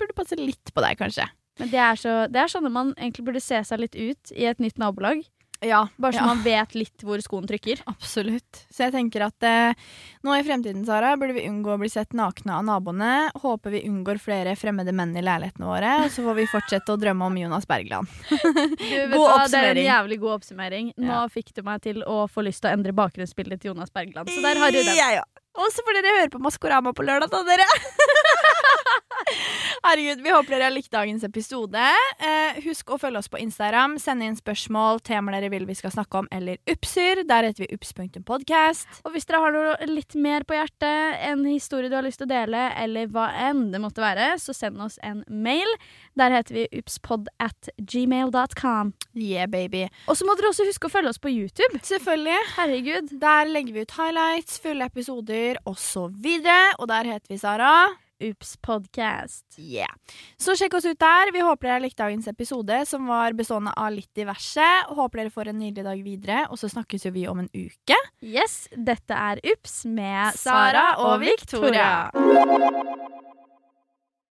Burde 0.00 0.16
passe 0.16 0.38
litt 0.40 0.72
på 0.72 0.80
deg, 0.84 0.96
kanskje. 1.00 1.26
Men 1.60 1.68
det 1.74 1.82
er, 1.84 1.98
så, 2.00 2.14
det 2.32 2.40
er 2.40 2.48
sånn 2.48 2.64
at 2.70 2.72
man 2.72 2.94
egentlig 2.96 3.26
burde 3.26 3.42
se 3.44 3.58
seg 3.68 3.82
litt 3.82 3.98
ut 3.98 4.32
i 4.32 4.46
et 4.48 4.62
nytt 4.64 4.78
nabolag. 4.80 5.20
Ja, 5.60 5.82
Bare 6.00 6.12
så 6.16 6.22
ja. 6.22 6.26
man 6.30 6.38
vet 6.40 6.72
litt 6.72 7.02
hvor 7.04 7.20
skoen 7.20 7.44
trykker. 7.44 7.82
Absolutt. 7.90 8.62
Så 8.72 8.86
jeg 8.86 8.94
tenker 8.94 9.26
at 9.26 9.44
eh, 9.44 9.74
nå 10.24 10.32
i 10.38 10.44
fremtiden, 10.46 10.86
Sara, 10.88 11.10
burde 11.20 11.34
vi 11.36 11.42
unngå 11.50 11.74
å 11.74 11.80
bli 11.82 11.90
sett 11.92 12.16
nakne 12.16 12.54
av 12.56 12.64
naboene. 12.64 13.10
Håper 13.42 13.74
vi 13.76 13.82
unngår 13.90 14.22
flere 14.24 14.54
fremmede 14.56 14.94
menn 14.96 15.12
i 15.20 15.24
leilighetene 15.24 15.68
våre, 15.68 15.90
og 16.06 16.14
så 16.14 16.24
får 16.24 16.38
vi 16.40 16.46
fortsette 16.48 16.96
å 16.96 17.00
drømme 17.02 17.28
om 17.28 17.36
Jonas 17.42 17.68
Bergland. 17.68 18.08
God 18.30 19.12
hva, 19.12 19.44
Det 19.52 19.60
er 19.60 19.74
en 19.74 19.84
jævlig 19.84 20.20
god 20.24 20.38
oppsummering. 20.38 20.94
Nå 20.96 21.12
Ja. 21.12 21.20
fikk 21.28 21.52
du 21.52 21.60
meg 21.68 21.84
til 21.84 22.00
å 22.08 22.22
få 22.24 22.46
lyst 22.48 22.64
til 22.64 22.72
å 22.72 22.78
endre 22.78 22.96
bakgrunnsbildet 22.96 23.60
til 23.60 23.74
Jonas 23.74 23.92
Bergland. 23.92 24.32
Så 24.32 24.40
der 24.40 24.64
har 24.64 24.72
du 24.72 24.80
den. 24.80 24.96
Ja, 24.96 25.12
òg. 25.20 25.39
Og 25.58 25.66
så 25.74 25.82
får 25.82 25.96
dere 25.98 26.12
høre 26.18 26.30
på 26.30 26.40
Maskorama 26.44 26.92
på 26.94 27.02
lørdag, 27.06 27.30
da, 27.32 27.40
dere. 27.48 27.66
Herregud, 29.80 30.20
vi 30.20 30.30
håper 30.30 30.52
dere 30.52 30.66
har 30.66 30.74
likt 30.74 30.92
dagens 30.92 31.22
episode. 31.24 31.84
Eh, 32.20 32.58
husk 32.66 32.90
å 32.92 32.98
følge 33.00 33.22
oss 33.22 33.30
på 33.32 33.38
Instagram. 33.40 33.94
Send 34.02 34.20
inn 34.26 34.34
spørsmål, 34.36 34.98
temaer 35.08 35.38
dere 35.38 35.48
vil 35.54 35.64
vi 35.64 35.76
skal 35.78 35.94
snakke 35.94 36.20
om, 36.20 36.28
eller 36.36 36.58
upser. 36.68 37.22
Der 37.24 37.48
heter 37.48 37.64
vi 37.64 37.78
ups.podcast. 37.78 39.00
Og 39.08 39.14
hvis 39.14 39.24
dere 39.24 39.40
har 39.40 39.54
noe 39.56 39.88
litt 39.88 40.12
mer 40.20 40.44
på 40.44 40.58
hjertet, 40.58 41.16
en 41.30 41.46
historie 41.48 41.88
du 41.88 41.96
har 41.96 42.04
lyst 42.04 42.20
til 42.20 42.28
å 42.28 42.32
dele, 42.34 42.66
eller 42.82 43.08
hva 43.14 43.30
enn 43.46 43.70
det 43.72 43.80
måtte 43.80 44.04
være, 44.04 44.34
så 44.42 44.52
send 44.56 44.84
oss 44.84 44.98
en 45.06 45.24
mail. 45.32 45.72
Der 46.20 46.36
heter 46.36 46.60
vi 46.60 46.66
upspod 46.82 47.32
at 47.40 47.72
gmail.com. 47.80 48.92
Yeah, 49.16 49.48
baby. 49.48 49.86
Og 50.12 50.20
så 50.20 50.28
må 50.28 50.36
dere 50.36 50.52
også 50.52 50.68
huske 50.68 50.90
å 50.90 50.92
følge 50.92 51.14
oss 51.14 51.22
på 51.24 51.32
YouTube. 51.32 51.80
Selvfølgelig. 51.88 52.36
Herregud. 52.58 53.16
Der 53.24 53.48
legger 53.48 53.80
vi 53.80 53.88
ut 53.88 53.96
highlights, 53.96 54.60
fulle 54.60 54.92
episoder 54.92 55.64
osv. 55.64 56.30
Og 56.76 56.88
der 56.92 57.12
heter 57.14 57.32
vi 57.32 57.40
Sara. 57.40 57.72
Ups 58.20 58.56
podcast. 58.62 59.44
Yeah. 59.58 59.92
Så 60.40 60.54
sjekk 60.58 60.76
oss 60.78 60.86
ut 60.88 61.00
der. 61.00 61.32
Vi 61.34 61.42
håper 61.44 61.70
dere 61.70 61.84
likte 61.84 62.04
dagens 62.04 62.28
episode, 62.30 62.82
som 62.86 63.08
var 63.10 63.36
bestående 63.38 63.72
av 63.76 63.94
litt 63.96 64.10
diverse. 64.16 64.68
Håper 64.92 65.24
dere 65.24 65.34
får 65.34 65.52
en 65.52 65.60
nydelig 65.62 65.86
dag 65.88 66.04
videre, 66.04 66.44
og 66.50 66.60
så 66.60 66.70
snakkes 66.72 67.08
jo 67.08 67.14
vi 67.16 67.26
om 67.30 67.42
en 67.44 67.50
uke. 67.54 67.98
Yes, 68.20 68.64
dette 68.76 69.16
er 69.16 69.42
Ups 69.54 69.82
med 69.88 70.36
Sara 70.38 70.92
og 71.02 71.20
Victoria. 71.24 72.10